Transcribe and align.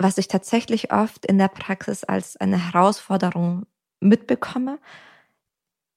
was 0.00 0.18
ich 0.18 0.28
tatsächlich 0.28 0.92
oft 0.92 1.26
in 1.26 1.38
der 1.38 1.48
Praxis 1.48 2.04
als 2.04 2.36
eine 2.36 2.72
Herausforderung 2.72 3.66
mitbekomme, 4.00 4.78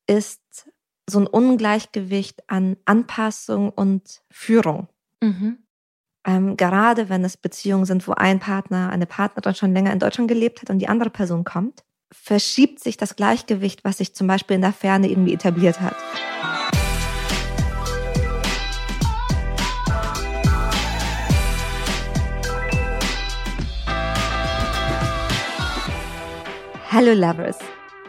ist 0.08 0.70
so 1.10 1.20
ein 1.20 1.28
Ungleichgewicht 1.28 2.50
an 2.50 2.76
Anpassung 2.86 3.70
und 3.70 4.22
Führung. 4.30 4.88
Mhm. 5.22 5.60
Ähm, 6.26 6.58
gerade 6.58 7.10
wenn 7.10 7.24
es 7.24 7.38
Beziehungen 7.38 7.86
sind, 7.86 8.08
wo 8.08 8.14
ein 8.14 8.40
Partner, 8.40 8.90
eine 8.90 9.06
Partnerin 9.06 9.56
schon 9.56 9.74
länger 9.74 9.92
in 9.92 10.00
Deutschland 10.00 10.28
gelebt 10.28 10.62
hat 10.62 10.70
und 10.70 10.80
die 10.80 10.88
andere 10.88 11.10
Person 11.10 11.44
kommt, 11.44 11.84
verschiebt 12.12 12.80
sich 12.80 12.98
das 12.98 13.16
Gleichgewicht, 13.16 13.84
was 13.84 13.98
sich 13.98 14.14
zum 14.14 14.28
Beispiel 14.28 14.56
in 14.56 14.62
der 14.62 14.74
Ferne 14.74 15.10
irgendwie 15.10 15.34
etabliert 15.34 15.82
hat. 15.82 15.96
Hallo 26.96 27.14
Lovers! 27.14 27.58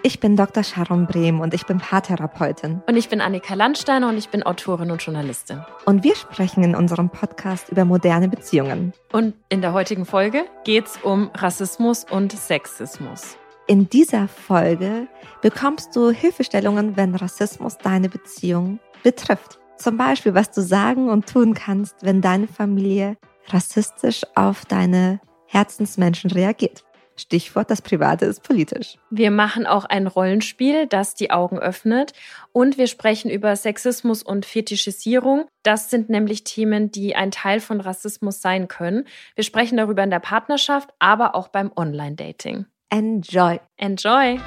Ich 0.02 0.20
bin 0.20 0.36
Dr. 0.36 0.62
Sharon 0.62 1.06
Brehm 1.06 1.40
und 1.40 1.54
ich 1.54 1.64
bin 1.64 1.78
Paartherapeutin. 1.78 2.82
Und 2.86 2.96
ich 2.96 3.08
bin 3.08 3.22
Annika 3.22 3.54
Landsteiner 3.54 4.10
und 4.10 4.18
ich 4.18 4.28
bin 4.28 4.42
Autorin 4.42 4.90
und 4.90 5.00
Journalistin. 5.00 5.64
Und 5.86 6.04
wir 6.04 6.14
sprechen 6.14 6.62
in 6.62 6.74
unserem 6.74 7.08
Podcast 7.08 7.70
über 7.70 7.86
moderne 7.86 8.28
Beziehungen. 8.28 8.92
Und 9.10 9.32
in 9.48 9.62
der 9.62 9.72
heutigen 9.72 10.04
Folge 10.04 10.44
geht 10.64 10.84
es 10.84 10.98
um 11.02 11.30
Rassismus 11.32 12.04
und 12.04 12.32
Sexismus. 12.32 13.38
In 13.68 13.88
dieser 13.88 14.28
Folge 14.28 15.08
bekommst 15.40 15.96
du 15.96 16.10
Hilfestellungen, 16.10 16.98
wenn 16.98 17.14
Rassismus 17.14 17.78
deine 17.78 18.10
Beziehung 18.10 18.80
betrifft. 19.02 19.58
Zum 19.78 19.96
Beispiel, 19.96 20.34
was 20.34 20.50
du 20.50 20.60
sagen 20.60 21.08
und 21.08 21.26
tun 21.26 21.54
kannst, 21.54 22.02
wenn 22.02 22.20
deine 22.20 22.48
Familie 22.48 23.16
rassistisch 23.48 24.24
auf 24.34 24.66
deine 24.66 25.20
Herzensmenschen 25.46 26.30
reagiert. 26.30 26.83
Stichwort, 27.16 27.70
das 27.70 27.80
Private 27.80 28.24
ist 28.26 28.42
politisch. 28.42 28.98
Wir 29.10 29.30
machen 29.30 29.66
auch 29.66 29.84
ein 29.84 30.06
Rollenspiel, 30.06 30.86
das 30.86 31.14
die 31.14 31.30
Augen 31.30 31.58
öffnet. 31.58 32.12
Und 32.52 32.76
wir 32.76 32.86
sprechen 32.86 33.30
über 33.30 33.54
Sexismus 33.54 34.22
und 34.22 34.46
Fetischisierung. 34.46 35.46
Das 35.62 35.90
sind 35.90 36.10
nämlich 36.10 36.44
Themen, 36.44 36.90
die 36.90 37.14
ein 37.14 37.30
Teil 37.30 37.60
von 37.60 37.80
Rassismus 37.80 38.40
sein 38.40 38.68
können. 38.68 39.06
Wir 39.36 39.44
sprechen 39.44 39.76
darüber 39.76 40.02
in 40.02 40.10
der 40.10 40.18
Partnerschaft, 40.18 40.90
aber 40.98 41.34
auch 41.34 41.48
beim 41.48 41.70
Online-Dating. 41.76 42.66
Enjoy. 42.90 43.60
Enjoy. 43.76 44.40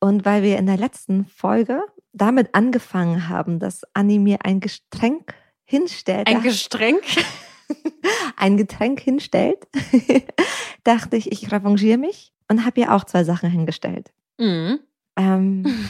Und 0.00 0.24
weil 0.24 0.42
wir 0.42 0.58
in 0.58 0.66
der 0.66 0.76
letzten 0.76 1.24
Folge 1.24 1.82
damit 2.12 2.54
angefangen 2.54 3.28
haben, 3.28 3.58
dass 3.58 3.82
Anni 3.92 4.18
mir 4.18 4.38
ein 4.44 4.60
Gestränk 4.60 5.34
hinstellt. 5.64 6.28
Ein 6.28 6.42
Gestränk? 6.42 7.02
ein 8.36 8.56
Getränk 8.56 9.00
hinstellt, 9.00 9.66
dachte 10.84 11.16
ich, 11.16 11.32
ich 11.32 11.50
revanchiere 11.52 11.98
mich 11.98 12.32
und 12.48 12.64
habe 12.64 12.80
ihr 12.80 12.92
auch 12.92 13.04
zwei 13.04 13.24
Sachen 13.24 13.50
hingestellt. 13.50 14.12
Mhm. 14.38 14.80
Ähm, 15.16 15.64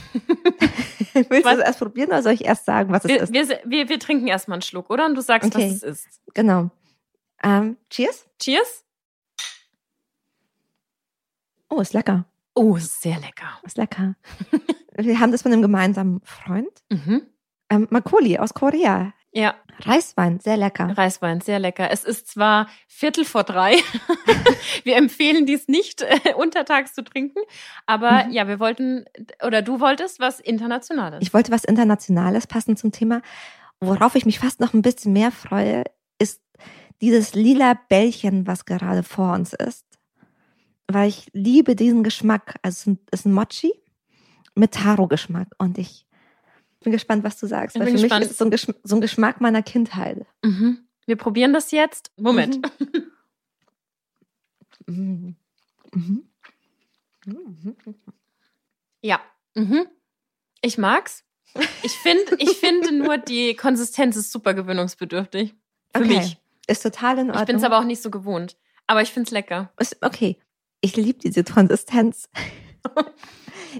willst 1.14 1.46
was? 1.46 1.54
du 1.54 1.60
es 1.60 1.66
erst 1.66 1.78
probieren 1.78 2.08
oder 2.08 2.22
soll 2.22 2.32
ich 2.32 2.44
erst 2.44 2.66
sagen, 2.66 2.92
was 2.92 3.04
wir, 3.04 3.22
es 3.22 3.30
ist? 3.30 3.32
Wir, 3.32 3.60
wir, 3.64 3.88
wir 3.88 3.98
trinken 3.98 4.26
erstmal 4.26 4.56
einen 4.56 4.62
Schluck, 4.62 4.90
oder? 4.90 5.06
Und 5.06 5.14
du 5.14 5.22
sagst, 5.22 5.54
okay. 5.54 5.66
was 5.66 5.76
es 5.76 5.82
ist. 5.82 6.20
Genau. 6.34 6.70
Ähm, 7.42 7.78
cheers. 7.88 8.26
Cheers. 8.38 8.84
Oh, 11.70 11.80
ist 11.80 11.94
lecker. 11.94 12.26
Oh, 12.54 12.76
ist 12.76 13.02
sehr 13.02 13.18
lecker. 13.18 13.58
Ist 13.64 13.78
lecker. 13.78 14.14
wir 14.96 15.18
haben 15.18 15.32
das 15.32 15.42
von 15.42 15.52
einem 15.52 15.62
gemeinsamen 15.62 16.20
Freund. 16.24 16.70
Mhm. 16.90 17.22
Ähm, 17.70 17.86
Makoli 17.90 18.38
aus 18.38 18.54
Korea. 18.54 19.12
Ja. 19.34 19.54
Reiswein, 19.80 20.38
sehr 20.38 20.56
lecker. 20.56 20.96
Reiswein, 20.96 21.40
sehr 21.40 21.58
lecker. 21.58 21.90
Es 21.90 22.04
ist 22.04 22.28
zwar 22.28 22.68
Viertel 22.86 23.24
vor 23.24 23.42
drei. 23.42 23.74
wir 24.84 24.96
empfehlen 24.96 25.46
dies 25.46 25.66
nicht 25.66 26.02
äh, 26.02 26.32
untertags 26.36 26.94
zu 26.94 27.02
trinken, 27.02 27.40
aber 27.84 28.24
mhm. 28.24 28.32
ja, 28.32 28.46
wir 28.46 28.60
wollten, 28.60 29.04
oder 29.44 29.62
du 29.62 29.80
wolltest 29.80 30.20
was 30.20 30.38
Internationales. 30.38 31.18
Ich 31.22 31.34
wollte 31.34 31.50
was 31.50 31.64
Internationales 31.64 32.46
passend 32.46 32.78
zum 32.78 32.92
Thema. 32.92 33.20
Worauf 33.80 34.14
ich 34.14 34.24
mich 34.24 34.38
fast 34.38 34.60
noch 34.60 34.72
ein 34.72 34.82
bisschen 34.82 35.12
mehr 35.12 35.32
freue, 35.32 35.82
ist 36.20 36.40
dieses 37.00 37.34
lila 37.34 37.74
Bällchen, 37.88 38.46
was 38.46 38.66
gerade 38.66 39.02
vor 39.02 39.32
uns 39.32 39.52
ist. 39.52 39.84
Weil 40.86 41.08
ich 41.08 41.26
liebe 41.32 41.74
diesen 41.74 42.04
Geschmack. 42.04 42.54
Also 42.62 42.92
es 43.10 43.20
ist 43.20 43.26
ein 43.26 43.32
Mochi 43.32 43.72
mit 44.54 44.72
Taro-Geschmack 44.72 45.48
und 45.58 45.78
ich 45.78 46.06
bin 46.84 46.92
gespannt, 46.92 47.24
was 47.24 47.38
du 47.38 47.46
sagst. 47.46 47.78
weil 47.78 47.86
für 47.86 47.92
gespannt. 47.92 48.20
mich 48.20 48.26
ist 48.26 48.32
es 48.32 48.38
so 48.38 48.44
ein, 48.44 48.50
Geschm 48.50 48.72
so 48.84 48.94
ein 48.94 49.00
Geschmack 49.00 49.40
meiner 49.40 49.62
Kindheit. 49.62 50.26
Mhm. 50.42 50.78
Wir 51.06 51.16
probieren 51.16 51.52
das 51.52 51.70
jetzt. 51.70 52.12
Moment. 52.16 52.60
Mhm. 54.86 55.36
Mhm. 55.96 56.24
Ja. 59.00 59.20
Mhm. 59.54 59.86
Ich 60.60 60.76
mag's. 60.78 61.24
Ich 61.82 61.92
finde 61.92 62.36
ich 62.38 62.50
finde 62.58 62.92
nur, 62.92 63.16
die 63.16 63.54
Konsistenz 63.54 64.16
ist 64.16 64.32
super 64.32 64.54
gewöhnungsbedürftig. 64.54 65.54
Für 65.94 66.02
okay. 66.02 66.18
mich. 66.18 66.36
Ist 66.66 66.82
total 66.82 67.18
in 67.18 67.26
Ordnung. 67.28 67.42
Ich 67.42 67.46
bin 67.46 67.56
es 67.56 67.62
aber 67.62 67.78
auch 67.78 67.84
nicht 67.84 68.02
so 68.02 68.10
gewohnt. 68.10 68.56
Aber 68.86 69.02
ich 69.02 69.10
finde 69.10 69.28
es 69.28 69.30
lecker. 69.30 69.72
Ist, 69.78 69.96
okay. 70.02 70.36
Ich 70.80 70.96
liebe 70.96 71.18
diese 71.18 71.44
Konsistenz. 71.44 72.28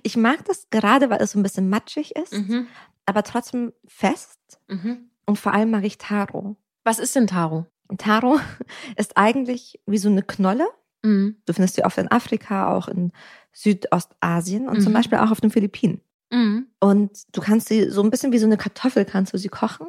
ich 0.03 0.17
mag 0.17 0.45
das 0.45 0.69
gerade, 0.71 1.11
weil 1.11 1.21
es 1.23 1.33
so 1.33 1.39
ein 1.39 1.43
bisschen 1.43 1.69
matschig 1.69 2.17
ist. 2.17 2.33
Mhm 2.33 2.67
aber 3.07 3.23
trotzdem 3.23 3.73
fest. 3.87 4.39
Mhm. 4.69 5.11
Und 5.27 5.39
vor 5.39 5.53
allem 5.53 5.71
mag 5.71 5.85
ich 5.85 5.99
Taro. 5.99 6.57
Was 6.85 6.99
ist 6.99 7.17
denn 7.17 7.27
Taro? 7.27 7.67
Taro 7.99 8.39
ist 8.97 9.17
eigentlich 9.17 9.81
wie 9.87 9.99
so 9.99 10.09
eine 10.09 10.23
Knolle. 10.23 10.67
Mhm. 11.03 11.37
Du 11.47 11.53
findest 11.53 11.77
sie 11.77 11.85
oft 11.85 11.99
in 11.99 12.11
Afrika, 12.11 12.75
auch 12.75 12.89
in 12.89 13.13
Südostasien 13.53 14.69
und 14.69 14.79
mhm. 14.79 14.83
zum 14.83 14.93
Beispiel 14.93 15.19
auch 15.19 15.31
auf 15.31 15.41
den 15.41 15.51
Philippinen. 15.51 16.01
Mhm. 16.31 16.67
Und 16.81 17.11
du 17.33 17.41
kannst 17.41 17.69
sie 17.69 17.91
so 17.91 18.03
ein 18.03 18.11
bisschen 18.11 18.33
wie 18.33 18.39
so 18.39 18.47
eine 18.47 18.57
Kartoffel 18.57 19.05
kannst 19.05 19.33
du 19.33 19.39
sie 19.39 19.49
kochen. 19.49 19.87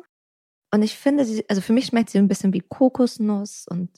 Und 0.71 0.81
ich 0.81 0.97
finde 0.97 1.25
sie, 1.25 1.47
also 1.49 1.61
für 1.61 1.73
mich 1.73 1.85
schmeckt 1.85 2.09
sie 2.09 2.17
ein 2.17 2.27
bisschen 2.27 2.53
wie 2.53 2.61
Kokosnuss 2.61 3.65
und 3.67 3.89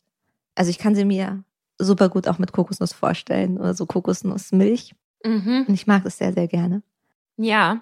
also 0.53 0.69
ich 0.69 0.77
kann 0.77 0.95
sie 0.95 1.05
mir 1.05 1.43
super 1.79 2.09
gut 2.09 2.27
auch 2.27 2.39
mit 2.39 2.51
Kokosnuss 2.51 2.93
vorstellen 2.93 3.57
oder 3.57 3.73
so 3.73 3.85
Kokosnussmilch. 3.85 4.95
Mhm. 5.23 5.65
Und 5.67 5.73
ich 5.73 5.87
mag 5.87 6.03
das 6.03 6.17
sehr, 6.17 6.33
sehr 6.33 6.47
gerne. 6.47 6.83
Ja, 7.37 7.81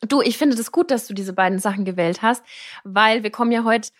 Du, 0.00 0.20
ich 0.20 0.38
finde 0.38 0.56
das 0.56 0.72
gut, 0.72 0.90
dass 0.90 1.06
du 1.06 1.14
diese 1.14 1.32
beiden 1.32 1.58
Sachen 1.58 1.84
gewählt 1.84 2.22
hast, 2.22 2.42
weil 2.84 3.22
wir 3.22 3.30
kommen 3.30 3.52
ja 3.52 3.64
heute 3.64 3.90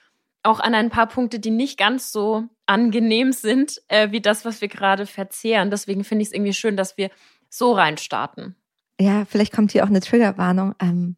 auch 0.43 0.59
an 0.59 0.75
ein 0.75 0.91
paar 0.91 1.07
Punkte, 1.07 1.39
die 1.39 1.51
nicht 1.51 1.79
ganz 1.79 2.11
so 2.11 2.45
angenehm 2.67 3.33
sind, 3.33 3.81
äh, 3.89 4.11
wie 4.11 4.21
das, 4.21 4.45
was 4.45 4.61
wir 4.61 4.69
gerade 4.69 5.07
verzehren. 5.07 5.71
Deswegen 5.71 6.03
finde 6.03 6.23
ich 6.23 6.29
es 6.29 6.35
irgendwie 6.35 6.53
schön, 6.53 6.77
dass 6.77 6.97
wir 6.97 7.11
so 7.49 7.73
reinstarten. 7.73 8.57
Ja, 9.01 9.25
vielleicht 9.25 9.53
kommt 9.53 9.73
hier 9.73 9.85
auch 9.85 9.89
eine 9.89 10.01
Triggerwarnung. 10.01 10.75
Ähm. 10.81 11.17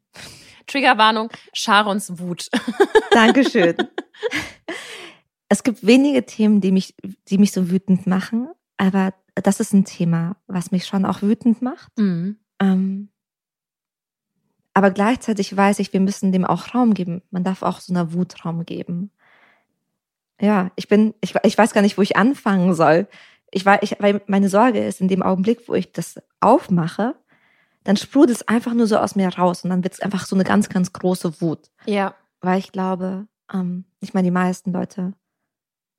Triggerwarnung, 0.66 1.30
Sharons 1.54 2.18
Wut. 2.18 2.48
Dankeschön. 3.10 3.76
es 5.48 5.62
gibt 5.62 5.86
wenige 5.86 6.26
Themen, 6.26 6.60
die 6.60 6.72
mich, 6.72 6.94
die 7.28 7.38
mich 7.38 7.52
so 7.52 7.70
wütend 7.70 8.06
machen, 8.06 8.48
aber 8.76 9.14
das 9.34 9.60
ist 9.60 9.72
ein 9.72 9.84
Thema, 9.84 10.36
was 10.46 10.70
mich 10.70 10.86
schon 10.86 11.04
auch 11.04 11.22
wütend 11.22 11.62
macht. 11.62 11.98
Mhm. 11.98 12.38
Ähm, 12.60 13.08
aber 14.74 14.90
gleichzeitig 14.90 15.56
weiß 15.56 15.78
ich, 15.78 15.92
wir 15.92 16.00
müssen 16.00 16.32
dem 16.32 16.44
auch 16.44 16.74
Raum 16.74 16.94
geben. 16.94 17.22
Man 17.30 17.44
darf 17.44 17.62
auch 17.62 17.80
so 17.80 17.92
einer 17.92 18.12
Wut 18.12 18.44
Raum 18.44 18.64
geben. 18.64 19.10
Ja, 20.40 20.70
ich 20.74 20.88
bin, 20.88 21.14
ich, 21.20 21.34
ich 21.44 21.56
weiß 21.56 21.72
gar 21.72 21.82
nicht, 21.82 21.96
wo 21.96 22.02
ich 22.02 22.16
anfangen 22.16 22.74
soll. 22.74 23.06
Ich 23.52 23.64
ich, 23.82 23.96
weil 24.00 24.20
meine 24.26 24.48
Sorge 24.48 24.84
ist, 24.84 25.00
in 25.00 25.06
dem 25.06 25.22
Augenblick, 25.22 25.68
wo 25.68 25.74
ich 25.74 25.92
das 25.92 26.20
aufmache, 26.40 27.14
dann 27.84 27.96
sprudelt 27.96 28.38
es 28.38 28.48
einfach 28.48 28.74
nur 28.74 28.88
so 28.88 28.96
aus 28.98 29.14
mir 29.14 29.28
raus 29.28 29.62
und 29.62 29.70
dann 29.70 29.84
wird 29.84 29.94
es 29.94 30.00
einfach 30.00 30.26
so 30.26 30.34
eine 30.34 30.44
ganz, 30.44 30.68
ganz 30.68 30.92
große 30.92 31.40
Wut. 31.40 31.70
Ja. 31.86 32.14
Weil 32.40 32.58
ich 32.58 32.72
glaube, 32.72 33.28
ähm, 33.52 33.84
ich 34.00 34.12
meine, 34.12 34.26
die 34.26 34.32
meisten 34.32 34.72
Leute, 34.72 35.12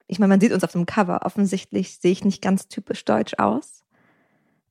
ich 0.08 0.20
meine, 0.20 0.34
man 0.34 0.41
sieht 0.41 0.52
uns 0.52 0.64
auf 0.64 0.72
dem 0.72 0.85
Cover, 0.85 1.26
offensichtlich 1.26 1.97
sehe 1.97 2.12
ich 2.12 2.24
nicht 2.24 2.41
ganz 2.41 2.68
typisch 2.68 3.06
deutsch 3.06 3.35
aus. 3.38 3.84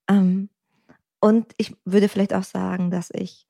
Ähm, 0.09 0.49
und 1.21 1.53
ich 1.57 1.75
würde 1.85 2.09
vielleicht 2.09 2.35
auch 2.35 2.45
sagen, 2.45 2.91
dass 2.91 3.11
ich 3.13 3.47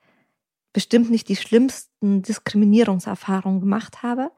bestimmt 0.73 1.11
nicht 1.11 1.29
die 1.29 1.37
schlimmsten 1.37 2.23
Diskriminierungserfahrungen 2.23 3.61
gemacht 3.61 4.03
habe, 4.03 4.31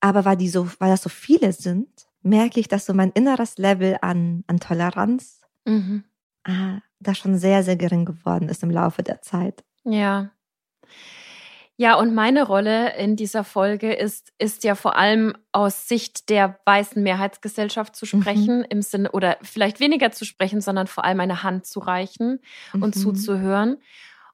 aber 0.00 0.24
weil 0.24 0.36
die 0.36 0.48
so, 0.48 0.68
weil 0.78 0.90
das 0.90 1.02
so 1.02 1.08
viele 1.08 1.52
sind, 1.52 2.08
merke 2.22 2.60
ich, 2.60 2.68
dass 2.68 2.86
so 2.86 2.94
mein 2.94 3.10
inneres 3.12 3.58
Level 3.58 3.98
an, 4.00 4.44
an 4.46 4.60
Toleranz 4.60 5.42
mhm. 5.64 6.04
äh, 6.44 6.80
da 7.00 7.14
schon 7.14 7.38
sehr, 7.38 7.62
sehr 7.62 7.76
gering 7.76 8.04
geworden 8.04 8.48
ist 8.48 8.62
im 8.62 8.70
Laufe 8.70 9.02
der 9.02 9.22
Zeit. 9.22 9.64
Ja. 9.84 10.30
Ja, 11.80 11.94
und 11.94 12.12
meine 12.12 12.42
Rolle 12.42 12.96
in 12.96 13.14
dieser 13.14 13.44
Folge 13.44 13.92
ist, 13.92 14.32
ist 14.38 14.64
ja 14.64 14.74
vor 14.74 14.96
allem 14.96 15.34
aus 15.52 15.86
Sicht 15.86 16.28
der 16.28 16.58
weißen 16.64 17.00
Mehrheitsgesellschaft 17.00 17.94
zu 17.94 18.04
mhm. 18.04 18.20
sprechen, 18.20 18.58
mhm. 18.58 18.66
im 18.68 18.82
Sinne, 18.82 19.12
oder 19.12 19.36
vielleicht 19.42 19.78
weniger 19.78 20.10
zu 20.10 20.24
sprechen, 20.24 20.60
sondern 20.60 20.88
vor 20.88 21.04
allem 21.04 21.20
eine 21.20 21.44
Hand 21.44 21.66
zu 21.66 21.78
reichen 21.78 22.40
mhm. 22.72 22.82
und 22.82 22.94
zuzuhören. 22.96 23.76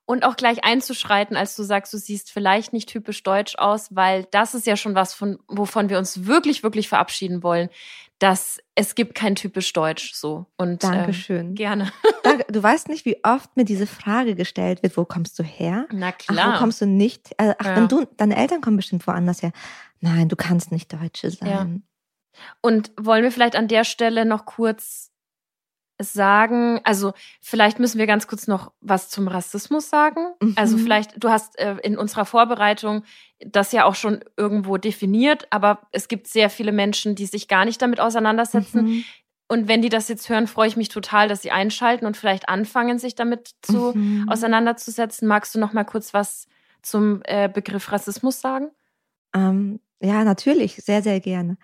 Und 0.06 0.25
auch 0.25 0.37
gleich 0.37 0.65
einzuschreiten, 0.65 1.37
als 1.37 1.56
du 1.56 1.62
sagst, 1.62 1.93
du 1.95 1.99
siehst 1.99 2.31
vielleicht 2.31 2.73
nicht 2.73 2.89
typisch 2.89 3.23
deutsch 3.23 3.56
aus, 3.56 3.95
weil 3.95 4.25
das 4.31 4.55
ist 4.55 4.67
ja 4.67 4.77
schon 4.77 4.95
was, 4.95 5.15
von, 5.15 5.39
wovon 5.49 5.89
wir 5.89 5.99
uns 5.99 6.27
wirklich, 6.27 6.62
wirklich 6.62 6.89
verabschieden 6.89 7.43
wollen, 7.43 7.71
dass 8.19 8.61
es 8.75 8.95
gibt 8.95 9.15
kein 9.15 9.35
typisch 9.35 9.73
deutsch 9.73 10.12
so. 10.15 10.47
Und, 10.56 10.85
ähm, 10.85 10.93
Dankeschön. 10.93 11.47
Ähm, 11.49 11.55
gerne. 11.55 11.93
Danke. 12.23 12.45
Du 12.53 12.62
weißt 12.62 12.89
nicht, 12.89 13.06
wie 13.06 13.25
oft 13.25 13.56
mir 13.56 13.65
diese 13.65 13.87
Frage 13.87 14.35
gestellt 14.35 14.83
wird, 14.83 14.97
wo 14.97 15.05
kommst 15.05 15.39
du 15.39 15.43
her? 15.43 15.87
Na 15.91 16.12
klar. 16.12 16.49
Ach, 16.49 16.55
wo 16.55 16.59
kommst 16.59 16.81
du 16.81 16.87
nicht? 16.87 17.33
Äh, 17.39 17.55
ach, 17.59 17.67
ja. 17.67 17.77
wenn 17.77 17.89
du, 17.89 18.07
deine 18.17 18.37
Eltern 18.37 18.61
kommen 18.61 18.77
bestimmt 18.77 19.07
woanders 19.07 19.43
her. 19.43 19.53
Nein, 20.00 20.29
du 20.29 20.37
kannst 20.37 20.71
nicht 20.71 20.93
Deutsche 20.93 21.31
sein. 21.31 21.49
Ja. 21.49 21.67
Und 22.61 22.93
wollen 23.00 23.23
wir 23.23 23.33
vielleicht 23.33 23.57
an 23.57 23.69
der 23.69 23.85
Stelle 23.85 24.25
noch 24.25 24.45
kurz 24.45 25.13
sagen, 26.00 26.81
also 26.85 27.12
vielleicht 27.41 27.79
müssen 27.79 27.99
wir 27.99 28.06
ganz 28.06 28.26
kurz 28.26 28.46
noch 28.46 28.73
was 28.81 29.11
zum 29.11 29.29
Rassismus 29.29 29.88
sagen. 29.88 30.26
Also 30.41 30.46
mhm. 30.46 30.55
Also 30.56 30.79
vielleicht, 30.79 31.23
du 31.23 31.31
hast 31.31 31.58
äh, 31.58 31.76
in 31.82 31.96
unserer 31.96 32.25
Vorbereitung 32.25 33.05
das 33.38 33.73
ja 33.73 33.85
auch 33.85 33.94
schon 33.94 34.25
irgendwo 34.37 34.76
definiert, 34.76 35.46
aber 35.50 35.87
es 35.93 36.08
gibt 36.08 36.26
sehr 36.26 36.50
viele 36.50 36.73
Menschen, 36.73 37.14
die 37.14 37.26
sich 37.26 37.46
gar 37.46 37.64
nicht 37.64 37.81
damit 37.81 38.00
auseinandersetzen. 38.00 38.85
Mhm. 38.85 39.05
Und 39.46 39.69
wenn 39.69 39.82
die 39.82 39.88
das 39.88 40.08
jetzt 40.08 40.29
hören, 40.29 40.46
freue 40.46 40.69
ich 40.69 40.76
mich 40.76 40.88
total, 40.88 41.29
dass 41.29 41.43
sie 41.43 41.50
einschalten 41.50 42.06
und 42.06 42.17
vielleicht 42.17 42.49
anfangen, 42.49 42.99
sich 42.99 43.14
damit 43.14 43.50
zu 43.62 43.93
mhm. 43.94 44.26
auseinanderzusetzen. 44.29 45.29
Magst 45.29 45.55
du 45.55 45.61
noch 45.61 45.73
mal 45.73 45.85
kurz 45.85 46.14
was 46.14 46.49
zum 46.82 47.20
äh, 47.25 47.49
Begriff 47.49 47.93
Rassismus 47.93 48.40
sagen? 48.40 48.70
Ähm, 49.35 49.81
ja, 50.00 50.25
natürlich, 50.25 50.76
sehr, 50.76 51.02
sehr 51.02 51.20
gerne. 51.20 51.56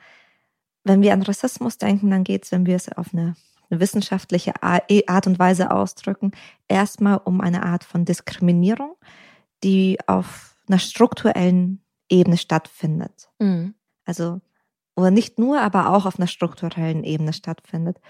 Wenn 0.85 1.03
wir 1.03 1.12
an 1.12 1.23
Rassismus 1.23 1.79
denken, 1.79 2.11
dann 2.11 2.25
geht 2.25 2.44
es, 2.44 2.53
wenn 2.53 2.67
wir 2.67 2.76
es 2.76 2.91
auf 2.93 3.09
eine 3.12 3.35
eine 3.71 3.81
wissenschaftliche 3.81 4.53
e, 4.89 5.07
Art 5.07 5.27
und 5.27 5.39
Weise 5.39 5.71
ausdrücken, 5.71 6.33
erstmal 6.69 7.19
um 7.19 7.41
eine 7.41 7.63
Art 7.63 7.85
von 7.85 8.05
Diskriminierung, 8.05 8.97
die 9.63 9.99
auf 10.07 10.57
einer 10.69 10.79
strukturellen 10.79 11.83
Ebene 12.09 12.37
stattfindet. 12.37 13.31
Mhm. 13.39 13.75
Also, 14.05 14.41
oder 14.97 15.11
nicht 15.11 15.39
nur, 15.39 15.61
aber 15.61 15.91
auch 15.91 16.07
auf 16.07 16.19
einer 16.19 16.27
strukturellen 16.27 17.05
Ebene 17.05 17.33
stattfindet. 17.33 18.01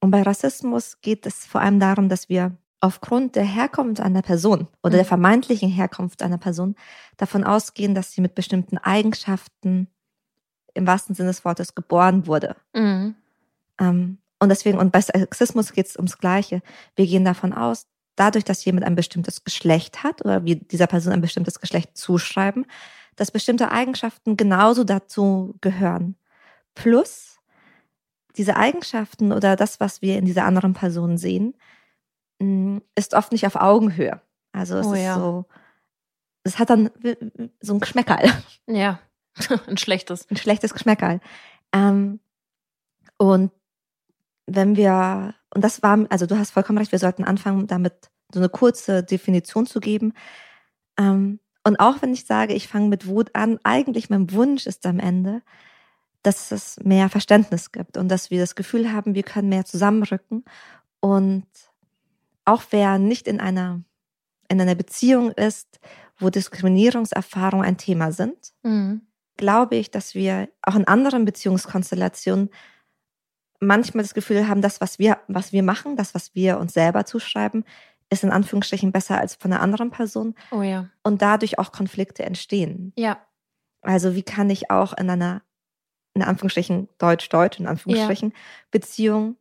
Und 0.00 0.10
bei 0.10 0.22
Rassismus 0.22 1.00
geht 1.00 1.26
es 1.26 1.44
vor 1.44 1.60
allem 1.60 1.80
darum, 1.80 2.08
dass 2.08 2.28
wir 2.28 2.56
aufgrund 2.80 3.36
der 3.36 3.44
Herkunft 3.44 4.00
einer 4.00 4.22
Person 4.22 4.68
oder 4.82 4.94
mhm. 4.94 4.98
der 4.98 5.04
vermeintlichen 5.04 5.70
Herkunft 5.70 6.22
einer 6.22 6.38
Person 6.38 6.76
davon 7.16 7.42
ausgehen, 7.42 7.94
dass 7.94 8.12
sie 8.12 8.20
mit 8.20 8.34
bestimmten 8.34 8.78
Eigenschaften 8.78 9.88
im 10.74 10.86
wahrsten 10.86 11.14
Sinne 11.14 11.30
des 11.30 11.44
Wortes 11.44 11.74
geboren 11.74 12.26
wurde. 12.26 12.54
Mhm. 12.74 13.16
Ähm, 13.80 14.18
und 14.38 14.48
deswegen, 14.48 14.78
und 14.78 14.92
bei 14.92 15.00
Sexismus 15.00 15.72
geht 15.72 15.86
es 15.86 15.96
ums 15.96 16.18
Gleiche. 16.18 16.62
Wir 16.94 17.06
gehen 17.06 17.24
davon 17.24 17.52
aus, 17.52 17.86
dadurch, 18.16 18.44
dass 18.44 18.64
jemand 18.64 18.84
ein 18.84 18.94
bestimmtes 18.94 19.44
Geschlecht 19.44 20.02
hat 20.02 20.24
oder 20.24 20.44
wir 20.44 20.56
dieser 20.56 20.86
Person 20.86 21.12
ein 21.12 21.20
bestimmtes 21.20 21.60
Geschlecht 21.60 21.96
zuschreiben, 21.96 22.66
dass 23.14 23.30
bestimmte 23.30 23.70
Eigenschaften 23.70 24.36
genauso 24.36 24.84
dazu 24.84 25.54
gehören. 25.60 26.16
Plus, 26.74 27.38
diese 28.36 28.56
Eigenschaften 28.56 29.32
oder 29.32 29.56
das, 29.56 29.80
was 29.80 30.02
wir 30.02 30.18
in 30.18 30.26
dieser 30.26 30.44
anderen 30.44 30.74
Person 30.74 31.16
sehen, 31.16 31.54
mm, 32.38 32.78
ist 32.94 33.14
oft 33.14 33.32
nicht 33.32 33.46
auf 33.46 33.56
Augenhöhe. 33.56 34.20
Also 34.52 34.76
es 34.76 34.86
oh, 34.86 34.92
ist 34.94 35.02
ja. 35.02 35.14
so, 35.14 35.46
es 36.44 36.58
hat 36.58 36.70
dann 36.70 36.90
so 37.60 37.74
ein 37.74 37.80
Geschmäckerl. 37.80 38.30
Ja, 38.66 39.00
ein 39.66 39.76
schlechtes. 39.78 40.30
Ein 40.30 40.36
schlechtes 40.36 40.72
Geschmäckerl. 40.72 41.20
Ähm, 41.72 42.20
und 43.18 43.50
wenn 44.46 44.76
wir, 44.76 45.34
und 45.54 45.62
das 45.64 45.82
war, 45.82 46.06
also 46.08 46.26
du 46.26 46.38
hast 46.38 46.52
vollkommen 46.52 46.78
recht, 46.78 46.92
wir 46.92 46.98
sollten 46.98 47.24
anfangen, 47.24 47.66
damit 47.66 48.10
so 48.32 48.40
eine 48.40 48.48
kurze 48.48 49.02
Definition 49.02 49.66
zu 49.66 49.80
geben. 49.80 50.12
Ähm, 50.98 51.40
und 51.64 51.80
auch 51.80 52.00
wenn 52.00 52.12
ich 52.12 52.26
sage, 52.26 52.54
ich 52.54 52.68
fange 52.68 52.88
mit 52.88 53.06
Wut 53.06 53.34
an, 53.34 53.58
eigentlich 53.64 54.08
mein 54.08 54.30
Wunsch 54.32 54.66
ist 54.66 54.86
am 54.86 55.00
Ende, 55.00 55.42
dass 56.22 56.52
es 56.52 56.78
mehr 56.82 57.08
Verständnis 57.08 57.72
gibt 57.72 57.96
und 57.96 58.08
dass 58.08 58.30
wir 58.30 58.40
das 58.40 58.54
Gefühl 58.54 58.92
haben, 58.92 59.14
wir 59.14 59.22
können 59.22 59.48
mehr 59.48 59.64
zusammenrücken. 59.64 60.44
Und 61.00 61.46
auch 62.44 62.62
wer 62.70 62.98
nicht 62.98 63.28
in 63.28 63.40
einer, 63.40 63.82
in 64.48 64.60
einer 64.60 64.74
Beziehung 64.74 65.32
ist, 65.32 65.80
wo 66.18 66.30
Diskriminierungserfahrungen 66.30 67.66
ein 67.66 67.78
Thema 67.78 68.12
sind, 68.12 68.52
mhm. 68.62 69.02
glaube 69.36 69.76
ich, 69.76 69.90
dass 69.90 70.14
wir 70.14 70.48
auch 70.62 70.74
in 70.74 70.86
anderen 70.86 71.24
Beziehungskonstellationen 71.24 72.50
manchmal 73.60 74.04
das 74.04 74.14
Gefühl 74.14 74.48
haben, 74.48 74.62
das, 74.62 74.80
was 74.80 74.98
wir, 74.98 75.18
was 75.28 75.52
wir 75.52 75.62
machen, 75.62 75.96
das, 75.96 76.14
was 76.14 76.34
wir 76.34 76.58
uns 76.58 76.74
selber 76.74 77.04
zuschreiben, 77.04 77.64
ist 78.10 78.24
in 78.24 78.30
Anführungsstrichen 78.30 78.92
besser 78.92 79.18
als 79.18 79.34
von 79.34 79.52
einer 79.52 79.62
anderen 79.62 79.90
Person. 79.90 80.34
Oh 80.50 80.62
ja. 80.62 80.88
Und 81.02 81.22
dadurch 81.22 81.58
auch 81.58 81.72
Konflikte 81.72 82.24
entstehen. 82.24 82.92
Ja. 82.96 83.20
Also 83.82 84.14
wie 84.14 84.22
kann 84.22 84.50
ich 84.50 84.70
auch 84.70 84.92
in 84.96 85.10
einer, 85.10 85.42
in 86.14 86.22
Anführungsstrichen, 86.22 86.88
Deutsch-Deutsch, 86.98 87.58
in 87.58 87.66
Anführungsstrichen, 87.66 88.30
ja. 88.30 88.36
Beziehung 88.70 89.36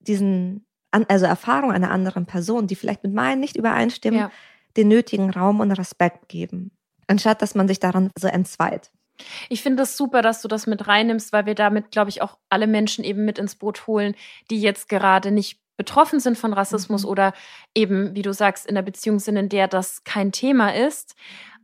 diesen, 0.00 0.66
also 0.90 1.26
Erfahrung 1.26 1.72
einer 1.72 1.90
anderen 1.90 2.26
Person, 2.26 2.66
die 2.66 2.76
vielleicht 2.76 3.02
mit 3.02 3.12
meinen 3.12 3.40
nicht 3.40 3.56
übereinstimmen, 3.56 4.20
ja. 4.20 4.30
den 4.76 4.88
nötigen 4.88 5.30
Raum 5.30 5.60
und 5.60 5.72
Respekt 5.72 6.28
geben. 6.28 6.70
Anstatt 7.06 7.42
dass 7.42 7.54
man 7.54 7.68
sich 7.68 7.80
daran 7.80 8.10
so 8.18 8.28
entzweit. 8.28 8.90
Ich 9.48 9.62
finde 9.62 9.82
es 9.82 9.90
das 9.90 9.96
super, 9.96 10.22
dass 10.22 10.42
du 10.42 10.48
das 10.48 10.66
mit 10.66 10.86
reinnimmst, 10.86 11.32
weil 11.32 11.46
wir 11.46 11.54
damit, 11.54 11.90
glaube 11.90 12.10
ich, 12.10 12.22
auch 12.22 12.38
alle 12.48 12.66
Menschen 12.66 13.04
eben 13.04 13.24
mit 13.24 13.38
ins 13.38 13.56
Boot 13.56 13.86
holen, 13.86 14.14
die 14.50 14.60
jetzt 14.60 14.88
gerade 14.88 15.30
nicht 15.30 15.58
betroffen 15.76 16.20
sind 16.20 16.38
von 16.38 16.52
Rassismus 16.52 17.04
mhm. 17.04 17.08
oder 17.08 17.32
eben, 17.74 18.14
wie 18.14 18.22
du 18.22 18.32
sagst, 18.32 18.66
in 18.66 18.74
der 18.74 18.82
Beziehung 18.82 19.18
sind, 19.18 19.36
in 19.36 19.48
der 19.48 19.68
das 19.68 20.04
kein 20.04 20.32
Thema 20.32 20.74
ist. 20.74 21.14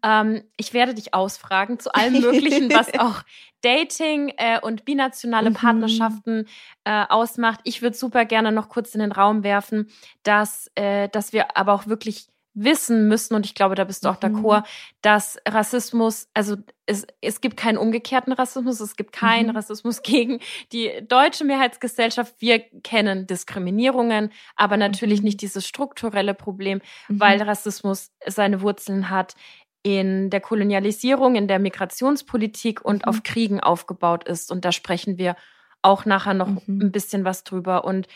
Ähm, 0.04 0.42
ich 0.56 0.74
werde 0.74 0.94
dich 0.94 1.14
ausfragen 1.14 1.78
zu 1.78 1.94
allem 1.94 2.20
Möglichen, 2.20 2.70
was 2.72 2.92
auch 2.98 3.22
Dating 3.62 4.32
äh, 4.36 4.60
und 4.60 4.84
binationale 4.84 5.50
mhm. 5.50 5.54
Partnerschaften 5.54 6.46
äh, 6.84 7.04
ausmacht. 7.08 7.60
Ich 7.64 7.80
würde 7.80 7.96
super 7.96 8.24
gerne 8.24 8.52
noch 8.52 8.68
kurz 8.68 8.94
in 8.94 9.00
den 9.00 9.12
Raum 9.12 9.44
werfen, 9.44 9.88
dass, 10.24 10.70
äh, 10.74 11.08
dass 11.08 11.32
wir 11.32 11.56
aber 11.56 11.72
auch 11.72 11.86
wirklich 11.86 12.26
wissen 12.54 13.08
müssen, 13.08 13.34
und 13.34 13.46
ich 13.46 13.54
glaube, 13.54 13.74
da 13.74 13.84
bist 13.84 14.04
du 14.04 14.08
auch 14.08 14.20
mhm. 14.22 14.36
d'accord, 14.36 14.64
dass 15.00 15.38
Rassismus, 15.48 16.28
also 16.34 16.56
es, 16.86 17.06
es 17.20 17.40
gibt 17.40 17.56
keinen 17.56 17.78
umgekehrten 17.78 18.32
Rassismus, 18.32 18.80
es 18.80 18.96
gibt 18.96 19.12
keinen 19.12 19.50
mhm. 19.50 19.56
Rassismus 19.56 20.02
gegen 20.02 20.40
die 20.72 20.90
deutsche 21.06 21.44
Mehrheitsgesellschaft. 21.44 22.34
Wir 22.38 22.60
kennen 22.82 23.26
Diskriminierungen, 23.26 24.30
aber 24.56 24.76
natürlich 24.76 25.20
mhm. 25.20 25.26
nicht 25.26 25.40
dieses 25.40 25.66
strukturelle 25.66 26.34
Problem, 26.34 26.80
mhm. 27.08 27.20
weil 27.20 27.42
Rassismus 27.42 28.10
seine 28.26 28.60
Wurzeln 28.60 29.08
hat 29.08 29.34
in 29.82 30.30
der 30.30 30.40
Kolonialisierung, 30.40 31.34
in 31.34 31.48
der 31.48 31.58
Migrationspolitik 31.58 32.84
und 32.84 33.06
auf 33.06 33.16
mhm. 33.16 33.22
Kriegen 33.24 33.60
aufgebaut 33.60 34.28
ist. 34.28 34.52
Und 34.52 34.64
da 34.64 34.72
sprechen 34.72 35.18
wir 35.18 35.36
auch 35.80 36.04
nachher 36.04 36.34
noch 36.34 36.48
mhm. 36.48 36.78
ein 36.82 36.92
bisschen 36.92 37.24
was 37.24 37.44
drüber. 37.44 37.84
Und 37.84 38.06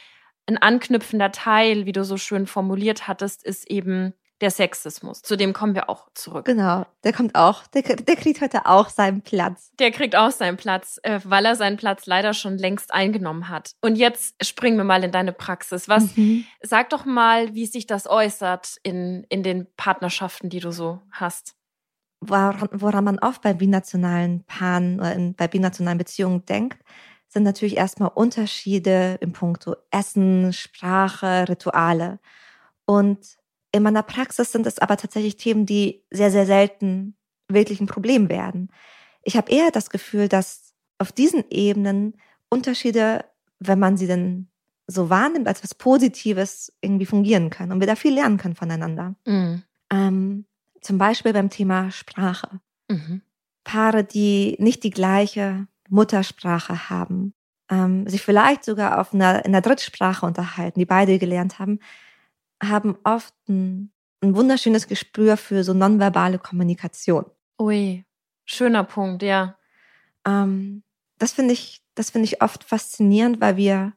ein 0.47 0.59
anknüpfender 0.59 1.33
Teil, 1.33 1.87
wie 1.87 1.93
du 1.93 2.05
so 2.05 2.17
schön 2.17 2.47
formuliert 2.47 3.09
hattest, 3.09 3.45
ist 3.45 3.69
eben 3.69 4.15
der 4.41 4.51
Sexismus. 4.51 5.23
Zu 5.23 5.37
dem 5.37 5.53
kommen 5.53 5.75
wir 5.75 5.89
auch 5.89 6.09
zurück. 6.15 6.45
Genau, 6.45 6.85
der 7.05 7.13
kommt 7.13 7.35
auch. 7.35 7.67
Der, 7.69 7.83
der 7.83 8.17
kriegt 8.17 8.41
heute 8.41 8.67
auch 8.67 8.89
seinen 8.89 9.23
Platz. 9.23 9.73
Der 9.79 9.91
kriegt 9.91 10.15
auch 10.15 10.31
seinen 10.31 10.57
Platz, 10.57 10.99
äh, 11.03 11.21
weil 11.25 11.47
er 11.47 11.57
seinen 11.57 11.77
Platz 11.77 12.07
leider 12.07 12.35
schon 12.35 12.59
längst 12.59 12.93
eingenommen 12.93 13.49
hat. 13.49 13.73
Und 13.81 13.97
jetzt 13.97 14.35
springen 14.45 14.77
wir 14.77 14.85
mal 14.85 15.03
in 15.05 15.13
deine 15.13 15.33
Praxis. 15.33 15.89
Was, 15.89 16.17
mhm. 16.17 16.45
sag 16.61 16.91
doch 16.91 17.05
mal, 17.05 17.55
wie 17.55 17.67
sich 17.67 17.87
das 17.87 18.07
äußert 18.07 18.77
in, 18.83 19.25
in 19.29 19.43
den 19.43 19.67
Partnerschaften, 19.77 20.51
die 20.51 20.61
du 20.61 20.71
so 20.71 21.01
hast. 21.11 21.55
Woran, 22.21 22.69
woran 22.73 23.05
man 23.05 23.19
oft 23.19 23.43
bei 23.43 23.55
binationalen 23.55 24.45
Paaren 24.45 25.01
oder 25.01 25.15
in, 25.15 25.35
bei 25.35 25.49
binationalen 25.49 25.99
Beziehungen 25.99 26.45
denkt, 26.45 26.79
sind 27.29 27.43
natürlich 27.43 27.77
erstmal 27.77 28.11
Unterschiede 28.15 29.19
im 29.21 29.33
Punkto 29.33 29.77
Essen, 29.91 30.53
Sprache, 30.53 31.47
Rituale. 31.49 32.19
Und 32.87 33.37
in 33.77 33.83
meiner 33.83 34.03
Praxis 34.03 34.53
sind 34.53 34.67
es 34.67 34.79
aber 34.79 34.97
tatsächlich 34.97 35.37
Themen, 35.37 35.67
die 35.67 36.03
sehr, 36.11 36.31
sehr 36.31 36.47
selten 36.47 37.17
wirklich 37.49 37.81
ein 37.81 37.87
Problem 37.87 38.29
werden. 38.29 38.71
Ich 39.23 39.37
habe 39.37 39.51
eher 39.51 39.71
das 39.71 39.91
Gefühl, 39.91 40.29
dass 40.29 40.75
auf 40.99 41.13
diesen 41.13 41.45
Ebenen 41.51 42.17
Unterschiede, 42.49 43.25
wenn 43.59 43.79
man 43.79 43.97
sie 43.97 44.07
denn 44.07 44.49
so 44.87 45.11
wahrnimmt, 45.11 45.49
als 45.49 45.63
was 45.63 45.75
Positives 45.75 46.73
irgendwie 46.81 47.07
fungieren 47.07 47.51
können 47.51 47.73
und 47.73 47.81
wir 47.81 47.87
da 47.87 47.97
viel 47.97 48.15
lernen 48.15 48.39
können 48.39 48.55
voneinander. 48.55 49.17
Mhm. 49.27 49.63
Ähm, 49.91 50.45
zum 50.81 50.99
Beispiel 50.99 51.33
beim 51.33 51.51
Thema 51.51 51.91
Sprache. 51.91 52.61
Mhm. 52.89 53.23
Paare, 53.65 54.05
die 54.05 54.57
nicht 54.61 54.85
die 54.85 54.91
gleiche 54.91 55.67
Muttersprache 55.89 56.89
haben, 56.89 57.35
ähm, 57.69 58.09
sich 58.09 58.23
vielleicht 58.23 58.65
sogar 58.65 59.01
auf 59.01 59.13
einer, 59.13 59.45
in 59.45 59.53
einer 59.53 59.61
Drittsprache 59.61 60.25
unterhalten, 60.25 60.79
die 60.79 60.87
beide 60.87 61.19
gelernt 61.19 61.59
haben, 61.59 61.81
haben 62.63 62.97
oft 63.05 63.35
ein, 63.49 63.93
ein 64.23 64.35
wunderschönes 64.37 64.89
Gespür 64.89 65.37
für 65.37 65.65
so 65.65 65.75
nonverbale 65.75 66.39
Kommunikation. 66.39 67.27
Ui, 67.61 68.05
schöner 68.45 68.85
Punkt, 68.85 69.23
ja. 69.23 69.57
Ähm, 70.27 70.83
das 71.19 71.33
finde 71.33 71.53
ich, 71.53 71.83
das 71.95 72.11
finde 72.11 72.27
ich 72.27 72.43
oft 72.43 72.65
faszinierend, 72.65 73.41
weil 73.41 73.57
wir 73.57 73.93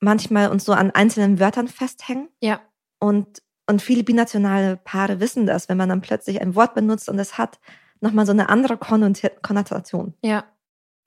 manchmal 0.00 0.50
uns 0.50 0.64
so 0.64 0.72
an 0.72 0.90
einzelnen 0.90 1.38
Wörtern 1.40 1.68
festhängen. 1.68 2.28
Ja. 2.40 2.60
Und 2.98 3.42
Und 3.70 3.82
viele 3.82 4.02
binationale 4.02 4.78
Paare 4.78 5.20
wissen 5.20 5.44
das, 5.46 5.68
wenn 5.68 5.76
man 5.76 5.90
dann 5.90 6.00
plötzlich 6.00 6.40
ein 6.40 6.54
Wort 6.54 6.74
benutzt 6.74 7.08
und 7.10 7.18
es 7.18 7.36
hat 7.36 7.60
nochmal 8.00 8.24
so 8.24 8.32
eine 8.32 8.48
andere 8.48 8.78
Konnotation. 8.78 10.14
Ja. 10.22 10.44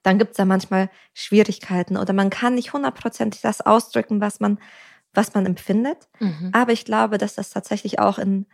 Dann 0.03 0.20
gibt 0.20 0.31
es 0.31 0.38
da 0.38 0.46
manchmal 0.46 0.89
Schwierigkeiten 1.13 1.98
oder 1.98 2.13
man 2.13 2.29
kann 2.29 2.53
nicht 2.53 2.72
hundertprozentig 2.74 3.41
das 3.41 3.62
ausdrücken, 3.62 4.22
was 4.22 4.39
man, 4.39 4.60
was 5.13 5.34
man 5.34 5.46
empfindet. 5.46 6.08
Mhm. 6.20 6.50
Aber 6.53 6.72
ich 6.72 6.86
glaube, 6.86 7.18
dass 7.18 7.36
das 7.36 7.50
tatsächlich 7.50 8.00
auch 8.00 8.18
in 8.18 8.46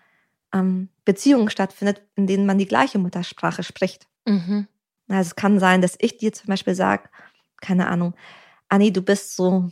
ähm, 0.54 0.90
Beziehungen 1.06 1.50
stattfindet, 1.50 2.02
in 2.16 2.28
denen 2.28 2.46
man 2.46 2.58
die 2.58 2.68
gleiche 2.68 3.00
Muttersprache 3.00 3.64
spricht. 3.64 4.08
Mhm. 4.26 4.68
Also 5.10 5.30
es 5.30 5.36
kann 5.36 5.60
sein, 5.60 5.82
dass 5.82 5.96
ich 6.00 6.18
dir 6.18 6.34
zum 6.34 6.48
Beispiel 6.48 6.76
sage, 6.76 7.10
keine 7.62 7.88
Ahnung, 7.88 8.14
Anni, 8.70 8.92
du 8.92 9.02
bist 9.02 9.36
so, 9.36 9.72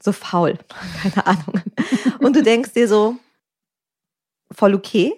so 0.00 0.12
faul, 0.12 0.58
keine 1.02 1.26
Ahnung. 1.26 1.62
Und 2.20 2.36
du 2.36 2.42
denkst 2.42 2.72
dir 2.72 2.88
so, 2.88 3.16
voll 4.50 4.74
okay. 4.74 5.12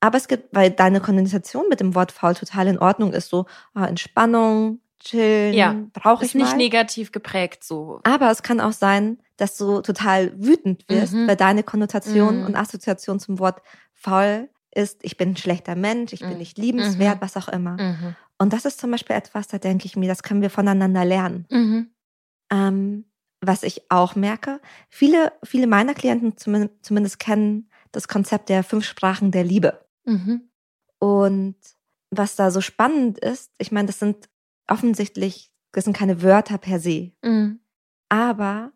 Aber 0.00 0.16
es 0.16 0.28
gibt, 0.28 0.54
weil 0.54 0.70
deine 0.70 1.00
Konversation 1.00 1.68
mit 1.68 1.80
dem 1.80 1.94
Wort 1.94 2.12
faul 2.12 2.34
total 2.34 2.68
in 2.68 2.78
Ordnung 2.78 3.12
ist, 3.12 3.30
so 3.30 3.46
oh, 3.74 3.80
Entspannung, 3.80 4.80
chillen, 5.00 5.54
ja, 5.54 5.74
brauche 5.92 6.24
ich 6.24 6.34
ist 6.34 6.40
nicht 6.40 6.56
negativ 6.56 7.10
geprägt 7.10 7.64
so. 7.64 8.00
Aber 8.04 8.30
es 8.30 8.42
kann 8.42 8.60
auch 8.60 8.72
sein, 8.72 9.18
dass 9.38 9.56
du 9.56 9.80
total 9.80 10.32
wütend 10.36 10.84
wirst, 10.88 11.14
mhm. 11.14 11.26
weil 11.26 11.36
deine 11.36 11.62
Konnotation 11.62 12.40
mhm. 12.40 12.46
und 12.46 12.56
Assoziation 12.56 13.18
zum 13.18 13.38
Wort 13.38 13.62
faul 13.94 14.50
ist, 14.74 14.98
ich 15.02 15.16
bin 15.16 15.30
ein 15.30 15.36
schlechter 15.36 15.76
Mensch, 15.76 16.12
ich 16.12 16.20
mhm. 16.20 16.28
bin 16.28 16.38
nicht 16.38 16.58
liebenswert, 16.58 17.16
mhm. 17.16 17.20
was 17.22 17.36
auch 17.36 17.48
immer. 17.48 17.80
Mhm. 17.80 18.16
Und 18.38 18.52
das 18.52 18.64
ist 18.64 18.78
zum 18.78 18.90
Beispiel 18.90 19.16
etwas, 19.16 19.48
da 19.48 19.58
denke 19.58 19.86
ich 19.86 19.96
mir, 19.96 20.08
das 20.08 20.22
können 20.22 20.42
wir 20.42 20.50
voneinander 20.50 21.04
lernen. 21.04 21.46
Mhm. 21.50 21.90
Ähm, 22.50 23.04
was 23.40 23.62
ich 23.62 23.90
auch 23.90 24.16
merke, 24.16 24.60
viele, 24.88 25.32
viele 25.44 25.68
meiner 25.68 25.94
Klienten 25.94 26.36
zumindest, 26.36 26.84
zumindest 26.84 27.18
kennen 27.20 27.70
das 27.92 28.08
Konzept 28.08 28.48
der 28.48 28.64
fünf 28.64 28.84
Sprachen 28.84 29.30
der 29.30 29.44
Liebe. 29.44 29.84
Und 30.98 31.56
was 32.10 32.34
da 32.34 32.50
so 32.50 32.60
spannend 32.60 33.18
ist, 33.18 33.52
ich 33.58 33.70
meine, 33.70 33.86
das 33.86 34.00
sind 34.00 34.28
offensichtlich, 34.66 35.52
das 35.72 35.84
sind 35.84 35.96
keine 35.96 36.22
Wörter 36.22 36.58
per 36.58 36.80
se. 36.80 37.12
Aber 38.08 38.72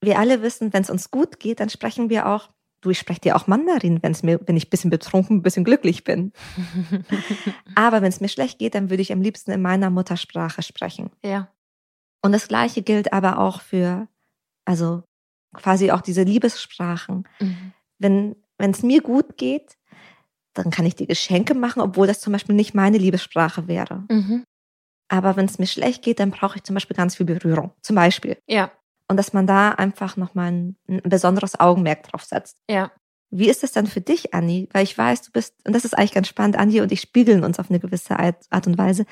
wir 0.00 0.18
alle 0.18 0.42
wissen, 0.42 0.72
wenn 0.72 0.82
es 0.82 0.90
uns 0.90 1.10
gut 1.10 1.40
geht, 1.40 1.60
dann 1.60 1.70
sprechen 1.70 2.10
wir 2.10 2.26
auch, 2.26 2.50
du, 2.80 2.90
ich 2.90 2.98
spreche 2.98 3.20
dir 3.20 3.36
auch 3.36 3.46
Mandarin, 3.46 4.02
wenn 4.02 4.12
es 4.12 4.22
mir, 4.22 4.40
wenn 4.46 4.56
ich 4.56 4.66
ein 4.66 4.70
bisschen 4.70 4.90
betrunken, 4.90 5.38
ein 5.38 5.42
bisschen 5.42 5.64
glücklich 5.64 6.04
bin. 6.04 6.32
Aber 7.74 8.02
wenn 8.02 8.08
es 8.08 8.20
mir 8.20 8.28
schlecht 8.28 8.58
geht, 8.58 8.74
dann 8.74 8.90
würde 8.90 9.02
ich 9.02 9.12
am 9.12 9.22
liebsten 9.22 9.50
in 9.50 9.62
meiner 9.62 9.90
Muttersprache 9.90 10.62
sprechen. 10.62 11.10
Ja. 11.24 11.48
Und 12.22 12.32
das 12.32 12.48
Gleiche 12.48 12.82
gilt 12.82 13.12
aber 13.12 13.38
auch 13.38 13.60
für, 13.60 14.08
also 14.64 15.02
quasi 15.52 15.90
auch 15.90 16.00
diese 16.00 16.22
Liebessprachen. 16.22 17.28
Mhm. 17.38 17.72
Wenn 17.98 18.36
es 18.58 18.82
mir 18.82 19.02
gut 19.02 19.36
geht, 19.36 19.76
dann 20.54 20.70
kann 20.70 20.86
ich 20.86 20.94
die 20.94 21.06
Geschenke 21.06 21.54
machen, 21.54 21.82
obwohl 21.82 22.06
das 22.06 22.20
zum 22.20 22.32
Beispiel 22.32 22.54
nicht 22.54 22.74
meine 22.74 22.96
Liebessprache 22.96 23.68
wäre. 23.68 24.04
Mhm. 24.08 24.44
Aber 25.08 25.36
wenn 25.36 25.44
es 25.44 25.58
mir 25.58 25.66
schlecht 25.66 26.02
geht, 26.02 26.18
dann 26.18 26.30
brauche 26.30 26.56
ich 26.56 26.62
zum 26.62 26.74
Beispiel 26.74 26.96
ganz 26.96 27.16
viel 27.16 27.26
Berührung. 27.26 27.72
Zum 27.82 27.96
Beispiel. 27.96 28.38
Ja. 28.46 28.70
Und 29.08 29.16
dass 29.16 29.32
man 29.32 29.46
da 29.46 29.70
einfach 29.70 30.16
nochmal 30.16 30.52
ein, 30.52 30.76
ein 30.88 31.02
besonderes 31.04 31.60
Augenmerk 31.60 32.04
drauf 32.04 32.24
setzt. 32.24 32.58
Ja. 32.70 32.90
Wie 33.30 33.48
ist 33.48 33.62
das 33.62 33.72
dann 33.72 33.86
für 33.86 34.00
dich, 34.00 34.32
Anni? 34.32 34.68
Weil 34.72 34.84
ich 34.84 34.96
weiß, 34.96 35.22
du 35.22 35.32
bist, 35.32 35.54
und 35.66 35.74
das 35.74 35.84
ist 35.84 35.96
eigentlich 35.96 36.12
ganz 36.14 36.28
spannend, 36.28 36.56
Anni 36.56 36.80
und 36.80 36.92
ich 36.92 37.00
spiegeln 37.00 37.44
uns 37.44 37.58
auf 37.58 37.68
eine 37.68 37.80
gewisse 37.80 38.18
Art 38.18 38.66
und 38.66 38.78
Weise. 38.78 39.06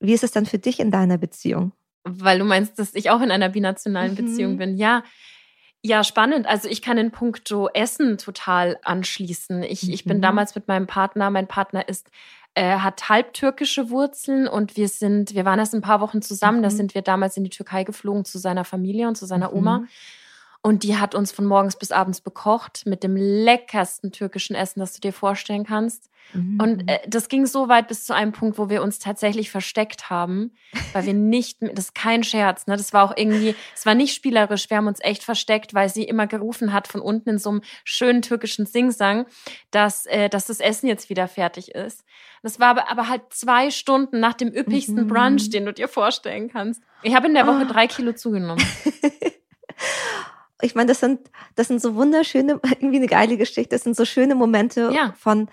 Wie 0.00 0.12
ist 0.12 0.22
es 0.22 0.32
dann 0.32 0.46
für 0.46 0.58
dich 0.58 0.80
in 0.80 0.90
deiner 0.90 1.18
Beziehung? 1.18 1.72
Weil 2.04 2.38
du 2.38 2.44
meinst, 2.44 2.78
dass 2.78 2.94
ich 2.94 3.10
auch 3.10 3.22
in 3.22 3.30
einer 3.30 3.48
binationalen 3.48 4.12
mhm. 4.12 4.16
Beziehung 4.16 4.56
bin. 4.58 4.76
Ja, 4.76 5.02
ja, 5.82 6.04
spannend. 6.04 6.46
Also 6.46 6.68
ich 6.68 6.80
kann 6.80 6.96
in 6.96 7.10
puncto 7.10 7.68
Essen 7.68 8.16
total 8.18 8.78
anschließen. 8.84 9.62
Ich, 9.62 9.84
mhm. 9.84 9.92
ich 9.92 10.04
bin 10.04 10.18
mhm. 10.18 10.22
damals 10.22 10.54
mit 10.54 10.68
meinem 10.68 10.86
Partner, 10.86 11.30
mein 11.30 11.48
Partner 11.48 11.88
ist, 11.88 12.10
äh, 12.54 12.78
hat 12.78 13.08
halbtürkische 13.08 13.90
Wurzeln 13.90 14.46
und 14.46 14.76
wir 14.76 14.88
sind, 14.88 15.34
wir 15.34 15.44
waren 15.44 15.58
erst 15.58 15.74
ein 15.74 15.80
paar 15.80 16.00
Wochen 16.00 16.22
zusammen, 16.22 16.58
mhm. 16.58 16.62
da 16.62 16.70
sind 16.70 16.94
wir 16.94 17.02
damals 17.02 17.36
in 17.36 17.44
die 17.44 17.50
Türkei 17.50 17.84
geflogen 17.84 18.24
zu 18.24 18.38
seiner 18.38 18.64
Familie 18.64 19.08
und 19.08 19.16
zu 19.16 19.26
seiner 19.26 19.52
Oma. 19.52 19.78
Mhm. 19.80 19.88
Und 20.66 20.82
die 20.82 20.96
hat 20.96 21.14
uns 21.14 21.30
von 21.30 21.44
morgens 21.44 21.76
bis 21.76 21.92
abends 21.92 22.22
bekocht 22.22 22.86
mit 22.86 23.02
dem 23.02 23.16
leckersten 23.16 24.12
türkischen 24.12 24.56
Essen, 24.56 24.80
das 24.80 24.94
du 24.94 25.02
dir 25.02 25.12
vorstellen 25.12 25.64
kannst. 25.64 26.08
Mhm. 26.32 26.58
Und 26.58 26.88
äh, 26.88 27.00
das 27.06 27.28
ging 27.28 27.44
so 27.44 27.68
weit 27.68 27.86
bis 27.86 28.06
zu 28.06 28.14
einem 28.14 28.32
Punkt, 28.32 28.56
wo 28.56 28.70
wir 28.70 28.82
uns 28.82 28.98
tatsächlich 28.98 29.50
versteckt 29.50 30.08
haben, 30.08 30.52
weil 30.94 31.04
wir 31.04 31.12
nicht, 31.12 31.58
das 31.60 31.86
ist 31.86 31.94
kein 31.94 32.24
Scherz, 32.24 32.66
ne? 32.66 32.78
Das 32.78 32.94
war 32.94 33.04
auch 33.04 33.14
irgendwie, 33.14 33.54
es 33.74 33.84
war 33.84 33.94
nicht 33.94 34.14
spielerisch, 34.14 34.70
wir 34.70 34.78
haben 34.78 34.86
uns 34.86 35.00
echt 35.02 35.22
versteckt, 35.22 35.74
weil 35.74 35.90
sie 35.90 36.04
immer 36.04 36.26
gerufen 36.26 36.72
hat 36.72 36.88
von 36.88 37.02
unten 37.02 37.28
in 37.28 37.38
so 37.38 37.50
einem 37.50 37.60
schönen 37.84 38.22
türkischen 38.22 38.64
Singsang, 38.64 39.26
dass, 39.70 40.06
äh, 40.06 40.30
dass 40.30 40.46
das 40.46 40.60
Essen 40.60 40.86
jetzt 40.86 41.10
wieder 41.10 41.28
fertig 41.28 41.74
ist. 41.74 42.04
Das 42.42 42.58
war 42.58 42.68
aber, 42.68 42.90
aber 42.90 43.10
halt 43.10 43.20
zwei 43.28 43.70
Stunden 43.70 44.18
nach 44.18 44.32
dem 44.32 44.48
üppigsten 44.48 45.04
mhm. 45.04 45.08
Brunch, 45.08 45.50
den 45.50 45.66
du 45.66 45.74
dir 45.74 45.88
vorstellen 45.88 46.48
kannst. 46.48 46.82
Ich 47.02 47.14
habe 47.14 47.26
in 47.26 47.34
der 47.34 47.46
Woche 47.46 47.66
oh. 47.68 47.70
drei 47.70 47.86
Kilo 47.86 48.14
zugenommen. 48.14 48.64
ich 50.64 50.74
meine, 50.74 50.88
das 50.88 51.00
sind, 51.00 51.30
das 51.54 51.68
sind 51.68 51.80
so 51.80 51.94
wunderschöne, 51.94 52.60
irgendwie 52.70 52.96
eine 52.96 53.06
geile 53.06 53.36
Geschichte. 53.36 53.70
Das 53.70 53.82
sind 53.82 53.96
so 53.96 54.04
schöne 54.04 54.34
Momente 54.34 54.90
ja. 54.92 55.14
von 55.18 55.48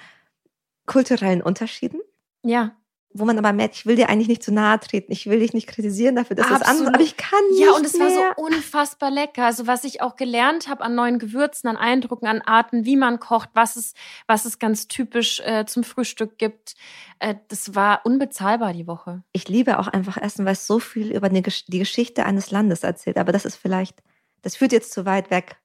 kulturellen 0.85 1.41
Unterschieden. 1.41 2.01
Ja. 2.43 2.75
Wo 3.13 3.25
man 3.25 3.37
aber 3.37 3.51
merkt, 3.51 3.75
ich 3.75 3.85
will 3.85 3.97
dir 3.97 4.07
eigentlich 4.07 4.29
nicht 4.29 4.41
zu 4.41 4.53
nahe 4.53 4.79
treten. 4.79 5.11
Ich 5.11 5.29
will 5.29 5.39
dich 5.39 5.51
nicht 5.51 5.67
kritisieren 5.67 6.15
dafür, 6.15 6.37
dass 6.37 6.45
Absolut. 6.45 6.61
das 6.61 6.69
andere, 6.69 6.93
aber 6.93 7.03
ich 7.03 7.17
kann 7.17 7.41
nicht 7.51 7.59
Ja, 7.59 7.71
und 7.73 7.85
es 7.85 7.99
war 7.99 8.09
so 8.09 8.41
unfassbar 8.41 9.11
lecker. 9.11 9.43
Also 9.43 9.67
was 9.67 9.83
ich 9.83 10.01
auch 10.01 10.15
gelernt 10.15 10.69
habe 10.69 10.81
an 10.81 10.95
neuen 10.95 11.19
Gewürzen, 11.19 11.67
an 11.67 11.75
Eindrücken, 11.75 12.25
an 12.25 12.41
Arten, 12.41 12.85
wie 12.85 12.95
man 12.95 13.19
kocht, 13.19 13.49
was 13.53 13.75
es, 13.75 13.95
was 14.27 14.45
es 14.45 14.59
ganz 14.59 14.87
typisch 14.87 15.41
äh, 15.41 15.65
zum 15.65 15.83
Frühstück 15.83 16.37
gibt. 16.37 16.75
Äh, 17.19 17.35
das 17.49 17.75
war 17.75 18.05
unbezahlbar 18.05 18.71
die 18.71 18.87
Woche. 18.87 19.23
Ich 19.33 19.49
liebe 19.49 19.77
auch 19.77 19.89
einfach 19.89 20.15
Essen, 20.15 20.45
weil 20.45 20.53
es 20.53 20.65
so 20.65 20.79
viel 20.79 21.11
über 21.11 21.27
die 21.27 21.79
Geschichte 21.79 22.25
eines 22.25 22.49
Landes 22.49 22.83
erzählt. 22.83 23.17
Aber 23.17 23.33
das 23.33 23.43
ist 23.43 23.57
vielleicht 23.57 24.01
das 24.41 24.55
führt 24.55 24.71
jetzt 24.71 24.93
zu 24.93 25.05
weit 25.05 25.29
weg. 25.31 25.57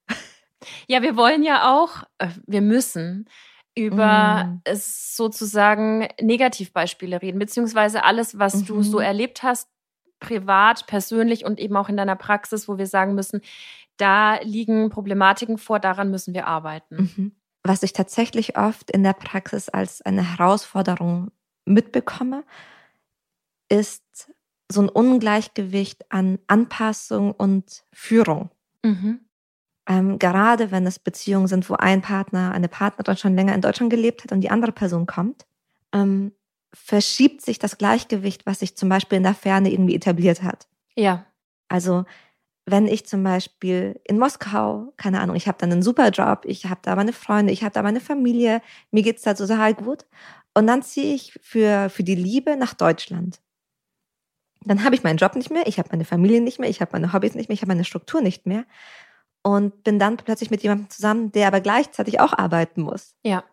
Ja, 0.88 1.02
wir 1.02 1.16
wollen 1.16 1.42
ja 1.42 1.74
auch, 1.76 2.02
äh, 2.18 2.28
wir 2.46 2.62
müssen 2.62 3.28
über 3.74 4.44
mm. 4.44 4.62
sozusagen 4.74 6.08
Negativbeispiele 6.20 7.20
reden, 7.20 7.38
beziehungsweise 7.38 8.04
alles, 8.04 8.38
was 8.38 8.54
mhm. 8.54 8.66
du 8.66 8.82
so 8.82 8.98
erlebt 8.98 9.42
hast, 9.42 9.68
privat, 10.18 10.86
persönlich 10.86 11.44
und 11.44 11.60
eben 11.60 11.76
auch 11.76 11.90
in 11.90 11.96
deiner 11.96 12.16
Praxis, 12.16 12.68
wo 12.68 12.78
wir 12.78 12.86
sagen 12.86 13.14
müssen, 13.14 13.42
da 13.98 14.40
liegen 14.40 14.88
Problematiken 14.88 15.58
vor, 15.58 15.78
daran 15.78 16.10
müssen 16.10 16.32
wir 16.32 16.46
arbeiten. 16.46 16.96
Mhm. 16.96 17.32
Was 17.62 17.82
ich 17.82 17.92
tatsächlich 17.92 18.56
oft 18.56 18.90
in 18.90 19.02
der 19.02 19.12
Praxis 19.12 19.68
als 19.68 20.00
eine 20.00 20.38
Herausforderung 20.38 21.30
mitbekomme, 21.66 22.44
ist 23.68 24.32
so 24.70 24.82
ein 24.82 24.88
Ungleichgewicht 24.88 26.10
an 26.10 26.38
Anpassung 26.46 27.32
und 27.32 27.84
Führung. 27.92 28.50
Mhm. 28.84 29.20
Ähm, 29.88 30.18
gerade 30.18 30.70
wenn 30.70 30.86
es 30.86 30.98
Beziehungen 30.98 31.46
sind, 31.46 31.68
wo 31.70 31.74
ein 31.74 32.02
Partner, 32.02 32.52
eine 32.52 32.68
Partnerin 32.68 33.16
schon 33.16 33.36
länger 33.36 33.54
in 33.54 33.60
Deutschland 33.60 33.90
gelebt 33.90 34.24
hat 34.24 34.32
und 34.32 34.40
die 34.40 34.50
andere 34.50 34.72
Person 34.72 35.06
kommt, 35.06 35.46
ähm, 35.92 36.32
verschiebt 36.74 37.40
sich 37.40 37.58
das 37.58 37.78
Gleichgewicht, 37.78 38.46
was 38.46 38.58
sich 38.58 38.76
zum 38.76 38.88
Beispiel 38.88 39.18
in 39.18 39.22
der 39.22 39.34
Ferne 39.34 39.72
irgendwie 39.72 39.94
etabliert 39.94 40.42
hat. 40.42 40.66
Ja. 40.96 41.26
Also 41.68 42.04
wenn 42.66 42.88
ich 42.88 43.06
zum 43.06 43.22
Beispiel 43.22 44.00
in 44.04 44.18
Moskau, 44.18 44.92
keine 44.96 45.20
Ahnung, 45.20 45.36
ich 45.36 45.46
habe 45.46 45.58
dann 45.58 45.70
einen 45.70 45.82
super 45.82 46.10
Job, 46.10 46.42
ich 46.44 46.66
habe 46.66 46.80
da 46.82 46.96
meine 46.96 47.12
Freunde, 47.12 47.52
ich 47.52 47.62
habe 47.62 47.72
da 47.72 47.82
meine 47.82 48.00
Familie, 48.00 48.60
mir 48.90 49.02
geht's 49.04 49.22
da 49.22 49.34
total 49.34 49.72
gut. 49.74 50.04
Und 50.52 50.66
dann 50.66 50.82
ziehe 50.82 51.14
ich 51.14 51.38
für, 51.40 51.88
für 51.90 52.02
die 52.02 52.16
Liebe 52.16 52.56
nach 52.56 52.74
Deutschland. 52.74 53.40
Dann 54.66 54.82
habe 54.82 54.96
ich 54.96 55.04
meinen 55.04 55.16
Job 55.16 55.36
nicht 55.36 55.50
mehr, 55.50 55.66
ich 55.66 55.78
habe 55.78 55.90
meine 55.92 56.04
Familie 56.04 56.40
nicht 56.40 56.58
mehr, 56.58 56.68
ich 56.68 56.80
habe 56.80 56.90
meine 56.92 57.12
Hobbys 57.12 57.34
nicht 57.34 57.48
mehr, 57.48 57.54
ich 57.54 57.62
habe 57.62 57.70
meine 57.70 57.84
Struktur 57.84 58.20
nicht 58.20 58.46
mehr 58.46 58.64
und 59.42 59.84
bin 59.84 60.00
dann 60.00 60.16
plötzlich 60.16 60.50
mit 60.50 60.64
jemandem 60.64 60.90
zusammen, 60.90 61.30
der 61.30 61.46
aber 61.46 61.60
gleichzeitig 61.60 62.18
auch 62.18 62.32
arbeiten 62.32 62.82
muss. 62.82 63.14
Ja. 63.24 63.44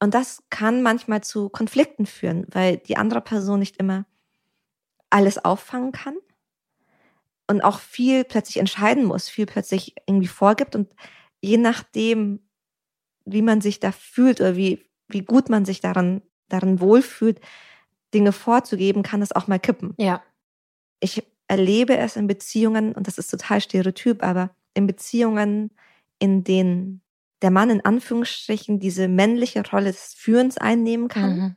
Und 0.00 0.14
das 0.14 0.42
kann 0.48 0.80
manchmal 0.80 1.22
zu 1.22 1.50
Konflikten 1.50 2.06
führen, 2.06 2.46
weil 2.50 2.78
die 2.78 2.96
andere 2.96 3.20
Person 3.20 3.58
nicht 3.58 3.76
immer 3.76 4.06
alles 5.10 5.44
auffangen 5.44 5.92
kann 5.92 6.16
und 7.48 7.60
auch 7.60 7.78
viel 7.78 8.24
plötzlich 8.24 8.56
entscheiden 8.56 9.04
muss, 9.04 9.28
viel 9.28 9.44
plötzlich 9.44 9.94
irgendwie 10.06 10.26
vorgibt 10.26 10.74
und 10.74 10.88
je 11.42 11.58
nachdem, 11.58 12.48
wie 13.26 13.42
man 13.42 13.60
sich 13.60 13.78
da 13.78 13.92
fühlt 13.92 14.40
oder 14.40 14.56
wie, 14.56 14.82
wie 15.08 15.22
gut 15.22 15.50
man 15.50 15.66
sich 15.66 15.80
daran, 15.80 16.22
daran 16.48 16.80
wohlfühlt, 16.80 17.42
Dinge 18.14 18.32
vorzugeben, 18.32 19.02
kann 19.02 19.20
es 19.20 19.32
auch 19.32 19.48
mal 19.48 19.60
kippen. 19.60 19.92
Ja 19.98 20.22
ich 21.02 21.26
erlebe 21.48 21.98
es 21.98 22.16
in 22.16 22.26
Beziehungen, 22.26 22.94
und 22.94 23.06
das 23.06 23.18
ist 23.18 23.30
total 23.30 23.60
stereotyp, 23.60 24.22
aber 24.22 24.54
in 24.74 24.86
Beziehungen, 24.86 25.70
in 26.18 26.44
denen 26.44 27.02
der 27.42 27.50
Mann 27.50 27.70
in 27.70 27.84
Anführungsstrichen 27.84 28.78
diese 28.78 29.08
männliche 29.08 29.68
Rolle 29.68 29.90
des 29.90 30.14
Führens 30.14 30.58
einnehmen 30.58 31.08
kann, 31.08 31.36
mhm. 31.36 31.56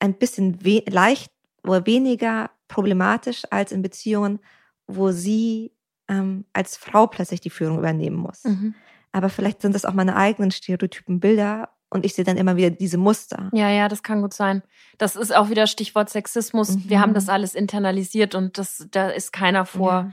ein 0.00 0.14
bisschen 0.14 0.58
leicht 0.88 1.30
oder 1.62 1.86
weniger 1.86 2.50
problematisch 2.68 3.42
als 3.50 3.70
in 3.70 3.82
Beziehungen, 3.82 4.40
wo 4.86 5.12
sie 5.12 5.72
ähm, 6.08 6.46
als 6.52 6.76
Frau 6.76 7.06
plötzlich 7.06 7.40
die 7.40 7.50
Führung 7.50 7.78
übernehmen 7.78 8.16
muss. 8.16 8.44
Mhm. 8.44 8.74
aber 9.12 9.28
vielleicht 9.28 9.62
sind 9.62 9.74
das 9.74 9.84
auch 9.84 9.94
meine 9.94 10.16
eigenen 10.16 10.50
Stereotypen 10.50 11.20
Bilder 11.20 11.73
und 11.94 12.04
ich 12.04 12.14
sehe 12.14 12.24
dann 12.24 12.36
immer 12.36 12.56
wieder 12.56 12.70
diese 12.70 12.98
Muster. 12.98 13.50
Ja, 13.52 13.70
ja, 13.70 13.88
das 13.88 14.02
kann 14.02 14.20
gut 14.20 14.34
sein. 14.34 14.62
Das 14.98 15.14
ist 15.14 15.34
auch 15.34 15.48
wieder 15.48 15.68
Stichwort 15.68 16.10
Sexismus. 16.10 16.70
Mhm. 16.70 16.88
Wir 16.88 17.00
haben 17.00 17.14
das 17.14 17.28
alles 17.28 17.54
internalisiert 17.54 18.34
und 18.34 18.58
das, 18.58 18.86
da 18.90 19.08
ist 19.08 19.32
keiner 19.32 19.64
vor 19.64 20.12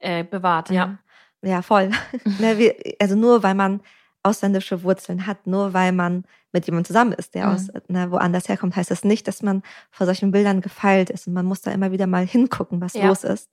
ja. 0.00 0.18
äh, 0.18 0.24
bewahrt, 0.24 0.70
ja. 0.70 0.98
Ja, 1.40 1.62
voll. 1.62 1.90
Ne, 2.38 2.74
also 3.00 3.14
nur 3.14 3.42
weil 3.42 3.54
man 3.54 3.80
ausländische 4.22 4.82
Wurzeln 4.82 5.26
hat, 5.26 5.46
nur 5.46 5.72
weil 5.72 5.92
man 5.92 6.24
mit 6.52 6.66
jemandem 6.66 6.86
zusammen 6.86 7.12
ist, 7.12 7.34
der 7.34 7.46
mhm. 7.46 7.54
aus 7.54 7.68
ne, 7.88 8.10
woanders 8.10 8.48
herkommt, 8.48 8.76
heißt 8.76 8.90
das 8.90 9.04
nicht, 9.04 9.26
dass 9.26 9.42
man 9.42 9.62
vor 9.90 10.06
solchen 10.06 10.32
Bildern 10.32 10.60
gefeilt 10.60 11.08
ist. 11.08 11.28
Und 11.28 11.34
man 11.34 11.46
muss 11.46 11.62
da 11.62 11.70
immer 11.70 11.92
wieder 11.92 12.06
mal 12.06 12.26
hingucken, 12.26 12.80
was 12.80 12.94
ja. 12.94 13.06
los 13.06 13.24
ist. 13.24 13.48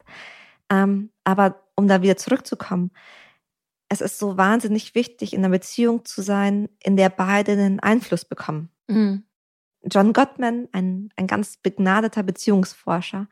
Ähm, 0.71 1.11
aber 1.23 1.61
um 1.75 1.87
da 1.87 2.01
wieder 2.01 2.17
zurückzukommen, 2.17 2.91
es 3.89 4.01
ist 4.01 4.19
so 4.19 4.37
wahnsinnig 4.37 4.93
wichtig, 4.93 5.33
in 5.33 5.39
einer 5.39 5.49
Beziehung 5.49 6.05
zu 6.05 6.21
sein, 6.21 6.69
in 6.81 6.95
der 6.95 7.09
beide 7.09 7.53
einen 7.53 7.79
Einfluss 7.79 8.23
bekommen. 8.23 8.69
Mhm. 8.87 9.23
John 9.83 10.13
Gottman, 10.13 10.67
ein, 10.71 11.09
ein 11.15 11.27
ganz 11.27 11.57
begnadeter 11.57 12.21
Beziehungsforscher, 12.21 13.27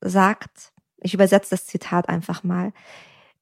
sagt, 0.00 0.72
ich 0.98 1.14
übersetze 1.14 1.50
das 1.50 1.66
Zitat 1.66 2.08
einfach 2.08 2.42
mal, 2.42 2.72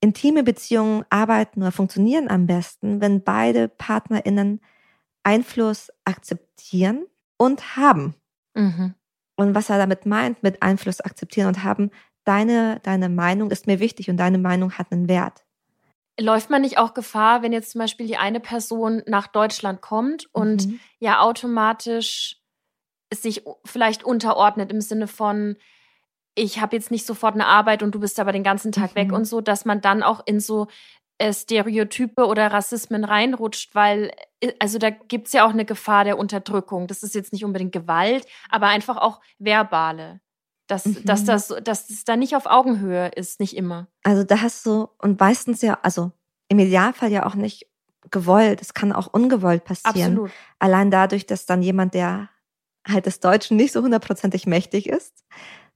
intime 0.00 0.42
Beziehungen 0.42 1.04
arbeiten 1.10 1.62
oder 1.62 1.72
funktionieren 1.72 2.28
am 2.28 2.46
besten, 2.46 3.00
wenn 3.00 3.22
beide 3.22 3.68
PartnerInnen 3.68 4.60
Einfluss 5.22 5.90
akzeptieren 6.04 7.06
und 7.36 7.76
haben. 7.76 8.14
Mhm. 8.54 8.94
Und 9.36 9.54
was 9.54 9.70
er 9.70 9.78
damit 9.78 10.04
meint, 10.04 10.42
mit 10.42 10.62
Einfluss 10.62 11.00
akzeptieren 11.00 11.48
und 11.48 11.64
haben, 11.64 11.90
deine, 12.24 12.80
deine 12.82 13.08
Meinung 13.08 13.50
ist 13.50 13.66
mir 13.66 13.80
wichtig 13.80 14.10
und 14.10 14.18
deine 14.18 14.38
Meinung 14.38 14.72
hat 14.72 14.92
einen 14.92 15.08
Wert. 15.08 15.44
Läuft 16.18 16.50
man 16.50 16.62
nicht 16.62 16.78
auch 16.78 16.94
Gefahr, 16.94 17.42
wenn 17.42 17.52
jetzt 17.52 17.72
zum 17.72 17.80
Beispiel 17.80 18.06
die 18.06 18.16
eine 18.16 18.40
Person 18.40 19.02
nach 19.06 19.26
Deutschland 19.26 19.80
kommt 19.80 20.26
und 20.32 20.66
mhm. 20.66 20.80
ja 20.98 21.20
automatisch 21.20 22.36
sich 23.12 23.42
vielleicht 23.64 24.04
unterordnet 24.04 24.70
im 24.70 24.80
Sinne 24.80 25.06
von, 25.06 25.56
ich 26.34 26.60
habe 26.60 26.76
jetzt 26.76 26.90
nicht 26.90 27.06
sofort 27.06 27.34
eine 27.34 27.46
Arbeit 27.46 27.82
und 27.82 27.94
du 27.94 28.00
bist 28.00 28.20
aber 28.20 28.32
den 28.32 28.44
ganzen 28.44 28.72
Tag 28.72 28.92
mhm. 28.92 28.96
weg 28.96 29.12
und 29.12 29.24
so, 29.24 29.40
dass 29.40 29.64
man 29.64 29.80
dann 29.80 30.02
auch 30.02 30.22
in 30.26 30.40
so 30.40 30.68
äh, 31.18 31.34
Stereotype 31.34 32.26
oder 32.26 32.50
Rassismen 32.50 33.04
reinrutscht, 33.04 33.74
weil, 33.74 34.10
äh, 34.40 34.52
also 34.58 34.78
da 34.78 34.90
gibt 34.90 35.26
es 35.26 35.32
ja 35.34 35.44
auch 35.46 35.50
eine 35.50 35.64
Gefahr 35.66 36.04
der 36.04 36.18
Unterdrückung. 36.18 36.86
Das 36.86 37.02
ist 37.02 37.14
jetzt 37.14 37.32
nicht 37.32 37.44
unbedingt 37.44 37.72
Gewalt, 37.72 38.26
aber 38.48 38.68
einfach 38.68 38.96
auch 38.96 39.20
verbale. 39.38 40.20
Dass, 40.70 40.86
mhm. 40.86 41.04
dass, 41.04 41.24
das, 41.24 41.48
dass 41.48 41.88
das 41.88 42.04
da 42.04 42.16
nicht 42.16 42.36
auf 42.36 42.46
Augenhöhe 42.46 43.08
ist, 43.08 43.40
nicht 43.40 43.56
immer. 43.56 43.88
Also 44.04 44.22
da 44.22 44.40
hast 44.40 44.64
du, 44.66 44.88
und 44.98 45.18
meistens 45.18 45.62
ja, 45.62 45.78
also 45.82 46.12
im 46.48 46.58
Idealfall 46.58 47.10
ja 47.10 47.26
auch 47.26 47.34
nicht 47.34 47.66
gewollt. 48.10 48.60
Es 48.62 48.74
kann 48.74 48.92
auch 48.92 49.12
ungewollt 49.12 49.64
passieren. 49.64 50.12
Absolut. 50.12 50.30
Allein 50.58 50.90
dadurch, 50.90 51.26
dass 51.26 51.46
dann 51.46 51.62
jemand, 51.62 51.94
der 51.94 52.28
halt 52.86 53.06
des 53.06 53.20
Deutschen 53.20 53.56
nicht 53.56 53.72
so 53.72 53.82
hundertprozentig 53.82 54.46
mächtig 54.46 54.88
ist, 54.88 55.24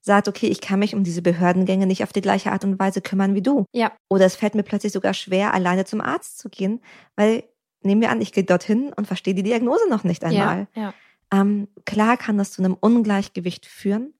sagt, 0.00 0.28
okay, 0.28 0.46
ich 0.46 0.60
kann 0.60 0.78
mich 0.78 0.94
um 0.94 1.02
diese 1.02 1.22
Behördengänge 1.22 1.86
nicht 1.86 2.02
auf 2.02 2.12
die 2.12 2.20
gleiche 2.20 2.52
Art 2.52 2.64
und 2.64 2.78
Weise 2.78 3.00
kümmern 3.00 3.34
wie 3.34 3.42
du. 3.42 3.64
Ja. 3.72 3.92
Oder 4.08 4.26
es 4.26 4.36
fällt 4.36 4.54
mir 4.54 4.62
plötzlich 4.62 4.92
sogar 4.92 5.14
schwer, 5.14 5.54
alleine 5.54 5.84
zum 5.86 6.00
Arzt 6.00 6.38
zu 6.38 6.48
gehen, 6.48 6.80
weil 7.16 7.44
nehmen 7.82 8.00
wir 8.00 8.10
an, 8.10 8.20
ich 8.20 8.32
gehe 8.32 8.44
dorthin 8.44 8.92
und 8.92 9.06
verstehe 9.06 9.34
die 9.34 9.42
Diagnose 9.42 9.88
noch 9.88 10.04
nicht 10.04 10.24
einmal. 10.24 10.66
Ja, 10.74 10.82
ja. 10.82 10.94
Ähm, 11.32 11.68
klar 11.86 12.16
kann 12.16 12.38
das 12.38 12.52
zu 12.52 12.62
einem 12.62 12.74
Ungleichgewicht 12.74 13.66
führen. 13.66 14.14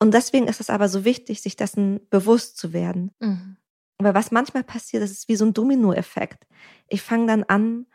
Und 0.00 0.14
deswegen 0.14 0.48
ist 0.48 0.60
es 0.60 0.70
aber 0.70 0.88
so 0.88 1.04
wichtig, 1.04 1.42
sich 1.42 1.56
dessen 1.56 2.00
bewusst 2.08 2.56
zu 2.56 2.72
werden. 2.72 3.12
Mhm. 3.20 3.56
Aber 3.98 4.14
was 4.14 4.30
manchmal 4.30 4.64
passiert, 4.64 5.02
das 5.02 5.10
ist 5.10 5.28
wie 5.28 5.36
so 5.36 5.44
ein 5.44 5.52
Dominoeffekt. 5.52 6.46
Ich 6.88 7.02
fange 7.02 7.26
dann 7.26 7.44
an, 7.44 7.86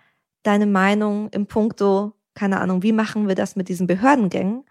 deine 0.44 0.68
Meinung 0.68 1.30
im 1.30 1.48
Punkto, 1.48 2.14
keine 2.36 2.60
Ahnung, 2.60 2.84
wie 2.84 2.92
machen 2.92 3.28
wir 3.28 3.34
das 3.34 3.56
mit 3.56 3.70
diesen 3.70 3.88
Behördengängen, 3.88 4.64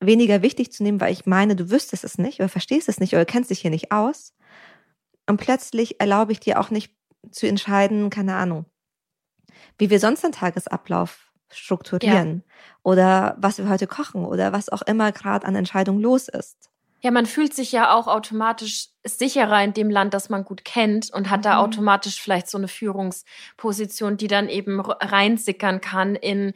weniger 0.00 0.42
wichtig 0.42 0.72
zu 0.72 0.82
nehmen, 0.82 1.00
weil 1.00 1.14
ich 1.14 1.24
meine, 1.24 1.56
du 1.56 1.70
wüsstest 1.70 2.04
es 2.04 2.18
nicht 2.18 2.40
oder 2.40 2.50
verstehst 2.50 2.90
es 2.90 3.00
nicht 3.00 3.14
oder 3.14 3.24
kennst 3.24 3.50
dich 3.50 3.60
hier 3.60 3.70
nicht 3.70 3.90
aus. 3.90 4.34
Und 5.26 5.38
plötzlich 5.38 5.98
erlaube 6.00 6.32
ich 6.32 6.40
dir 6.40 6.60
auch 6.60 6.70
nicht 6.70 6.94
zu 7.30 7.48
entscheiden, 7.48 8.10
keine 8.10 8.36
Ahnung, 8.36 8.66
wie 9.78 9.88
wir 9.88 9.98
sonst 9.98 10.24
einen 10.24 10.34
Tagesablauf 10.34 11.25
strukturieren 11.50 12.42
ja. 12.46 12.54
oder 12.82 13.36
was 13.38 13.58
wir 13.58 13.68
heute 13.68 13.86
kochen 13.86 14.24
oder 14.24 14.52
was 14.52 14.68
auch 14.68 14.82
immer 14.82 15.12
gerade 15.12 15.46
an 15.46 15.54
Entscheidung 15.54 15.98
los 16.00 16.28
ist. 16.28 16.70
Ja, 17.02 17.10
man 17.10 17.26
fühlt 17.26 17.54
sich 17.54 17.72
ja 17.72 17.94
auch 17.94 18.08
automatisch 18.08 18.88
sicherer 19.04 19.62
in 19.62 19.74
dem 19.74 19.90
Land, 19.90 20.14
das 20.14 20.28
man 20.28 20.44
gut 20.44 20.64
kennt 20.64 21.12
und 21.12 21.30
hat 21.30 21.40
mhm. 21.40 21.44
da 21.44 21.58
automatisch 21.58 22.20
vielleicht 22.20 22.48
so 22.48 22.58
eine 22.58 22.68
Führungsposition, 22.68 24.16
die 24.16 24.28
dann 24.28 24.48
eben 24.48 24.80
reinsickern 24.80 25.80
kann 25.80 26.16
in 26.16 26.52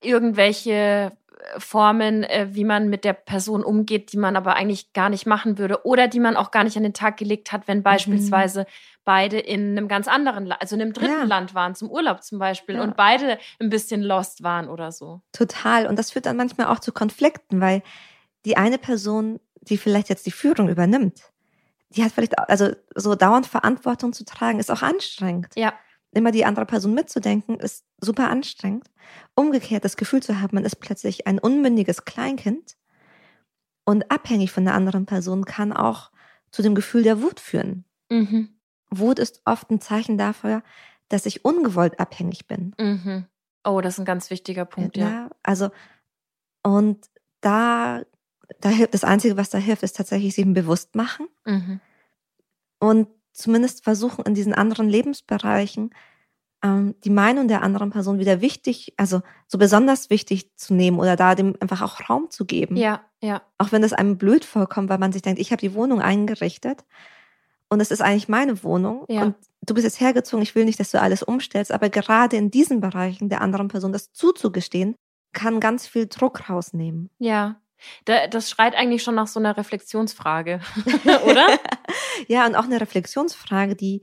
irgendwelche 0.00 1.12
Formen, 1.58 2.24
äh, 2.24 2.48
wie 2.50 2.64
man 2.64 2.88
mit 2.88 3.04
der 3.04 3.12
Person 3.12 3.64
umgeht, 3.64 4.12
die 4.12 4.16
man 4.16 4.36
aber 4.36 4.54
eigentlich 4.54 4.92
gar 4.92 5.08
nicht 5.08 5.26
machen 5.26 5.58
würde 5.58 5.84
oder 5.84 6.08
die 6.08 6.20
man 6.20 6.36
auch 6.36 6.50
gar 6.50 6.64
nicht 6.64 6.76
an 6.76 6.82
den 6.82 6.94
Tag 6.94 7.16
gelegt 7.16 7.52
hat, 7.52 7.68
wenn 7.68 7.78
mhm. 7.78 7.82
beispielsweise 7.82 8.60
mhm. 8.60 8.66
beide 9.04 9.38
in 9.38 9.76
einem 9.76 9.88
ganz 9.88 10.08
anderen, 10.08 10.46
Land, 10.46 10.60
also 10.60 10.76
in 10.76 10.82
einem 10.82 10.92
dritten 10.92 11.20
ja. 11.20 11.24
Land 11.24 11.54
waren, 11.54 11.74
zum 11.74 11.90
Urlaub 11.90 12.22
zum 12.22 12.38
Beispiel, 12.38 12.76
ja. 12.76 12.82
und 12.82 12.96
beide 12.96 13.38
ein 13.60 13.70
bisschen 13.70 14.02
lost 14.02 14.42
waren 14.42 14.68
oder 14.68 14.92
so. 14.92 15.20
Total. 15.32 15.86
Und 15.86 15.98
das 15.98 16.10
führt 16.12 16.26
dann 16.26 16.36
manchmal 16.36 16.68
auch 16.68 16.80
zu 16.80 16.92
Konflikten, 16.92 17.60
weil 17.60 17.82
die 18.44 18.56
eine 18.56 18.78
Person, 18.78 19.40
die 19.60 19.78
vielleicht 19.78 20.08
jetzt 20.08 20.26
die 20.26 20.32
Führung 20.32 20.68
übernimmt, 20.68 21.20
die 21.90 22.02
hat 22.02 22.12
vielleicht, 22.12 22.38
also 22.38 22.70
so 22.94 23.14
dauernd 23.14 23.46
Verantwortung 23.46 24.12
zu 24.12 24.24
tragen, 24.24 24.58
ist 24.58 24.70
auch 24.70 24.82
anstrengend. 24.82 25.48
Ja 25.56 25.74
immer 26.12 26.30
die 26.30 26.44
andere 26.44 26.66
Person 26.66 26.94
mitzudenken, 26.94 27.58
ist 27.58 27.84
super 28.00 28.28
anstrengend. 28.28 28.90
Umgekehrt 29.34 29.84
das 29.84 29.96
Gefühl 29.96 30.22
zu 30.22 30.40
haben, 30.40 30.54
man 30.54 30.64
ist 30.64 30.76
plötzlich 30.76 31.26
ein 31.26 31.38
unmündiges 31.38 32.04
Kleinkind 32.04 32.76
und 33.84 34.10
abhängig 34.10 34.52
von 34.52 34.64
der 34.64 34.74
anderen 34.74 35.06
Person 35.06 35.44
kann 35.44 35.72
auch 35.72 36.10
zu 36.50 36.62
dem 36.62 36.74
Gefühl 36.74 37.02
der 37.02 37.22
Wut 37.22 37.40
führen. 37.40 37.84
Mhm. 38.10 38.50
Wut 38.90 39.18
ist 39.18 39.42
oft 39.44 39.70
ein 39.70 39.80
Zeichen 39.80 40.18
dafür, 40.18 40.62
dass 41.08 41.26
ich 41.26 41.44
ungewollt 41.44 41.98
abhängig 41.98 42.46
bin. 42.46 42.74
Mhm. 42.78 43.26
Oh, 43.64 43.80
das 43.80 43.94
ist 43.94 44.00
ein 44.00 44.04
ganz 44.04 44.30
wichtiger 44.30 44.64
Punkt, 44.64 44.96
ja. 44.96 45.08
ja. 45.08 45.30
Also, 45.42 45.70
und 46.62 47.08
da, 47.40 48.02
da 48.60 48.68
hilft, 48.68 48.94
das 48.94 49.04
Einzige, 49.04 49.36
was 49.36 49.50
da 49.50 49.58
hilft, 49.58 49.82
ist 49.82 49.96
tatsächlich 49.96 50.34
sich 50.34 50.44
bewusst 50.46 50.94
machen. 50.94 51.26
Mhm. 51.44 51.80
Und 52.78 53.08
zumindest 53.32 53.84
versuchen, 53.84 54.24
in 54.24 54.34
diesen 54.34 54.54
anderen 54.54 54.88
Lebensbereichen 54.88 55.90
ähm, 56.62 56.94
die 57.04 57.10
Meinung 57.10 57.48
der 57.48 57.62
anderen 57.62 57.90
Person 57.90 58.18
wieder 58.18 58.40
wichtig, 58.40 58.94
also 58.96 59.22
so 59.48 59.58
besonders 59.58 60.10
wichtig 60.10 60.56
zu 60.56 60.74
nehmen 60.74 60.98
oder 60.98 61.16
da 61.16 61.34
dem 61.34 61.56
einfach 61.60 61.82
auch 61.82 62.08
Raum 62.08 62.30
zu 62.30 62.44
geben. 62.44 62.76
Ja, 62.76 63.02
ja. 63.20 63.42
Auch 63.58 63.72
wenn 63.72 63.82
das 63.82 63.92
einem 63.92 64.16
blöd 64.16 64.44
vorkommt, 64.44 64.88
weil 64.88 64.98
man 64.98 65.12
sich 65.12 65.22
denkt, 65.22 65.40
ich 65.40 65.50
habe 65.50 65.60
die 65.60 65.74
Wohnung 65.74 66.00
eingerichtet 66.00 66.84
und 67.68 67.80
es 67.80 67.90
ist 67.90 68.00
eigentlich 68.00 68.28
meine 68.28 68.62
Wohnung 68.62 69.04
ja. 69.08 69.22
und 69.22 69.34
du 69.62 69.74
bist 69.74 69.84
jetzt 69.84 70.00
hergezogen, 70.00 70.42
ich 70.42 70.54
will 70.54 70.64
nicht, 70.64 70.78
dass 70.78 70.90
du 70.90 71.00
alles 71.00 71.22
umstellst, 71.22 71.72
aber 71.72 71.88
gerade 71.88 72.36
in 72.36 72.50
diesen 72.50 72.80
Bereichen 72.80 73.28
der 73.28 73.40
anderen 73.40 73.68
Person 73.68 73.92
das 73.92 74.12
zuzugestehen, 74.12 74.94
kann 75.32 75.60
ganz 75.60 75.86
viel 75.86 76.06
Druck 76.06 76.50
rausnehmen. 76.50 77.10
Ja, 77.18 77.56
das 78.04 78.50
schreit 78.50 78.74
eigentlich 78.74 79.02
schon 79.02 79.14
nach 79.14 79.26
so 79.26 79.40
einer 79.40 79.56
Reflexionsfrage, 79.56 80.60
oder? 81.26 81.46
ja, 82.28 82.46
und 82.46 82.56
auch 82.56 82.64
eine 82.64 82.80
Reflexionsfrage, 82.80 83.76
die 83.76 84.02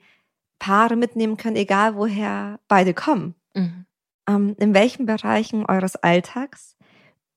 Paare 0.59 0.95
mitnehmen 0.95 1.37
können, 1.37 1.55
egal 1.55 1.95
woher 1.95 2.59
beide 2.67 2.93
kommen. 2.93 3.35
Mhm. 3.53 3.85
Ähm, 4.27 4.55
in 4.59 4.73
welchen 4.73 5.05
Bereichen 5.05 5.65
eures 5.65 5.95
Alltags 5.95 6.75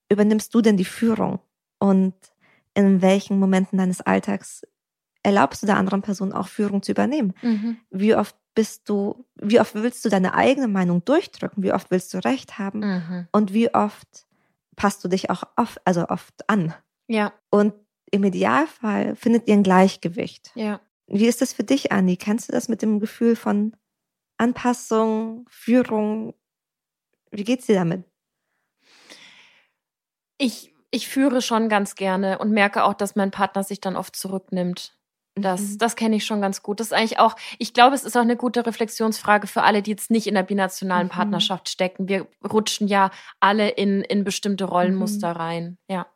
übernimmst 0.09 0.53
du 0.53 0.61
denn 0.61 0.77
die 0.77 0.85
Führung? 0.85 1.39
Und 1.79 2.13
in 2.75 3.01
welchen 3.01 3.39
Momenten 3.39 3.77
deines 3.77 4.01
Alltags 4.01 4.63
erlaubst 5.21 5.63
du 5.63 5.67
der 5.67 5.77
anderen 5.77 6.01
Person 6.01 6.33
auch 6.33 6.47
Führung 6.47 6.83
zu 6.83 6.91
übernehmen? 6.91 7.33
Mhm. 7.41 7.77
Wie 7.89 8.15
oft 8.15 8.35
bist 8.55 8.87
du, 8.89 9.25
wie 9.35 9.59
oft 9.59 9.73
willst 9.75 10.05
du 10.05 10.09
deine 10.09 10.33
eigene 10.35 10.67
Meinung 10.67 11.03
durchdrücken? 11.05 11.63
Wie 11.63 11.73
oft 11.73 11.91
willst 11.91 12.13
du 12.13 12.19
Recht 12.19 12.59
haben? 12.59 12.79
Mhm. 12.79 13.27
Und 13.31 13.53
wie 13.53 13.73
oft 13.73 14.27
passt 14.75 15.03
du 15.03 15.07
dich 15.07 15.29
auch 15.29 15.43
oft, 15.55 15.79
also 15.85 16.07
oft 16.07 16.49
an. 16.49 16.73
Ja. 17.07 17.33
Und 17.49 17.73
im 18.11 18.23
Idealfall 18.23 19.15
findet 19.15 19.47
ihr 19.47 19.55
ein 19.55 19.63
Gleichgewicht. 19.63 20.51
Ja. 20.55 20.79
Wie 21.07 21.27
ist 21.27 21.41
das 21.41 21.53
für 21.53 21.63
dich, 21.63 21.91
Anni? 21.91 22.17
Kennst 22.17 22.47
du 22.47 22.53
das 22.53 22.69
mit 22.69 22.81
dem 22.81 22.99
Gefühl 22.99 23.35
von 23.35 23.75
Anpassung, 24.37 25.45
Führung? 25.49 26.33
Wie 27.31 27.43
geht's 27.43 27.65
dir 27.65 27.75
damit? 27.75 28.03
Ich, 30.37 30.73
ich 30.91 31.07
führe 31.07 31.41
schon 31.41 31.69
ganz 31.69 31.95
gerne 31.95 32.39
und 32.39 32.51
merke 32.51 32.83
auch, 32.83 32.93
dass 32.93 33.15
mein 33.15 33.31
Partner 33.31 33.63
sich 33.63 33.81
dann 33.81 33.95
oft 33.95 34.15
zurücknimmt. 34.15 34.97
Das, 35.35 35.61
mhm. 35.61 35.77
das 35.79 35.95
kenne 35.95 36.15
ich 36.15 36.25
schon 36.25 36.41
ganz 36.41 36.61
gut. 36.61 36.79
Das 36.79 36.87
ist 36.87 36.93
eigentlich 36.93 37.19
auch, 37.19 37.35
ich 37.57 37.73
glaube, 37.73 37.95
es 37.95 38.03
ist 38.03 38.15
auch 38.15 38.21
eine 38.21 38.35
gute 38.35 38.65
Reflexionsfrage 38.65 39.47
für 39.47 39.63
alle, 39.63 39.81
die 39.81 39.91
jetzt 39.91 40.11
nicht 40.11 40.27
in 40.27 40.35
der 40.35 40.43
binationalen 40.43 41.07
mhm. 41.07 41.11
Partnerschaft 41.11 41.69
stecken. 41.69 42.07
Wir 42.07 42.27
rutschen 42.51 42.87
ja 42.87 43.09
alle 43.39 43.69
in, 43.69 44.01
in 44.01 44.23
bestimmte 44.23 44.65
Rollenmuster 44.65 45.33
mhm. 45.33 45.39
rein. 45.39 45.77
Ja. 45.89 46.07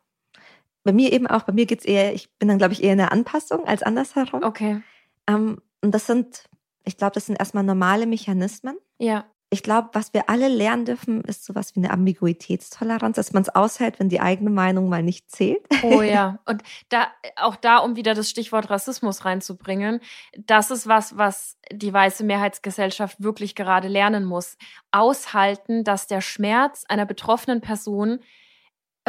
Bei 0.84 0.92
mir 0.92 1.12
eben 1.12 1.26
auch, 1.26 1.42
bei 1.42 1.52
mir 1.52 1.66
geht 1.66 1.80
es 1.80 1.84
eher, 1.84 2.14
ich 2.14 2.30
bin 2.38 2.48
dann, 2.48 2.58
glaube 2.58 2.72
ich, 2.72 2.82
eher 2.82 2.92
in 2.92 2.98
der 2.98 3.12
Anpassung 3.12 3.66
als 3.66 3.82
andersherum. 3.82 4.42
Okay. 4.44 4.80
Ähm, 5.26 5.60
und 5.82 5.92
das 5.92 6.06
sind, 6.06 6.44
Ich 6.84 6.96
glaube, 6.96 7.12
das 7.14 7.26
sind 7.26 7.38
erstmal 7.38 7.64
normale 7.64 8.06
Mechanismen. 8.06 8.78
Ja 8.98 9.24
ich 9.50 9.62
glaube, 9.62 9.88
was 9.94 10.12
wir 10.12 10.28
alle 10.28 10.48
lernen 10.48 10.84
dürfen, 10.84 11.22
ist 11.22 11.44
sowas 11.44 11.74
wie 11.74 11.80
eine 11.80 11.90
Ambiguitätstoleranz, 11.90 13.16
dass 13.16 13.32
man 13.32 13.42
es 13.42 13.48
aushält, 13.48 13.98
wenn 13.98 14.10
die 14.10 14.20
eigene 14.20 14.50
Meinung 14.50 14.90
mal 14.90 15.02
nicht 15.02 15.30
zählt. 15.30 15.62
Oh 15.82 16.02
ja. 16.02 16.38
Und 16.46 16.62
da, 16.90 17.08
auch 17.36 17.56
da, 17.56 17.78
um 17.78 17.96
wieder 17.96 18.14
das 18.14 18.28
Stichwort 18.28 18.68
Rassismus 18.68 19.24
reinzubringen, 19.24 20.00
das 20.36 20.70
ist 20.70 20.86
was, 20.86 21.16
was 21.16 21.56
die 21.72 21.92
weiße 21.92 22.24
Mehrheitsgesellschaft 22.24 23.22
wirklich 23.22 23.54
gerade 23.54 23.88
lernen 23.88 24.24
muss. 24.24 24.58
Aushalten, 24.92 25.82
dass 25.82 26.06
der 26.06 26.20
Schmerz 26.20 26.84
einer 26.86 27.06
betroffenen 27.06 27.62
Person 27.62 28.20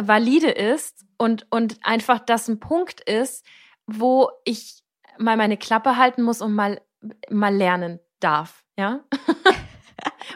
valide 0.00 0.50
ist 0.50 1.04
und, 1.18 1.46
und 1.50 1.78
einfach 1.82 2.18
das 2.18 2.48
ein 2.48 2.60
Punkt 2.60 3.02
ist, 3.02 3.44
wo 3.86 4.30
ich 4.44 4.82
mal 5.18 5.36
meine 5.36 5.58
Klappe 5.58 5.98
halten 5.98 6.22
muss 6.22 6.40
und 6.40 6.54
mal, 6.54 6.80
mal 7.28 7.54
lernen 7.54 8.00
darf. 8.20 8.64
Ja. 8.78 9.00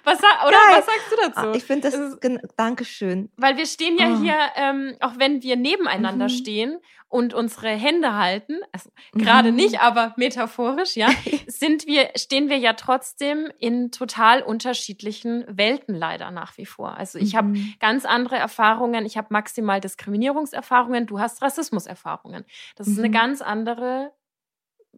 Was, 0.05 0.19
oder 0.19 0.57
was 0.71 0.87
sagst 0.87 1.13
du 1.13 1.17
dazu? 1.17 1.49
Ah, 1.49 1.53
ich 1.55 1.65
finde 1.65 1.91
das, 1.91 1.95
ist, 1.95 2.19
Dankeschön. 2.57 3.31
Weil 3.37 3.57
wir 3.57 3.67
stehen 3.67 3.97
ja 3.99 4.13
oh. 4.13 4.21
hier, 4.21 4.37
ähm, 4.57 4.97
auch 5.01 5.15
wenn 5.19 5.43
wir 5.43 5.57
nebeneinander 5.57 6.27
mhm. 6.27 6.31
stehen 6.31 6.79
und 7.09 7.33
unsere 7.33 7.69
Hände 7.69 8.15
halten, 8.15 8.59
also 8.73 8.91
mhm. 9.13 9.21
gerade 9.21 9.53
nicht, 9.53 9.81
aber 9.81 10.15
metaphorisch, 10.17 10.97
ja, 10.97 11.09
sind 11.47 11.87
wir, 11.87 12.11
stehen 12.17 12.49
wir 12.49 12.59
ja 12.59 12.75
trotzdem 12.75 13.51
in 13.59 13.93
total 13.93 14.43
unterschiedlichen 14.43 15.45
Welten 15.49 15.95
leider 15.95 16.31
nach 16.31 16.59
wie 16.59 16.67
vor. 16.67 16.97
Also 16.97 17.19
ich 17.19 17.33
mhm. 17.33 17.39
habe 17.39 17.59
ganz 17.81 18.05
andere 18.05 18.37
Erfahrungen, 18.37 19.07
ich 19.07 19.17
habe 19.17 19.29
maximal 19.31 19.81
Diskriminierungserfahrungen, 19.81 21.07
du 21.07 21.19
hast 21.19 21.41
Rassismuserfahrungen. 21.41 22.45
Das 22.77 22.89
ist 22.89 22.99
eine 22.99 23.09
mhm. 23.09 23.13
ganz 23.13 23.41
andere 23.41 24.13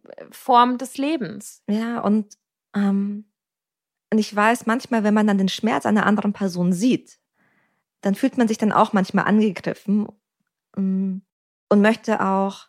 äh, 0.03 0.25
Form 0.31 0.77
des 0.77 0.97
Lebens. 0.97 1.63
Ja, 1.69 1.99
und 2.01 2.33
ähm, 2.75 3.25
und 4.11 4.19
ich 4.19 4.33
weiß 4.35 4.65
manchmal, 4.65 5.03
wenn 5.03 5.13
man 5.13 5.27
dann 5.27 5.37
den 5.37 5.49
Schmerz 5.49 5.85
einer 5.85 6.05
anderen 6.05 6.33
Person 6.33 6.71
sieht, 6.71 7.19
dann 8.01 8.15
fühlt 8.15 8.37
man 8.37 8.47
sich 8.47 8.57
dann 8.57 8.71
auch 8.71 8.93
manchmal 8.93 9.25
angegriffen 9.25 10.07
mm, 10.75 11.17
und 11.69 11.81
möchte 11.81 12.21
auch, 12.21 12.67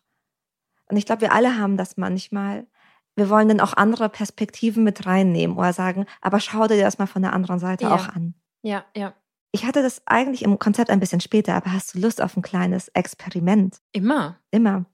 und 0.88 0.96
ich 0.96 1.06
glaube, 1.06 1.22
wir 1.22 1.32
alle 1.32 1.56
haben 1.58 1.76
das 1.76 1.96
manchmal, 1.96 2.66
wir 3.14 3.28
wollen 3.30 3.48
dann 3.48 3.60
auch 3.60 3.74
andere 3.74 4.08
Perspektiven 4.08 4.84
mit 4.84 5.06
reinnehmen 5.06 5.56
oder 5.56 5.72
sagen, 5.72 6.06
aber 6.20 6.40
schau 6.40 6.66
dir 6.66 6.80
das 6.80 6.98
mal 6.98 7.06
von 7.06 7.22
der 7.22 7.32
anderen 7.32 7.58
Seite 7.58 7.84
ja. 7.84 7.94
auch 7.94 8.08
an. 8.08 8.34
Ja, 8.62 8.84
ja. 8.96 9.14
Ich 9.52 9.64
hatte 9.64 9.82
das 9.82 10.02
eigentlich 10.06 10.42
im 10.42 10.58
Konzept 10.58 10.90
ein 10.90 11.00
bisschen 11.00 11.20
später, 11.20 11.54
aber 11.54 11.72
hast 11.72 11.94
du 11.94 12.00
Lust 12.00 12.20
auf 12.20 12.36
ein 12.36 12.42
kleines 12.42 12.88
Experiment? 12.88 13.80
Immer. 13.92 14.38
Immer. 14.50 14.86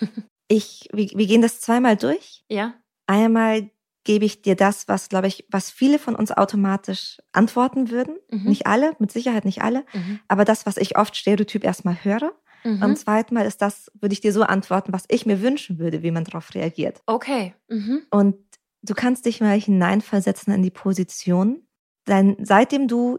ich, 0.48 0.88
wir, 0.92 1.10
wir 1.14 1.26
gehen 1.26 1.42
das 1.42 1.60
zweimal 1.60 1.96
durch. 1.96 2.44
Ja. 2.48 2.74
Einmal 3.06 3.70
gebe 4.08 4.24
ich 4.24 4.40
dir 4.40 4.56
das, 4.56 4.88
was, 4.88 5.10
glaube 5.10 5.26
ich, 5.26 5.44
was 5.50 5.70
viele 5.70 5.98
von 5.98 6.16
uns 6.16 6.32
automatisch 6.32 7.18
antworten 7.32 7.90
würden. 7.90 8.16
Mhm. 8.30 8.44
Nicht 8.44 8.66
alle, 8.66 8.96
mit 8.98 9.12
Sicherheit 9.12 9.44
nicht 9.44 9.60
alle, 9.60 9.84
mhm. 9.92 10.20
aber 10.28 10.46
das, 10.46 10.64
was 10.64 10.78
ich 10.78 10.96
oft 10.96 11.14
stereotyp 11.14 11.62
erstmal 11.62 12.02
höre. 12.02 12.32
Mhm. 12.64 12.82
Und 12.82 12.98
zweitmal 12.98 13.44
ist 13.44 13.60
das, 13.60 13.92
würde 14.00 14.14
ich 14.14 14.22
dir 14.22 14.32
so 14.32 14.44
antworten, 14.44 14.94
was 14.94 15.04
ich 15.08 15.26
mir 15.26 15.42
wünschen 15.42 15.78
würde, 15.78 16.02
wie 16.02 16.10
man 16.10 16.24
darauf 16.24 16.54
reagiert. 16.54 17.02
Okay. 17.04 17.52
Mhm. 17.68 18.00
Und 18.08 18.36
du 18.80 18.94
kannst 18.94 19.26
dich 19.26 19.42
mal 19.42 19.60
hineinversetzen 19.60 20.54
in 20.54 20.62
die 20.62 20.70
Position. 20.70 21.66
Denn 22.06 22.38
seitdem 22.40 22.88
du 22.88 23.18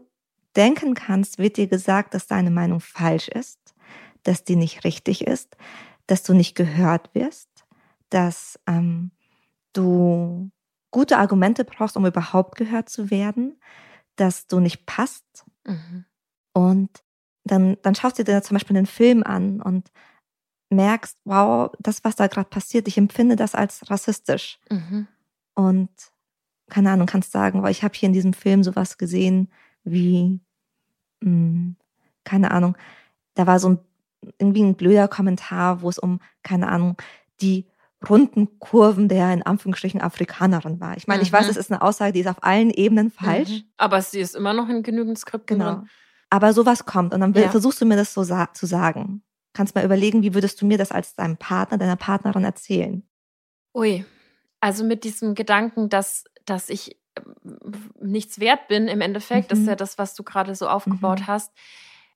denken 0.56 0.94
kannst, 0.94 1.38
wird 1.38 1.56
dir 1.56 1.68
gesagt, 1.68 2.14
dass 2.14 2.26
deine 2.26 2.50
Meinung 2.50 2.80
falsch 2.80 3.28
ist, 3.28 3.60
dass 4.24 4.42
die 4.42 4.56
nicht 4.56 4.82
richtig 4.82 5.24
ist, 5.24 5.56
dass 6.08 6.24
du 6.24 6.34
nicht 6.34 6.56
gehört 6.56 7.14
wirst, 7.14 7.48
dass 8.08 8.58
ähm, 8.66 9.12
du 9.72 10.50
gute 10.90 11.18
Argumente 11.18 11.64
brauchst, 11.64 11.96
um 11.96 12.06
überhaupt 12.06 12.56
gehört 12.56 12.88
zu 12.88 13.10
werden, 13.10 13.60
dass 14.16 14.46
du 14.46 14.60
nicht 14.60 14.86
passt. 14.86 15.44
Mhm. 15.66 16.04
Und 16.52 16.90
dann, 17.44 17.76
dann 17.82 17.94
schaust 17.94 18.18
du 18.18 18.24
dir 18.24 18.42
zum 18.42 18.56
Beispiel 18.56 18.76
einen 18.76 18.86
Film 18.86 19.22
an 19.22 19.60
und 19.62 19.90
merkst, 20.70 21.18
wow, 21.24 21.70
das, 21.78 22.04
was 22.04 22.16
da 22.16 22.26
gerade 22.26 22.48
passiert, 22.48 22.86
ich 22.88 22.98
empfinde 22.98 23.36
das 23.36 23.54
als 23.54 23.90
rassistisch. 23.90 24.60
Mhm. 24.70 25.08
Und 25.54 25.90
keine 26.68 26.90
Ahnung, 26.90 27.06
kannst 27.06 27.32
sagen, 27.32 27.62
wow, 27.62 27.70
ich 27.70 27.82
habe 27.82 27.94
hier 27.94 28.06
in 28.06 28.12
diesem 28.12 28.32
Film 28.32 28.62
sowas 28.62 28.98
gesehen 28.98 29.50
wie, 29.82 30.40
mh, 31.20 31.26
hm, 31.30 31.76
keine 32.24 32.50
Ahnung, 32.52 32.76
da 33.34 33.46
war 33.46 33.58
so 33.58 33.70
ein 33.70 33.78
irgendwie 34.38 34.62
ein 34.62 34.76
blöder 34.76 35.08
Kommentar, 35.08 35.82
wo 35.82 35.88
es 35.88 35.98
um, 35.98 36.20
keine 36.42 36.68
Ahnung, 36.68 36.96
die 37.40 37.66
runden 38.08 38.58
Kurven 38.58 39.08
der 39.08 39.32
in 39.32 39.42
Anführungsstrichen 39.42 40.00
Afrikanerin 40.00 40.80
war. 40.80 40.96
Ich 40.96 41.06
meine, 41.06 41.20
mhm. 41.20 41.26
ich 41.26 41.32
weiß, 41.32 41.44
mhm. 41.44 41.50
es 41.50 41.56
ist 41.56 41.70
eine 41.70 41.82
Aussage, 41.82 42.12
die 42.12 42.20
ist 42.20 42.28
auf 42.28 42.42
allen 42.42 42.70
Ebenen 42.70 43.10
falsch. 43.10 43.50
Mhm. 43.50 43.62
Aber 43.76 44.00
sie 44.00 44.20
ist 44.20 44.34
immer 44.34 44.52
noch 44.52 44.68
in 44.68 44.82
genügend 44.82 45.18
Skripten 45.18 45.58
genau. 45.58 45.74
drin. 45.74 45.88
Aber 46.30 46.52
sowas 46.52 46.86
kommt 46.86 47.12
und 47.12 47.20
dann 47.20 47.34
ja. 47.34 47.50
versuchst 47.50 47.80
du 47.80 47.86
mir 47.86 47.96
das 47.96 48.14
so 48.14 48.22
sa 48.22 48.52
zu 48.52 48.66
sagen. 48.66 49.22
Kannst 49.52 49.74
mal 49.74 49.84
überlegen, 49.84 50.22
wie 50.22 50.32
würdest 50.32 50.62
du 50.62 50.66
mir 50.66 50.78
das 50.78 50.92
als 50.92 51.16
deinem 51.16 51.36
Partner, 51.36 51.76
deiner 51.76 51.96
Partnerin 51.96 52.44
erzählen? 52.44 53.02
Ui, 53.74 54.04
also 54.60 54.84
mit 54.84 55.02
diesem 55.02 55.34
Gedanken, 55.34 55.88
dass, 55.88 56.24
dass 56.46 56.68
ich 56.68 56.92
äh, 57.16 57.22
nichts 58.00 58.38
wert 58.38 58.68
bin 58.68 58.86
im 58.86 59.00
Endeffekt, 59.00 59.48
mhm. 59.48 59.50
das 59.50 59.58
ist 59.58 59.66
ja 59.66 59.76
das, 59.76 59.98
was 59.98 60.14
du 60.14 60.22
gerade 60.22 60.54
so 60.54 60.68
aufgebaut 60.68 61.20
mhm. 61.20 61.26
hast 61.26 61.52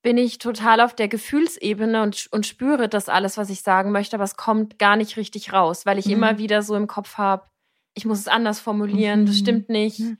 bin 0.04 0.18
ich 0.18 0.36
total 0.36 0.82
auf 0.82 0.94
der 0.94 1.08
Gefühlsebene 1.08 2.02
und, 2.02 2.28
und 2.30 2.46
spüre 2.46 2.90
das 2.90 3.08
alles, 3.08 3.38
was 3.38 3.48
ich 3.48 3.62
sagen 3.62 3.90
möchte, 3.90 4.16
aber 4.16 4.24
es 4.24 4.36
kommt 4.36 4.78
gar 4.78 4.96
nicht 4.96 5.16
richtig 5.16 5.52
raus, 5.54 5.86
weil 5.86 5.98
ich 5.98 6.06
mhm. 6.06 6.12
immer 6.12 6.38
wieder 6.38 6.62
so 6.62 6.76
im 6.76 6.86
Kopf 6.86 7.16
habe, 7.16 7.46
ich 7.94 8.04
muss 8.04 8.18
es 8.18 8.28
anders 8.28 8.60
formulieren, 8.60 9.22
mhm. 9.22 9.26
das 9.26 9.38
stimmt 9.38 9.70
nicht. 9.70 10.00
Ja. 10.00 10.12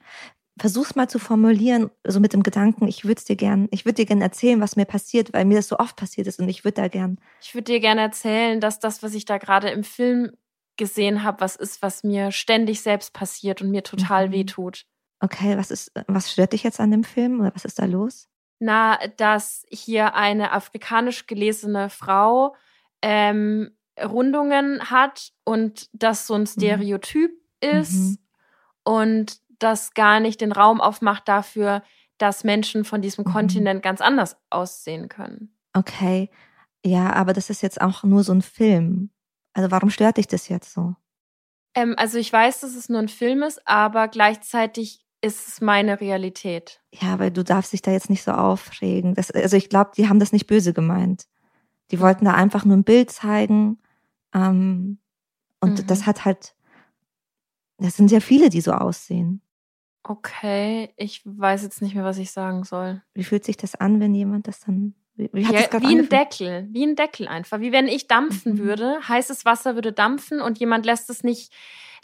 Versuch's 0.58 0.96
mal 0.96 1.08
zu 1.08 1.18
formulieren, 1.18 1.90
so 2.06 2.18
mit 2.18 2.32
dem 2.32 2.42
Gedanken, 2.42 2.88
ich 2.88 3.04
würde 3.04 3.22
dir 3.24 3.36
gern, 3.36 3.68
ich 3.72 3.84
würde 3.84 3.96
dir 3.96 4.06
gern 4.06 4.22
erzählen, 4.22 4.60
was 4.60 4.76
mir 4.76 4.86
passiert, 4.86 5.34
weil 5.34 5.44
mir 5.44 5.56
das 5.56 5.68
so 5.68 5.76
oft 5.78 5.96
passiert 5.96 6.28
ist 6.28 6.40
und 6.40 6.48
ich 6.48 6.64
würde 6.64 6.80
da 6.80 6.88
gern. 6.88 7.20
Ich 7.42 7.54
würde 7.54 7.70
dir 7.70 7.80
gerne 7.80 8.00
erzählen, 8.00 8.60
dass 8.60 8.80
das, 8.80 9.02
was 9.02 9.12
ich 9.12 9.26
da 9.26 9.36
gerade 9.36 9.68
im 9.68 9.84
Film 9.84 10.32
gesehen 10.78 11.24
habe, 11.24 11.42
was 11.42 11.56
ist, 11.56 11.82
was 11.82 12.04
mir 12.04 12.32
ständig 12.32 12.80
selbst 12.80 13.12
passiert 13.12 13.60
und 13.60 13.70
mir 13.70 13.82
total 13.82 14.28
mhm. 14.28 14.32
wehtut. 14.32 14.86
Okay, 15.20 15.58
was 15.58 15.70
ist, 15.70 15.92
was 16.06 16.32
stört 16.32 16.54
dich 16.54 16.62
jetzt 16.62 16.80
an 16.80 16.90
dem 16.90 17.04
Film 17.04 17.40
oder 17.40 17.54
was 17.54 17.66
ist 17.66 17.78
da 17.78 17.84
los? 17.84 18.28
Na, 18.58 18.98
dass 19.16 19.64
hier 19.70 20.14
eine 20.14 20.52
afrikanisch 20.52 21.26
gelesene 21.26 21.90
Frau 21.90 22.54
ähm, 23.02 23.76
Rundungen 24.02 24.90
hat 24.90 25.32
und 25.44 25.88
das 25.92 26.26
so 26.26 26.34
ein 26.34 26.42
mhm. 26.42 26.46
Stereotyp 26.46 27.30
mhm. 27.62 27.68
ist 27.68 28.18
und 28.82 29.40
das 29.58 29.94
gar 29.94 30.20
nicht 30.20 30.40
den 30.40 30.52
Raum 30.52 30.80
aufmacht 30.80 31.28
dafür, 31.28 31.82
dass 32.18 32.44
Menschen 32.44 32.84
von 32.84 33.02
diesem 33.02 33.24
mhm. 33.24 33.32
Kontinent 33.32 33.82
ganz 33.82 34.00
anders 34.00 34.36
aussehen 34.50 35.08
können. 35.08 35.56
Okay, 35.72 36.30
ja, 36.84 37.12
aber 37.12 37.32
das 37.32 37.50
ist 37.50 37.62
jetzt 37.62 37.80
auch 37.80 38.04
nur 38.04 38.22
so 38.24 38.32
ein 38.32 38.42
Film. 38.42 39.10
Also 39.52 39.70
warum 39.70 39.90
stört 39.90 40.16
dich 40.18 40.26
das 40.26 40.48
jetzt 40.48 40.72
so? 40.72 40.94
Ähm, 41.74 41.94
also 41.96 42.18
ich 42.18 42.32
weiß, 42.32 42.60
dass 42.60 42.74
es 42.74 42.88
nur 42.88 43.00
ein 43.00 43.08
Film 43.08 43.42
ist, 43.42 43.66
aber 43.66 44.08
gleichzeitig 44.08 45.03
ist 45.24 45.48
es 45.48 45.60
meine 45.60 46.00
Realität. 46.00 46.80
Ja, 46.92 47.18
weil 47.18 47.30
du 47.30 47.42
darfst 47.42 47.72
dich 47.72 47.82
da 47.82 47.90
jetzt 47.90 48.10
nicht 48.10 48.22
so 48.22 48.32
aufregen. 48.32 49.14
Das, 49.14 49.30
also 49.30 49.56
ich 49.56 49.68
glaube, 49.68 49.92
die 49.96 50.08
haben 50.08 50.20
das 50.20 50.32
nicht 50.32 50.46
böse 50.46 50.72
gemeint. 50.72 51.26
Die 51.90 52.00
wollten 52.00 52.24
da 52.24 52.34
einfach 52.34 52.64
nur 52.64 52.76
ein 52.76 52.84
Bild 52.84 53.10
zeigen. 53.10 53.78
Ähm, 54.34 54.98
und 55.60 55.78
mhm. 55.80 55.86
das 55.86 56.06
hat 56.06 56.24
halt, 56.24 56.54
das 57.78 57.96
sind 57.96 58.08
sehr 58.08 58.20
viele, 58.20 58.50
die 58.50 58.60
so 58.60 58.72
aussehen. 58.72 59.40
Okay, 60.02 60.92
ich 60.96 61.22
weiß 61.24 61.62
jetzt 61.62 61.80
nicht 61.80 61.94
mehr, 61.94 62.04
was 62.04 62.18
ich 62.18 62.30
sagen 62.30 62.64
soll. 62.64 63.02
Wie 63.14 63.24
fühlt 63.24 63.44
sich 63.44 63.56
das 63.56 63.74
an, 63.74 64.00
wenn 64.00 64.14
jemand 64.14 64.46
das 64.46 64.60
dann 64.60 64.94
wie, 65.16 65.30
wie, 65.32 65.42
ja, 65.42 65.80
wie 65.80 65.96
ein 65.96 66.08
Deckel, 66.08 66.68
wie 66.72 66.84
ein 66.84 66.96
Deckel 66.96 67.28
einfach. 67.28 67.60
Wie 67.60 67.72
wenn 67.72 67.86
ich 67.86 68.08
dampfen 68.08 68.54
mhm. 68.54 68.58
würde, 68.58 68.98
heißes 69.08 69.44
Wasser 69.44 69.76
würde 69.76 69.92
dampfen 69.92 70.40
und 70.40 70.58
jemand 70.58 70.84
lässt 70.84 71.08
es 71.08 71.22
nicht 71.22 71.52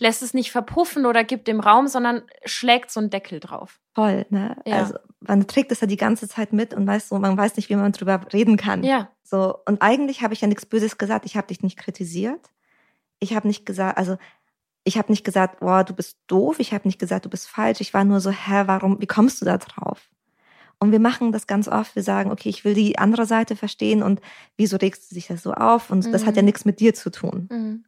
lässt 0.01 0.23
es 0.23 0.35
nicht 0.35 0.51
verpuffen 0.51 1.07
oder 1.07 1.23
gibt 1.25 1.47
dem 1.47 1.61
Raum, 1.61 1.87
sondern 1.87 2.23
schlägt 2.45 2.91
so 2.91 3.01
einen 3.01 3.11
Deckel 3.11 3.39
drauf. 3.39 3.79
Voll, 3.95 4.27
ne? 4.31 4.57
Ja. 4.67 4.79
Also 4.79 4.95
man 5.21 5.47
trägt 5.47 5.71
es 5.71 5.81
ja 5.81 5.87
die 5.87 5.99
ganze 5.99 6.27
Zeit 6.27 6.53
mit 6.53 6.75
und 6.75 6.87
weiß 6.87 7.09
so, 7.09 7.19
man 7.19 7.37
weiß 7.37 7.57
nicht, 7.57 7.69
wie 7.69 7.77
man 7.77 7.93
drüber 7.93 8.21
reden 8.33 8.57
kann. 8.57 8.83
Ja. 8.83 9.11
So 9.23 9.59
und 9.67 9.83
eigentlich 9.83 10.23
habe 10.23 10.33
ich 10.33 10.41
ja 10.41 10.49
nichts 10.49 10.67
Böses 10.67 10.99
gesagt. 10.99 11.27
Ich 11.27 11.37
habe 11.37 11.47
dich 11.47 11.63
nicht 11.63 11.77
kritisiert. 11.79 12.51
Ich 13.21 13.35
habe 13.35 13.47
nicht 13.47 13.67
gesagt, 13.67 13.99
also 13.99 14.17
ich 14.85 14.97
habe 14.97 15.13
nicht 15.13 15.25
gesagt, 15.25 15.61
boah, 15.61 15.85
du 15.85 15.95
bist 15.95 16.17
doof. 16.27 16.59
Ich 16.59 16.73
habe 16.73 16.89
nicht 16.89 16.99
gesagt, 16.99 17.27
du 17.27 17.31
bist 17.31 17.47
falsch. 17.47 17.83
Ich 17.83 17.93
war 17.93 18.05
nur 18.05 18.21
so, 18.21 18.31
hä, 18.31 18.63
warum? 18.65 19.01
Wie 19.01 19.07
kommst 19.07 19.43
du 19.43 19.45
da 19.45 19.59
drauf? 19.59 20.09
Und 20.79 20.93
wir 20.93 21.01
machen 21.01 21.31
das 21.31 21.47
ganz 21.47 21.69
oft. 21.69 21.95
Wir 21.95 22.03
sagen, 22.03 22.31
okay, 22.31 22.49
ich 22.49 22.65
will 22.65 22.73
die 22.73 22.99
andere 22.99 23.27
Seite 23.27 23.55
verstehen 23.55 24.03
und 24.03 24.23
wieso 24.57 24.79
regst 24.79 25.11
du 25.11 25.15
dich 25.15 25.27
das 25.27 25.43
so 25.43 25.53
auf? 25.53 25.91
Und 25.91 26.07
mhm. 26.07 26.13
das 26.13 26.25
hat 26.25 26.37
ja 26.37 26.43
mhm. 26.43 26.47
nichts 26.47 26.65
mit 26.65 26.81
dir 26.81 26.95
zu 26.95 27.11
tun. 27.11 27.49
Mhm. 27.51 27.85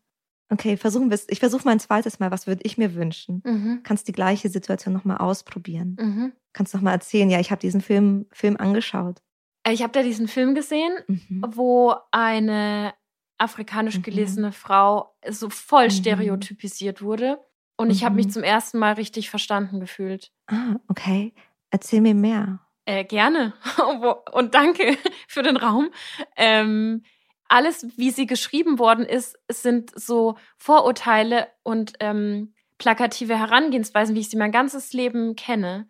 Okay, 0.53 0.77
versuchen 0.77 1.09
wir 1.09 1.15
es. 1.15 1.27
Ich 1.31 1.41
versuche 1.41 1.65
mal 1.65 1.71
ein 1.71 1.81
zweites 1.81 2.21
Mal. 2.21 2.31
Was 2.31 2.47
würde 2.47 2.61
ich 2.65 2.77
mir 2.77 2.95
wünschen? 2.95 3.43
Mhm. 3.43 3.81
Kannst 3.85 4.07
die 4.07 4.13
gleiche 4.13 4.51
Situation 4.51 4.93
nochmal 4.93 5.17
ausprobieren. 5.17 5.97
Mhm. 5.99 6.33
Kannst 6.53 6.75
nochmal 6.75 6.93
erzählen, 6.93 7.31
ja, 7.31 7.41
ich 7.41 7.51
habe 7.51 7.61
diesen 7.61 7.81
Film, 7.81 8.27
Film 8.33 8.59
angeschaut. 8.59 9.23
Ich 9.67 9.83
habe 9.83 9.95
da 9.95 10.03
diesen 10.03 10.29
Film 10.29 10.55
gesehen, 10.55 10.93
mhm. 11.07 11.43
wo 11.55 11.95
eine 12.11 12.93
afrikanisch 13.39 13.97
mhm. 13.97 14.03
gelesene 14.03 14.53
Frau 14.53 15.17
so 15.27 15.49
voll 15.49 15.87
mhm. 15.87 15.91
stereotypisiert 15.91 17.01
wurde. 17.01 17.39
Und 17.79 17.89
ich 17.89 18.05
habe 18.05 18.17
mich 18.17 18.27
mhm. 18.27 18.31
zum 18.31 18.43
ersten 18.43 18.79
Mal 18.79 18.93
richtig 18.93 19.31
verstanden 19.31 19.81
gefühlt. 19.81 20.33
Ah, 20.49 20.77
okay. 20.89 21.33
Erzähl 21.71 22.03
mir 22.03 22.15
mehr. 22.15 22.61
Äh, 22.85 23.05
gerne. 23.05 23.55
Und 24.33 24.55
danke 24.55 24.99
für 25.29 25.43
den 25.43 25.57
Raum. 25.57 25.89
Ähm, 26.37 27.05
alles, 27.53 27.87
wie 27.99 28.11
sie 28.11 28.27
geschrieben 28.27 28.79
worden 28.79 29.05
ist, 29.05 29.39
sind 29.51 29.93
so 29.95 30.37
Vorurteile 30.57 31.49
und 31.63 31.93
ähm, 32.01 32.55
plakative 32.79 33.39
Herangehensweisen, 33.39 34.15
wie 34.15 34.21
ich 34.21 34.31
sie 34.31 34.39
mein 34.39 34.53
ganzes 34.53 34.95
Leben 34.95 35.37
kenne. 35.37 35.87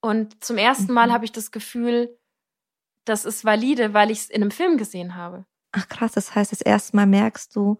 Und 0.00 0.42
zum 0.42 0.56
ersten 0.56 0.92
Mal 0.92 1.08
mhm. 1.08 1.12
habe 1.12 1.24
ich 1.26 1.32
das 1.32 1.50
Gefühl, 1.50 2.18
das 3.04 3.26
ist 3.26 3.44
valide, 3.44 3.92
weil 3.92 4.10
ich 4.10 4.20
es 4.20 4.30
in 4.30 4.40
einem 4.40 4.50
Film 4.50 4.78
gesehen 4.78 5.14
habe. 5.14 5.44
Ach 5.72 5.88
krass, 5.88 6.12
das 6.12 6.34
heißt, 6.34 6.52
das 6.52 6.62
erste 6.62 6.96
Mal 6.96 7.06
merkst 7.06 7.54
du, 7.54 7.78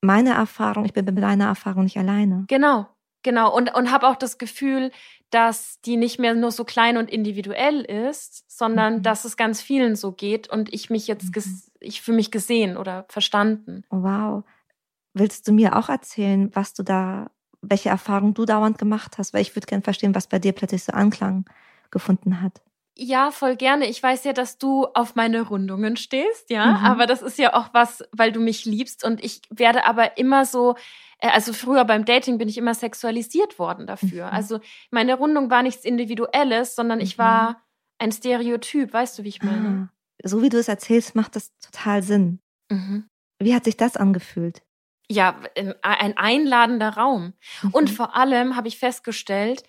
meine 0.00 0.30
Erfahrung, 0.30 0.86
ich 0.86 0.94
bin 0.94 1.04
mit 1.04 1.22
deiner 1.22 1.46
Erfahrung 1.46 1.84
nicht 1.84 1.98
alleine. 1.98 2.44
Genau, 2.48 2.86
genau. 3.22 3.54
Und, 3.54 3.74
und 3.74 3.90
habe 3.90 4.08
auch 4.08 4.16
das 4.16 4.38
Gefühl, 4.38 4.92
dass 5.30 5.80
die 5.82 5.96
nicht 5.96 6.18
mehr 6.18 6.34
nur 6.34 6.52
so 6.52 6.64
klein 6.64 6.96
und 6.96 7.10
individuell 7.10 7.82
ist, 7.82 8.44
sondern 8.50 8.96
mhm. 8.96 9.02
dass 9.02 9.24
es 9.24 9.36
ganz 9.36 9.60
vielen 9.60 9.96
so 9.96 10.12
geht 10.12 10.48
und 10.48 10.72
ich 10.72 10.88
mich 10.88 11.06
jetzt, 11.06 11.34
mhm. 11.34 11.62
Ich 11.80 12.02
fühle 12.02 12.16
mich 12.16 12.30
gesehen 12.30 12.76
oder 12.76 13.06
verstanden. 13.08 13.84
Wow. 13.90 14.44
Willst 15.14 15.48
du 15.48 15.52
mir 15.52 15.76
auch 15.76 15.88
erzählen, 15.88 16.50
was 16.54 16.74
du 16.74 16.82
da, 16.82 17.30
welche 17.62 17.88
Erfahrung 17.88 18.34
du 18.34 18.44
dauernd 18.44 18.78
gemacht 18.78 19.18
hast? 19.18 19.32
Weil 19.32 19.42
ich 19.42 19.56
würde 19.56 19.66
gerne 19.66 19.82
verstehen, 19.82 20.14
was 20.14 20.26
bei 20.26 20.38
dir 20.38 20.52
plötzlich 20.52 20.84
so 20.84 20.92
Anklang 20.92 21.46
gefunden 21.90 22.42
hat. 22.42 22.62
Ja, 22.98 23.30
voll 23.30 23.56
gerne. 23.56 23.86
Ich 23.86 24.02
weiß 24.02 24.24
ja, 24.24 24.32
dass 24.32 24.56
du 24.56 24.86
auf 24.94 25.16
meine 25.16 25.42
Rundungen 25.42 25.96
stehst, 25.96 26.48
ja. 26.48 26.78
Mhm. 26.78 26.86
Aber 26.86 27.06
das 27.06 27.20
ist 27.20 27.38
ja 27.38 27.52
auch 27.52 27.74
was, 27.74 28.02
weil 28.12 28.32
du 28.32 28.40
mich 28.40 28.64
liebst. 28.64 29.04
Und 29.04 29.22
ich 29.22 29.42
werde 29.50 29.84
aber 29.84 30.16
immer 30.16 30.46
so, 30.46 30.76
äh, 31.18 31.28
also 31.28 31.52
früher 31.52 31.84
beim 31.84 32.06
Dating 32.06 32.38
bin 32.38 32.48
ich 32.48 32.56
immer 32.56 32.74
sexualisiert 32.74 33.58
worden 33.58 33.86
dafür. 33.86 34.26
Mhm. 34.26 34.32
Also 34.32 34.60
meine 34.90 35.14
Rundung 35.14 35.50
war 35.50 35.62
nichts 35.62 35.84
Individuelles, 35.84 36.74
sondern 36.74 37.00
ich 37.00 37.18
war 37.18 37.50
mhm. 37.50 37.56
ein 37.98 38.12
Stereotyp. 38.12 38.94
Weißt 38.94 39.18
du, 39.18 39.24
wie 39.24 39.28
ich 39.28 39.42
meine? 39.42 39.90
So 40.24 40.42
wie 40.42 40.48
du 40.48 40.58
es 40.58 40.68
erzählst, 40.68 41.14
macht 41.14 41.36
das 41.36 41.56
total 41.58 42.02
Sinn. 42.02 42.40
Mhm. 42.70 43.08
Wie 43.38 43.54
hat 43.54 43.64
sich 43.64 43.76
das 43.76 43.96
angefühlt? 43.96 44.62
Ja, 45.08 45.40
ein 45.82 46.16
einladender 46.16 46.90
Raum. 46.90 47.34
Und 47.72 47.90
mhm. 47.90 47.94
vor 47.94 48.16
allem 48.16 48.56
habe 48.56 48.68
ich 48.68 48.78
festgestellt, 48.78 49.62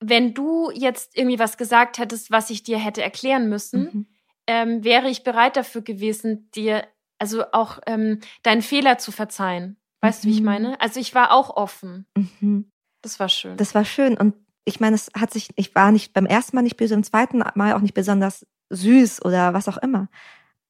wenn 0.00 0.34
du 0.34 0.70
jetzt 0.70 1.16
irgendwie 1.16 1.38
was 1.38 1.56
gesagt 1.56 1.98
hättest, 1.98 2.30
was 2.30 2.50
ich 2.50 2.62
dir 2.62 2.78
hätte 2.78 3.02
erklären 3.02 3.48
müssen, 3.48 3.82
mhm. 3.82 4.06
ähm, 4.46 4.84
wäre 4.84 5.08
ich 5.08 5.24
bereit 5.24 5.56
dafür 5.56 5.82
gewesen, 5.82 6.50
dir 6.52 6.86
also 7.18 7.44
auch 7.52 7.78
ähm, 7.86 8.20
deinen 8.42 8.62
Fehler 8.62 8.98
zu 8.98 9.12
verzeihen. 9.12 9.76
Weißt 10.00 10.24
du, 10.24 10.28
wie 10.28 10.32
ich 10.32 10.40
mhm. 10.40 10.46
meine? 10.46 10.80
Also 10.80 10.98
ich 10.98 11.14
war 11.14 11.30
auch 11.30 11.56
offen. 11.56 12.06
Mhm. 12.16 12.70
Das 13.00 13.20
war 13.20 13.28
schön. 13.28 13.56
Das 13.56 13.74
war 13.74 13.84
schön. 13.84 14.16
Und 14.16 14.34
ich 14.64 14.80
meine, 14.80 14.96
es 14.96 15.10
hat 15.16 15.32
sich, 15.32 15.50
ich 15.56 15.74
war 15.74 15.92
nicht 15.92 16.12
beim 16.12 16.26
ersten 16.26 16.56
Mal 16.56 16.62
nicht 16.62 16.76
böse, 16.76 16.94
im 16.94 17.04
zweiten 17.04 17.38
Mal 17.54 17.74
auch 17.74 17.80
nicht 17.80 17.94
besonders 17.94 18.46
süß 18.72 19.24
oder 19.24 19.54
was 19.54 19.68
auch 19.68 19.78
immer. 19.78 20.08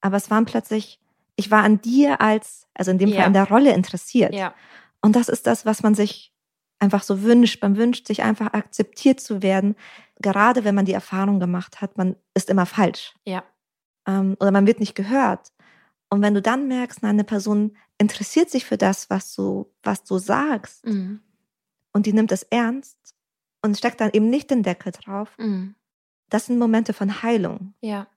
Aber 0.01 0.17
es 0.17 0.29
waren 0.29 0.45
plötzlich, 0.45 0.99
ich 1.35 1.49
war 1.49 1.63
an 1.63 1.81
dir 1.81 2.21
als, 2.21 2.67
also 2.73 2.91
in 2.91 2.97
dem 2.97 3.09
ja. 3.09 3.17
Fall 3.17 3.27
in 3.27 3.33
der 3.33 3.47
Rolle 3.47 3.73
interessiert. 3.73 4.33
Ja. 4.33 4.53
Und 5.01 5.15
das 5.15 5.29
ist 5.29 5.47
das, 5.47 5.65
was 5.65 5.83
man 5.83 5.95
sich 5.95 6.33
einfach 6.79 7.03
so 7.03 7.23
wünscht. 7.23 7.61
Man 7.61 7.77
wünscht 7.77 8.07
sich 8.07 8.23
einfach 8.23 8.53
akzeptiert 8.53 9.19
zu 9.19 9.41
werden, 9.41 9.75
gerade 10.21 10.63
wenn 10.63 10.75
man 10.75 10.85
die 10.85 10.93
Erfahrung 10.93 11.39
gemacht 11.39 11.81
hat, 11.81 11.97
man 11.97 12.15
ist 12.33 12.49
immer 12.49 12.65
falsch. 12.65 13.15
Ja. 13.25 13.43
Ähm, 14.07 14.35
oder 14.39 14.51
man 14.51 14.67
wird 14.67 14.79
nicht 14.79 14.95
gehört. 14.95 15.51
Und 16.09 16.21
wenn 16.21 16.33
du 16.33 16.41
dann 16.41 16.67
merkst, 16.67 16.99
na, 17.01 17.09
eine 17.09 17.23
Person 17.23 17.75
interessiert 17.97 18.49
sich 18.49 18.65
für 18.65 18.77
das, 18.77 19.09
was 19.09 19.33
du, 19.33 19.71
was 19.81 20.03
du 20.03 20.17
sagst, 20.17 20.85
mhm. 20.85 21.21
und 21.93 22.05
die 22.05 22.13
nimmt 22.13 22.31
es 22.31 22.43
ernst 22.43 22.97
und 23.61 23.77
steckt 23.77 24.01
dann 24.01 24.11
eben 24.11 24.29
nicht 24.29 24.51
den 24.51 24.63
Deckel 24.63 24.91
drauf, 24.91 25.29
mhm. 25.37 25.75
Das 26.33 26.47
sind 26.47 26.57
Momente 26.57 26.93
von 26.93 27.21
Heilung. 27.21 27.75
Ja, 27.79 28.07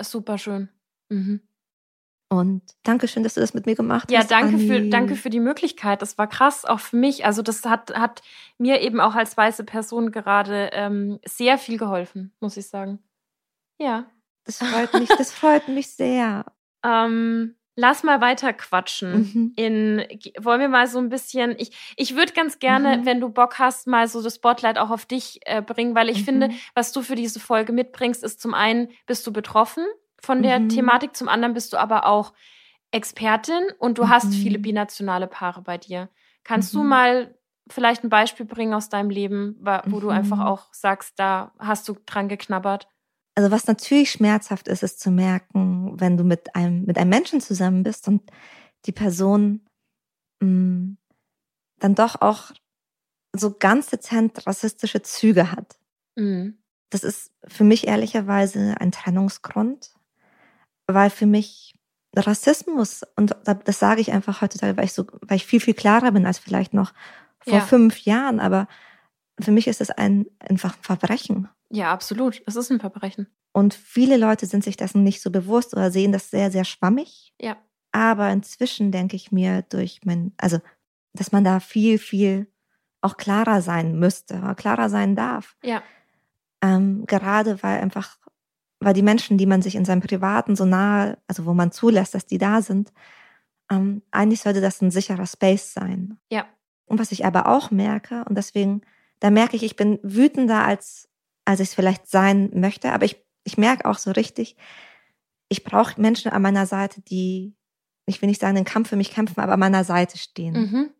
super 0.00 0.38
schön. 0.38 0.70
Mhm. 1.10 1.42
Und 2.30 2.62
danke 2.84 3.06
schön, 3.06 3.22
dass 3.22 3.34
du 3.34 3.40
das 3.40 3.52
mit 3.52 3.66
mir 3.66 3.74
gemacht 3.74 4.10
ja, 4.10 4.20
hast. 4.20 4.30
Ja, 4.30 4.40
danke 4.40 4.58
für, 4.58 4.88
danke 4.88 5.14
für 5.14 5.28
die 5.28 5.40
Möglichkeit. 5.40 6.00
Das 6.00 6.16
war 6.16 6.26
krass, 6.26 6.64
auch 6.64 6.80
für 6.80 6.96
mich. 6.96 7.26
Also 7.26 7.42
das 7.42 7.62
hat, 7.66 7.94
hat 7.94 8.22
mir 8.56 8.80
eben 8.80 8.98
auch 8.98 9.14
als 9.14 9.36
weiße 9.36 9.64
Person 9.64 10.10
gerade 10.10 10.70
ähm, 10.72 11.20
sehr 11.26 11.58
viel 11.58 11.76
geholfen, 11.76 12.32
muss 12.40 12.56
ich 12.56 12.66
sagen. 12.66 13.00
Ja. 13.78 14.06
Das 14.44 14.58
freut 14.58 14.94
mich, 14.94 15.08
das 15.08 15.30
freut 15.30 15.68
mich 15.68 15.90
sehr. 15.90 16.46
Ähm, 16.86 17.54
lass 17.76 18.02
mal 18.02 18.20
weiter 18.20 18.52
quatschen. 18.52 19.12
Mhm. 19.12 19.52
In, 19.56 20.04
wollen 20.40 20.60
wir 20.60 20.68
mal 20.68 20.86
so 20.86 20.98
ein 20.98 21.08
bisschen, 21.08 21.54
ich, 21.58 21.94
ich 21.96 22.16
würde 22.16 22.32
ganz 22.32 22.58
gerne, 22.58 22.98
mhm. 22.98 23.06
wenn 23.06 23.20
du 23.20 23.28
Bock 23.28 23.58
hast, 23.58 23.86
mal 23.86 24.08
so 24.08 24.22
das 24.22 24.36
Spotlight 24.36 24.78
auch 24.78 24.90
auf 24.90 25.06
dich 25.06 25.40
äh, 25.46 25.62
bringen, 25.62 25.94
weil 25.94 26.08
ich 26.08 26.20
mhm. 26.20 26.24
finde, 26.24 26.50
was 26.74 26.92
du 26.92 27.02
für 27.02 27.14
diese 27.16 27.40
Folge 27.40 27.72
mitbringst, 27.72 28.22
ist 28.22 28.40
zum 28.40 28.54
einen, 28.54 28.88
bist 29.06 29.26
du 29.26 29.32
betroffen 29.32 29.84
von 30.20 30.42
der 30.42 30.58
mhm. 30.60 30.68
Thematik, 30.68 31.16
zum 31.16 31.28
anderen 31.28 31.54
bist 31.54 31.72
du 31.72 31.76
aber 31.76 32.06
auch 32.06 32.32
Expertin 32.90 33.62
und 33.78 33.98
du 33.98 34.04
mhm. 34.04 34.08
hast 34.08 34.34
viele 34.34 34.58
binationale 34.58 35.26
Paare 35.26 35.62
bei 35.62 35.78
dir. 35.78 36.08
Kannst 36.44 36.74
mhm. 36.74 36.78
du 36.78 36.84
mal 36.84 37.34
vielleicht 37.68 38.04
ein 38.04 38.10
Beispiel 38.10 38.46
bringen 38.46 38.74
aus 38.74 38.88
deinem 38.88 39.10
Leben, 39.10 39.56
wo 39.86 40.00
du 40.00 40.10
einfach 40.10 40.36
mhm. 40.36 40.42
auch 40.42 40.66
sagst, 40.72 41.18
da 41.18 41.52
hast 41.58 41.88
du 41.88 41.96
dran 42.06 42.28
geknabbert? 42.28 42.88
Also 43.34 43.50
was 43.50 43.66
natürlich 43.66 44.10
schmerzhaft 44.10 44.68
ist, 44.68 44.82
ist 44.82 45.00
zu 45.00 45.10
merken, 45.10 45.98
wenn 46.00 46.16
du 46.16 46.24
mit 46.24 46.54
einem, 46.54 46.84
mit 46.84 46.98
einem 46.98 47.10
Menschen 47.10 47.40
zusammen 47.40 47.82
bist 47.82 48.06
und 48.06 48.22
die 48.86 48.92
Person 48.92 49.66
mh, 50.40 50.48
mm, 50.48 50.98
dann 51.80 51.94
doch 51.94 52.20
auch 52.20 52.52
so 53.36 53.52
ganz 53.52 53.88
dezent 53.88 54.46
rassistische 54.46 55.02
Züge 55.02 55.50
hat. 55.50 55.76
Mhm. 56.16 56.58
Das 56.90 57.02
ist 57.02 57.32
für 57.44 57.64
mich 57.64 57.88
ehrlicherweise 57.88 58.76
ein 58.78 58.92
Trennungsgrund 58.92 59.94
weil 60.86 61.10
für 61.10 61.26
mich 61.26 61.74
Rassismus, 62.16 63.02
und 63.16 63.36
das 63.44 63.78
sage 63.78 64.00
ich 64.00 64.12
einfach 64.12 64.40
heutzutage, 64.40 64.76
weil 64.76 64.84
ich 64.84 64.92
so, 64.92 65.04
weil 65.22 65.36
ich 65.36 65.46
viel, 65.46 65.60
viel 65.60 65.74
klarer 65.74 66.12
bin 66.12 66.26
als 66.26 66.38
vielleicht 66.38 66.72
noch 66.72 66.92
vor 67.40 67.54
ja. 67.54 67.60
fünf 67.60 67.98
Jahren, 68.04 68.38
aber 68.38 68.68
für 69.40 69.50
mich 69.50 69.66
ist 69.66 69.80
es 69.80 69.90
ein, 69.90 70.26
einfach 70.38 70.76
ein 70.76 70.82
Verbrechen. 70.82 71.48
Ja, 71.70 71.92
absolut. 71.92 72.42
Es 72.46 72.56
ist 72.56 72.70
ein 72.70 72.80
Verbrechen. 72.80 73.26
Und 73.52 73.74
viele 73.74 74.16
Leute 74.16 74.46
sind 74.46 74.64
sich 74.64 74.76
dessen 74.76 75.02
nicht 75.02 75.22
so 75.22 75.30
bewusst 75.30 75.74
oder 75.74 75.90
sehen 75.90 76.12
das 76.12 76.30
sehr, 76.30 76.50
sehr 76.50 76.64
schwammig. 76.64 77.32
Ja. 77.40 77.56
Aber 77.92 78.30
inzwischen 78.30 78.90
denke 78.90 79.16
ich 79.16 79.30
mir 79.32 79.62
durch 79.62 80.00
mein, 80.04 80.32
also, 80.36 80.58
dass 81.12 81.32
man 81.32 81.44
da 81.44 81.60
viel, 81.60 81.98
viel 81.98 82.48
auch 83.00 83.16
klarer 83.16 83.62
sein 83.62 83.98
müsste, 83.98 84.54
klarer 84.56 84.88
sein 84.88 85.14
darf. 85.14 85.56
Ja. 85.62 85.82
Ähm, 86.62 87.04
gerade 87.06 87.62
weil 87.62 87.80
einfach 87.80 88.18
weil 88.84 88.94
die 88.94 89.02
Menschen, 89.02 89.38
die 89.38 89.46
man 89.46 89.62
sich 89.62 89.74
in 89.74 89.84
seinem 89.84 90.02
Privaten 90.02 90.56
so 90.56 90.64
nahe, 90.64 91.18
also 91.26 91.46
wo 91.46 91.54
man 91.54 91.72
zulässt, 91.72 92.14
dass 92.14 92.26
die 92.26 92.38
da 92.38 92.62
sind, 92.62 92.92
ähm, 93.70 94.02
eigentlich 94.10 94.42
sollte 94.42 94.60
das 94.60 94.82
ein 94.82 94.90
sicherer 94.90 95.26
Space 95.26 95.72
sein. 95.72 96.18
Ja. 96.30 96.46
Und 96.86 96.98
was 96.98 97.12
ich 97.12 97.24
aber 97.24 97.48
auch 97.48 97.70
merke, 97.70 98.24
und 98.28 98.36
deswegen, 98.36 98.82
da 99.20 99.30
merke 99.30 99.56
ich, 99.56 99.62
ich 99.62 99.76
bin 99.76 99.98
wütender, 100.02 100.64
als, 100.64 101.08
als 101.44 101.60
ich 101.60 101.68
es 101.68 101.74
vielleicht 101.74 102.08
sein 102.08 102.50
möchte, 102.54 102.92
aber 102.92 103.04
ich, 103.04 103.22
ich 103.44 103.58
merke 103.58 103.88
auch 103.88 103.98
so 103.98 104.10
richtig, 104.10 104.56
ich 105.48 105.64
brauche 105.64 106.00
Menschen 106.00 106.32
an 106.32 106.42
meiner 106.42 106.66
Seite, 106.66 107.00
die, 107.02 107.54
ich 108.06 108.20
will 108.20 108.28
nicht 108.28 108.40
sagen, 108.40 108.56
den 108.56 108.64
Kampf 108.64 108.88
für 108.88 108.96
mich 108.96 109.10
kämpfen, 109.10 109.40
aber 109.40 109.52
an 109.52 109.60
meiner 109.60 109.84
Seite 109.84 110.18
stehen. 110.18 110.54
Mhm. 110.54 110.90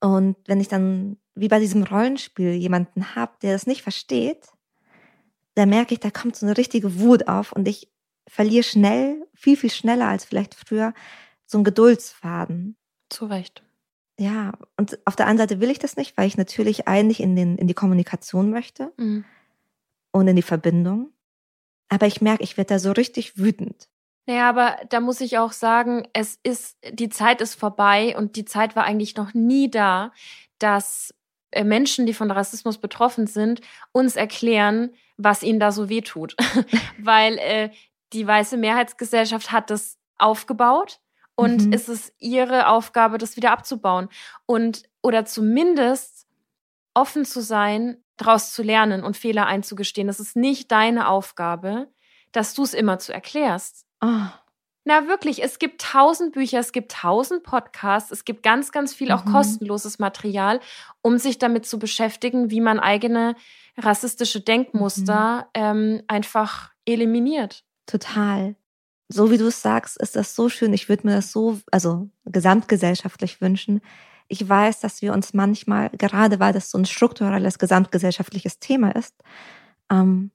Und 0.00 0.36
wenn 0.46 0.60
ich 0.60 0.68
dann, 0.68 1.16
wie 1.34 1.48
bei 1.48 1.60
diesem 1.60 1.84
Rollenspiel, 1.84 2.52
jemanden 2.52 3.14
habe, 3.14 3.32
der 3.42 3.52
das 3.52 3.66
nicht 3.66 3.82
versteht, 3.82 4.48
da 5.54 5.66
merke 5.66 5.94
ich, 5.94 6.00
da 6.00 6.10
kommt 6.10 6.36
so 6.36 6.44
eine 6.44 6.56
richtige 6.56 6.98
Wut 7.00 7.28
auf 7.28 7.52
und 7.52 7.68
ich 7.68 7.90
verliere 8.28 8.64
schnell, 8.64 9.26
viel, 9.34 9.56
viel 9.56 9.70
schneller 9.70 10.08
als 10.08 10.24
vielleicht 10.24 10.54
früher, 10.54 10.92
so 11.46 11.58
einen 11.58 11.64
Geduldsfaden. 11.64 12.76
Zu 13.08 13.26
Recht. 13.26 13.62
Ja, 14.18 14.52
und 14.76 14.98
auf 15.06 15.16
der 15.16 15.26
einen 15.26 15.38
Seite 15.38 15.60
will 15.60 15.70
ich 15.70 15.78
das 15.78 15.96
nicht, 15.96 16.16
weil 16.16 16.26
ich 16.26 16.36
natürlich 16.36 16.86
eigentlich 16.86 17.20
in, 17.20 17.34
den, 17.34 17.58
in 17.58 17.66
die 17.66 17.74
Kommunikation 17.74 18.50
möchte 18.50 18.92
mhm. 18.96 19.24
In 20.20 20.36
die 20.36 20.42
Verbindung. 20.42 21.12
Aber 21.88 22.06
ich 22.06 22.20
merke, 22.20 22.42
ich 22.42 22.56
werde 22.56 22.74
da 22.74 22.78
so 22.78 22.92
richtig 22.92 23.38
wütend. 23.38 23.88
Naja, 24.26 24.48
aber 24.48 24.76
da 24.88 25.00
muss 25.00 25.20
ich 25.20 25.38
auch 25.38 25.52
sagen, 25.52 26.08
es 26.14 26.38
ist, 26.42 26.78
die 26.90 27.10
Zeit 27.10 27.40
ist 27.40 27.54
vorbei 27.54 28.16
und 28.16 28.36
die 28.36 28.46
Zeit 28.46 28.74
war 28.74 28.84
eigentlich 28.84 29.16
noch 29.16 29.34
nie 29.34 29.70
da, 29.70 30.12
dass 30.58 31.14
äh, 31.50 31.62
Menschen, 31.62 32.06
die 32.06 32.14
von 32.14 32.30
Rassismus 32.30 32.78
betroffen 32.78 33.26
sind, 33.26 33.60
uns 33.92 34.16
erklären, 34.16 34.94
was 35.16 35.42
ihnen 35.42 35.60
da 35.60 35.72
so 35.72 35.88
wehtut. 35.88 36.36
Weil 36.98 37.38
äh, 37.38 37.70
die 38.12 38.26
weiße 38.26 38.56
Mehrheitsgesellschaft 38.56 39.52
hat 39.52 39.68
das 39.70 39.98
aufgebaut 40.16 41.00
und 41.34 41.66
mhm. 41.66 41.72
es 41.72 41.88
ist 41.88 42.12
ihre 42.18 42.68
Aufgabe, 42.68 43.18
das 43.18 43.36
wieder 43.36 43.50
abzubauen. 43.50 44.08
Und 44.46 44.84
oder 45.02 45.24
zumindest 45.24 46.26
offen 46.94 47.24
zu 47.24 47.42
sein, 47.42 48.03
daraus 48.16 48.52
zu 48.52 48.62
lernen 48.62 49.02
und 49.02 49.16
Fehler 49.16 49.46
einzugestehen. 49.46 50.06
Das 50.06 50.20
ist 50.20 50.36
nicht 50.36 50.70
deine 50.70 51.08
Aufgabe, 51.08 51.88
dass 52.32 52.54
du 52.54 52.62
es 52.62 52.74
immer 52.74 52.98
zu 52.98 53.12
erklärst. 53.12 53.86
Oh, 54.00 54.26
Na 54.84 55.08
wirklich, 55.08 55.42
es 55.42 55.58
gibt 55.58 55.80
tausend 55.80 56.32
Bücher, 56.32 56.58
es 56.58 56.72
gibt 56.72 56.92
tausend 56.92 57.42
Podcasts, 57.42 58.10
es 58.10 58.24
gibt 58.24 58.42
ganz, 58.42 58.72
ganz 58.72 58.94
viel 58.94 59.12
auch 59.12 59.24
mhm. 59.24 59.32
kostenloses 59.32 59.98
Material, 59.98 60.60
um 61.02 61.18
sich 61.18 61.38
damit 61.38 61.66
zu 61.66 61.78
beschäftigen, 61.78 62.50
wie 62.50 62.60
man 62.60 62.80
eigene 62.80 63.34
rassistische 63.78 64.40
Denkmuster 64.40 65.48
mhm. 65.56 65.62
ähm, 65.62 66.02
einfach 66.06 66.70
eliminiert. 66.84 67.64
Total. 67.86 68.56
So 69.08 69.30
wie 69.30 69.38
du 69.38 69.48
es 69.48 69.60
sagst, 69.60 70.00
ist 70.00 70.16
das 70.16 70.34
so 70.34 70.48
schön. 70.48 70.72
Ich 70.72 70.88
würde 70.88 71.06
mir 71.06 71.14
das 71.14 71.30
so, 71.30 71.60
also 71.70 72.08
gesamtgesellschaftlich 72.24 73.40
wünschen. 73.40 73.80
Ich 74.34 74.48
weiß, 74.48 74.80
dass 74.80 75.00
wir 75.00 75.12
uns 75.12 75.32
manchmal, 75.32 75.90
gerade 75.90 76.40
weil 76.40 76.52
das 76.52 76.68
so 76.68 76.76
ein 76.76 76.86
strukturelles 76.86 77.60
gesamtgesellschaftliches 77.60 78.58
Thema 78.58 78.90
ist, 78.90 79.14
ähm, 79.92 80.32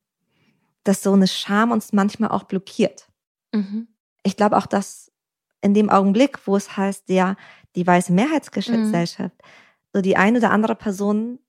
dass 0.86 1.04
so 1.04 1.12
eine 1.12 1.28
Scham 1.28 1.72
uns 1.72 1.92
manchmal 1.92 2.32
auch 2.32 2.44
blockiert. 2.44 3.10
Mhm. 3.54 3.90
Ich 4.24 4.38
glaube 4.38 4.56
auch, 4.56 4.68
dass 4.68 5.12
in 5.62 5.74
dem 5.74 5.90
Augenblick, 5.90 6.48
wo 6.48 6.56
es 6.56 6.78
heißt, 6.78 7.10
ja, 7.10 7.36
die 7.76 7.86
weiße 7.86 8.14
Mehrheitsgesellschaft, 8.14 9.36
mhm. 9.36 9.48
so 9.94 10.02
die 10.02 10.16
eine 10.16 10.38
oder 10.38 10.52
andere 10.52 10.76
Person, 10.76 11.40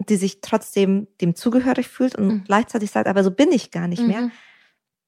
die 0.00 0.16
sich 0.16 0.40
trotzdem 0.40 1.06
dem 1.20 1.36
zugehörig 1.36 1.86
fühlt 1.86 2.16
und 2.16 2.26
mhm. 2.26 2.44
gleichzeitig 2.44 2.90
sagt, 2.90 3.06
aber 3.06 3.22
so 3.22 3.30
bin 3.30 3.52
ich 3.52 3.70
gar 3.70 3.86
nicht 3.86 4.02
mehr, 4.02 4.22
mhm. 4.22 4.32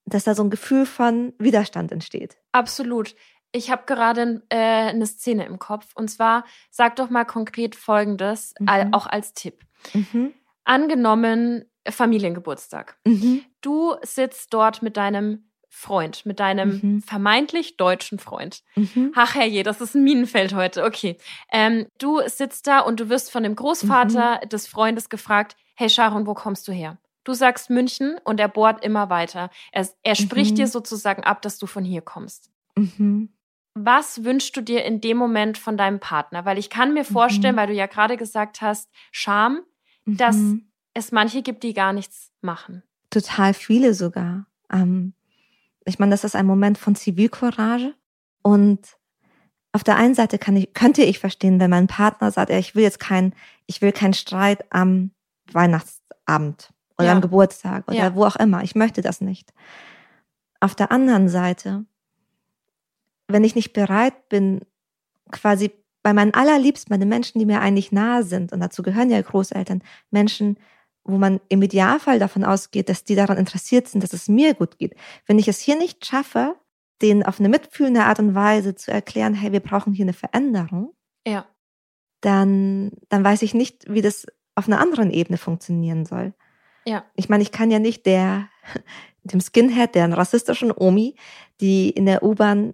dass 0.05 0.23
da 0.23 0.35
so 0.35 0.43
ein 0.45 0.49
Gefühl 0.49 0.85
von 0.85 1.33
Widerstand 1.37 1.91
entsteht. 1.91 2.37
Absolut. 2.53 3.13
Ich 3.53 3.71
habe 3.71 3.83
gerade 3.85 4.41
äh, 4.49 4.57
eine 4.57 5.05
Szene 5.05 5.45
im 5.45 5.59
Kopf. 5.59 5.87
Und 5.95 6.09
zwar, 6.09 6.43
sag 6.69 6.97
doch 6.97 7.09
mal 7.09 7.23
konkret 7.23 7.75
Folgendes, 7.75 8.53
mhm. 8.59 8.93
auch 8.93 9.07
als 9.07 9.33
Tipp. 9.33 9.63
Mhm. 9.93 10.33
Angenommen, 10.65 11.65
Familiengeburtstag. 11.87 12.97
Mhm. 13.05 13.43
Du 13.61 13.95
sitzt 14.01 14.53
dort 14.53 14.81
mit 14.81 14.97
deinem 14.97 15.49
Freund, 15.69 16.25
mit 16.27 16.39
deinem 16.39 16.79
mhm. 16.81 17.01
vermeintlich 17.01 17.77
deutschen 17.77 18.19
Freund. 18.19 18.63
Mhm. 18.75 19.11
Ach 19.15 19.33
herrje, 19.33 19.63
das 19.63 19.81
ist 19.81 19.95
ein 19.95 20.03
Minenfeld 20.03 20.53
heute. 20.53 20.83
Okay. 20.83 21.17
Ähm, 21.51 21.87
du 21.97 22.21
sitzt 22.27 22.67
da 22.67 22.79
und 22.79 22.99
du 22.99 23.09
wirst 23.09 23.31
von 23.31 23.41
dem 23.41 23.55
Großvater 23.55 24.41
mhm. 24.43 24.49
des 24.49 24.67
Freundes 24.67 25.09
gefragt, 25.09 25.55
hey 25.75 25.89
Sharon, 25.89 26.27
wo 26.27 26.35
kommst 26.35 26.67
du 26.67 26.71
her? 26.71 26.99
Du 27.23 27.33
sagst 27.33 27.69
München 27.69 28.17
und 28.23 28.39
er 28.39 28.49
bohrt 28.49 28.83
immer 28.85 29.09
weiter. 29.09 29.49
Er, 29.71 29.87
er 30.03 30.15
spricht 30.15 30.51
mhm. 30.51 30.55
dir 30.55 30.67
sozusagen 30.67 31.23
ab, 31.23 31.41
dass 31.41 31.57
du 31.57 31.65
von 31.65 31.83
hier 31.83 32.01
kommst. 32.01 32.51
Mhm. 33.75 33.85
Was 33.85 34.23
wünschst 34.23 34.55
du 34.55 34.61
dir 34.61 34.85
in 34.85 35.01
dem 35.01 35.17
Moment 35.17 35.57
von 35.57 35.77
deinem 35.77 35.99
Partner? 35.99 36.45
Weil 36.45 36.57
ich 36.57 36.69
kann 36.69 36.93
mir 36.93 37.05
vorstellen, 37.05 37.55
mhm. 37.55 37.59
weil 37.59 37.67
du 37.67 37.73
ja 37.73 37.87
gerade 37.87 38.17
gesagt 38.17 38.61
hast, 38.61 38.89
Scham, 39.11 39.61
dass 40.05 40.37
es 40.93 41.11
manche 41.11 41.41
gibt, 41.41 41.63
die 41.63 41.73
gar 41.73 41.93
nichts 41.93 42.31
machen. 42.41 42.83
Total 43.09 43.53
viele 43.53 43.93
sogar. 43.93 44.45
Ähm, 44.71 45.13
ich 45.85 45.99
meine, 45.99 46.11
das 46.11 46.23
ist 46.23 46.35
ein 46.35 46.45
Moment 46.45 46.77
von 46.77 46.95
Zivilcourage. 46.95 47.95
Und 48.41 48.97
auf 49.71 49.83
der 49.83 49.95
einen 49.95 50.15
Seite 50.15 50.37
kann 50.37 50.55
ich, 50.55 50.73
könnte 50.73 51.03
ich 51.03 51.19
verstehen, 51.19 51.59
wenn 51.59 51.69
mein 51.69 51.87
Partner 51.87 52.31
sagt, 52.31 52.51
ja, 52.51 52.57
ich 52.57 52.75
will 52.75 52.83
jetzt 52.83 52.99
kein, 52.99 53.33
ich 53.65 53.81
will 53.81 53.91
keinen 53.91 54.13
Streit 54.13 54.65
am 54.71 55.11
Weihnachtsabend 55.51 56.69
oder 56.97 57.07
ja. 57.07 57.13
am 57.13 57.21
Geburtstag 57.21 57.87
oder 57.87 57.97
ja. 57.97 58.15
wo 58.15 58.25
auch 58.25 58.35
immer. 58.35 58.63
Ich 58.63 58.75
möchte 58.75 59.01
das 59.01 59.21
nicht. 59.21 59.53
Auf 60.59 60.75
der 60.75 60.91
anderen 60.91 61.27
Seite, 61.27 61.85
wenn 63.33 63.43
ich 63.43 63.55
nicht 63.55 63.73
bereit 63.73 64.29
bin, 64.29 64.61
quasi 65.31 65.71
bei 66.03 66.13
meinen 66.13 66.33
allerliebsten, 66.33 66.91
bei 66.91 66.97
den 66.97 67.09
Menschen, 67.09 67.39
die 67.39 67.45
mir 67.45 67.61
eigentlich 67.61 67.91
nahe 67.91 68.23
sind, 68.23 68.51
und 68.51 68.59
dazu 68.59 68.83
gehören 68.83 69.09
ja 69.09 69.21
Großeltern, 69.21 69.81
Menschen, 70.11 70.57
wo 71.05 71.17
man 71.17 71.41
im 71.49 71.61
Idealfall 71.61 72.19
davon 72.19 72.43
ausgeht, 72.43 72.89
dass 72.89 73.03
die 73.03 73.15
daran 73.15 73.37
interessiert 73.37 73.87
sind, 73.87 74.03
dass 74.03 74.13
es 74.13 74.29
mir 74.29 74.53
gut 74.53 74.77
geht. 74.77 74.95
Wenn 75.25 75.39
ich 75.39 75.47
es 75.47 75.59
hier 75.59 75.77
nicht 75.77 76.05
schaffe, 76.05 76.55
denen 77.01 77.23
auf 77.23 77.39
eine 77.39 77.49
mitfühlende 77.49 78.03
Art 78.03 78.19
und 78.19 78.35
Weise 78.35 78.75
zu 78.75 78.91
erklären, 78.91 79.33
hey, 79.33 79.51
wir 79.51 79.59
brauchen 79.59 79.93
hier 79.93 80.05
eine 80.05 80.13
Veränderung, 80.13 80.93
ja. 81.27 81.45
dann, 82.21 82.91
dann 83.09 83.23
weiß 83.23 83.41
ich 83.41 83.53
nicht, 83.53 83.91
wie 83.91 84.01
das 84.01 84.25
auf 84.55 84.67
einer 84.67 84.79
anderen 84.79 85.11
Ebene 85.11 85.37
funktionieren 85.37 86.05
soll. 86.05 86.33
Ja. 86.85 87.05
Ich 87.15 87.27
meine, 87.27 87.43
ich 87.43 87.51
kann 87.51 87.71
ja 87.71 87.79
nicht 87.79 88.05
der, 88.05 88.49
dem 89.23 89.41
Skinhead, 89.41 89.95
der 89.95 90.11
rassistischen 90.11 90.71
Omi, 90.71 91.15
die 91.59 91.89
in 91.89 92.05
der 92.05 92.23
U-Bahn 92.23 92.73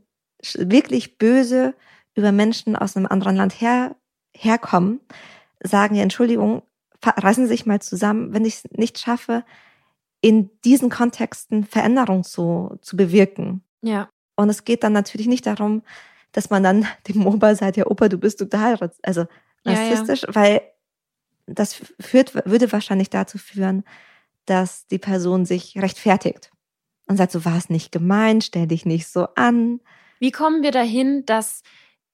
wirklich 0.56 1.17
böse 1.17 1.73
über 2.15 2.32
Menschen 2.32 2.75
aus 2.75 2.95
einem 2.95 3.06
anderen 3.06 3.36
Land 3.36 3.62
her, 3.62 3.95
herkommen, 4.34 4.99
sagen, 5.62 5.95
ja, 5.95 6.04
Entschuldigung, 6.04 6.63
reißen 7.04 7.45
Sie 7.45 7.49
sich 7.49 7.65
mal 7.65 7.82
zusammen, 7.82 8.34
wenn 8.34 8.45
ich 8.45 8.56
es 8.56 8.71
nicht 8.71 8.99
schaffe, 8.99 9.43
in 10.21 10.49
diesen 10.65 10.89
Kontexten 10.89 11.63
Veränderung 11.63 12.23
zu, 12.23 12.78
zu 12.82 12.97
bewirken. 12.97 13.63
Ja. 13.82 14.10
Und 14.36 14.49
es 14.49 14.65
geht 14.65 14.84
dann 14.84 14.93
natürlich 14.93 15.28
nicht 15.28 15.45
darum, 15.45 15.82
dass 16.32 16.49
man 16.49 16.63
dann 16.63 16.86
dem 17.08 17.25
Opa 17.25 17.56
sagt, 17.56 17.78
ja, 17.78 17.88
Opa, 17.88 18.10
du 18.10 18.17
bist 18.17 18.39
total 18.39 18.78
also 19.02 19.25
rassistisch, 19.65 20.23
ja, 20.23 20.30
ja. 20.30 20.36
weil 20.36 20.62
das 21.45 21.82
führt, 21.99 22.36
würde 22.45 22.71
wahrscheinlich 22.71 23.10
dazu 23.10 23.38
führen, 23.38 23.84
dass 24.45 24.88
die 24.88 24.99
Person 24.99 25.45
sich 25.45 25.78
rechtfertigt 25.78 26.52
und 27.08 27.17
sagt, 27.17 27.32
so 27.32 27.43
war 27.45 27.58
es 27.58 27.69
nicht 27.69 27.91
gemeint, 27.91 28.43
stell 28.43 28.67
dich 28.67 28.86
nicht 28.86 29.08
so 29.08 29.28
an. 29.36 29.80
Wie 30.20 30.32
kommen 30.32 30.64
wir 30.64 30.72
dahin, 30.72 31.26
dass 31.26 31.64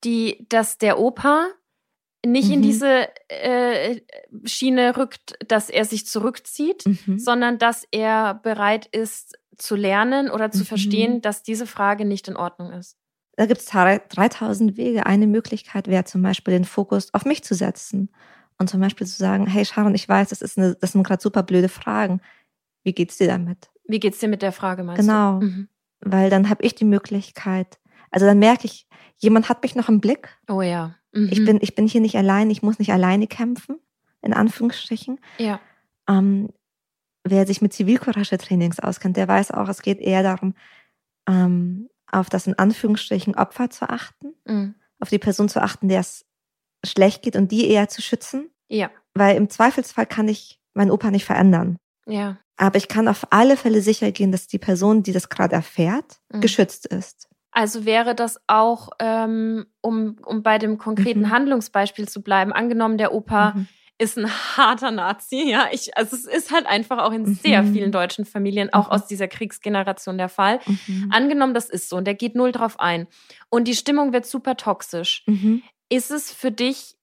die, 0.03 0.45
dass 0.49 0.77
der 0.77 0.99
Opa 0.99 1.47
nicht 2.25 2.47
mhm. 2.47 2.53
in 2.55 2.61
diese 2.61 3.07
äh, 3.29 4.01
Schiene 4.45 4.97
rückt, 4.97 5.35
dass 5.47 5.69
er 5.69 5.85
sich 5.85 6.07
zurückzieht, 6.07 6.85
mhm. 6.85 7.19
sondern 7.19 7.57
dass 7.57 7.87
er 7.91 8.35
bereit 8.35 8.87
ist 8.87 9.37
zu 9.57 9.75
lernen 9.75 10.29
oder 10.29 10.51
zu 10.51 10.59
mhm. 10.59 10.65
verstehen, 10.65 11.21
dass 11.21 11.43
diese 11.43 11.67
Frage 11.67 12.05
nicht 12.05 12.27
in 12.27 12.35
Ordnung 12.35 12.71
ist. 12.71 12.97
Da 13.37 13.45
gibt 13.45 13.61
es 13.61 13.67
3000 13.67 14.77
Wege. 14.77 15.05
Eine 15.05 15.27
Möglichkeit 15.27 15.87
wäre 15.87 16.05
zum 16.05 16.21
Beispiel 16.21 16.53
den 16.53 16.65
Fokus 16.65 17.13
auf 17.13 17.25
mich 17.25 17.43
zu 17.43 17.53
setzen 17.53 18.09
und 18.57 18.69
zum 18.69 18.79
Beispiel 18.79 19.05
zu 19.05 19.17
sagen, 19.17 19.45
hey 19.45 19.65
Sharon, 19.65 19.93
ich 19.93 20.07
weiß, 20.07 20.29
das, 20.29 20.41
ist 20.41 20.57
eine, 20.57 20.75
das 20.75 20.93
sind 20.93 21.03
gerade 21.03 21.21
super 21.21 21.43
blöde 21.43 21.69
Fragen. 21.69 22.21
Wie 22.83 22.93
geht's 22.93 23.17
dir 23.17 23.27
damit? 23.27 23.69
Wie 23.87 23.99
geht's 23.99 24.19
dir 24.19 24.29
mit 24.29 24.41
der 24.41 24.51
Frage, 24.51 24.83
meinst 24.83 25.01
genau, 25.01 25.39
du? 25.39 25.39
Genau, 25.39 25.57
mhm. 25.57 25.69
weil 25.99 26.29
dann 26.29 26.49
habe 26.49 26.63
ich 26.63 26.75
die 26.75 26.85
Möglichkeit, 26.85 27.79
also 28.15 28.27
dann 28.27 28.39
merke 28.39 28.65
ich, 28.65 28.87
jemand 29.17 29.49
hat 29.49 29.61
mich 29.61 29.75
noch 29.75 29.89
im 29.89 29.99
Blick. 29.99 30.39
Oh 30.49 30.61
ja. 30.61 30.95
Mhm. 31.11 31.29
Ich, 31.31 31.43
bin, 31.43 31.59
ich 31.61 31.75
bin 31.75 31.85
hier 31.85 31.99
nicht 31.99 32.15
allein, 32.15 32.49
ich 32.49 32.63
muss 32.63 32.79
nicht 32.79 32.93
alleine 32.93 33.27
kämpfen, 33.27 33.77
in 34.21 34.31
Anführungsstrichen. 34.31 35.19
Ja. 35.37 35.59
Ähm, 36.07 36.47
wer 37.25 37.45
sich 37.45 37.61
mit 37.61 37.73
Zivilcourage-Trainings 37.73 38.79
auskennt, 38.79 39.17
der 39.17 39.27
weiß 39.27 39.51
auch, 39.51 39.67
es 39.67 39.81
geht 39.81 39.99
eher 39.99 40.23
darum, 40.23 40.55
ähm, 41.27 41.89
auf 42.09 42.29
das 42.29 42.47
in 42.47 42.57
Anführungsstrichen 42.57 43.35
Opfer 43.35 43.69
zu 43.69 43.89
achten, 43.89 44.33
mhm. 44.45 44.75
auf 45.01 45.09
die 45.09 45.19
Person 45.19 45.49
zu 45.49 45.61
achten, 45.61 45.89
der 45.89 45.99
es 45.99 46.25
schlecht 46.85 47.21
geht 47.21 47.35
und 47.35 47.51
die 47.51 47.69
eher 47.69 47.89
zu 47.89 48.01
schützen. 48.01 48.49
Ja. 48.69 48.91
Weil 49.13 49.35
im 49.35 49.49
Zweifelsfall 49.49 50.05
kann 50.05 50.29
ich 50.29 50.61
meinen 50.73 50.91
Opa 50.91 51.11
nicht 51.11 51.25
verändern. 51.25 51.79
Ja. 52.05 52.37
Aber 52.55 52.77
ich 52.77 52.87
kann 52.87 53.09
auf 53.09 53.27
alle 53.31 53.57
Fälle 53.57 53.81
sicher 53.81 54.13
gehen, 54.13 54.31
dass 54.31 54.47
die 54.47 54.57
Person, 54.57 55.03
die 55.03 55.11
das 55.11 55.27
gerade 55.27 55.55
erfährt, 55.55 56.21
mhm. 56.31 56.39
geschützt 56.39 56.85
ist. 56.85 57.27
Also 57.55 57.85
wäre 57.85 58.15
das 58.15 58.37
auch, 58.47 58.89
ähm, 58.99 59.65
um, 59.79 60.17
um 60.25 60.43
bei 60.43 60.57
dem 60.57 60.77
konkreten 60.77 61.21
mhm. 61.21 61.29
Handlungsbeispiel 61.29 62.05
zu 62.05 62.21
bleiben, 62.21 62.51
angenommen, 62.51 62.97
der 62.97 63.13
Opa 63.13 63.53
mhm. 63.55 63.67
ist 63.97 64.17
ein 64.17 64.29
harter 64.29 64.91
Nazi, 64.91 65.49
ja. 65.49 65.69
Ich, 65.71 65.97
also 65.97 66.17
es 66.17 66.25
ist 66.25 66.51
halt 66.51 66.65
einfach 66.65 66.97
auch 66.97 67.13
in 67.13 67.21
mhm. 67.21 67.33
sehr 67.35 67.63
vielen 67.63 67.93
deutschen 67.93 68.25
Familien, 68.25 68.73
auch 68.73 68.91
aus 68.91 69.03
mhm. 69.03 69.07
dieser 69.07 69.29
Kriegsgeneration 69.29 70.17
der 70.17 70.27
Fall. 70.27 70.59
Mhm. 70.65 71.11
Angenommen, 71.13 71.53
das 71.53 71.69
ist 71.69 71.87
so 71.87 71.95
und 71.95 72.03
der 72.05 72.15
geht 72.15 72.35
null 72.35 72.51
drauf 72.51 72.77
ein. 72.77 73.07
Und 73.47 73.69
die 73.69 73.75
Stimmung 73.75 74.11
wird 74.11 74.25
super 74.25 74.57
toxisch. 74.57 75.23
Mhm. 75.25 75.63
Ist 75.87 76.11
es 76.11 76.33
für 76.33 76.51
dich, 76.51 76.97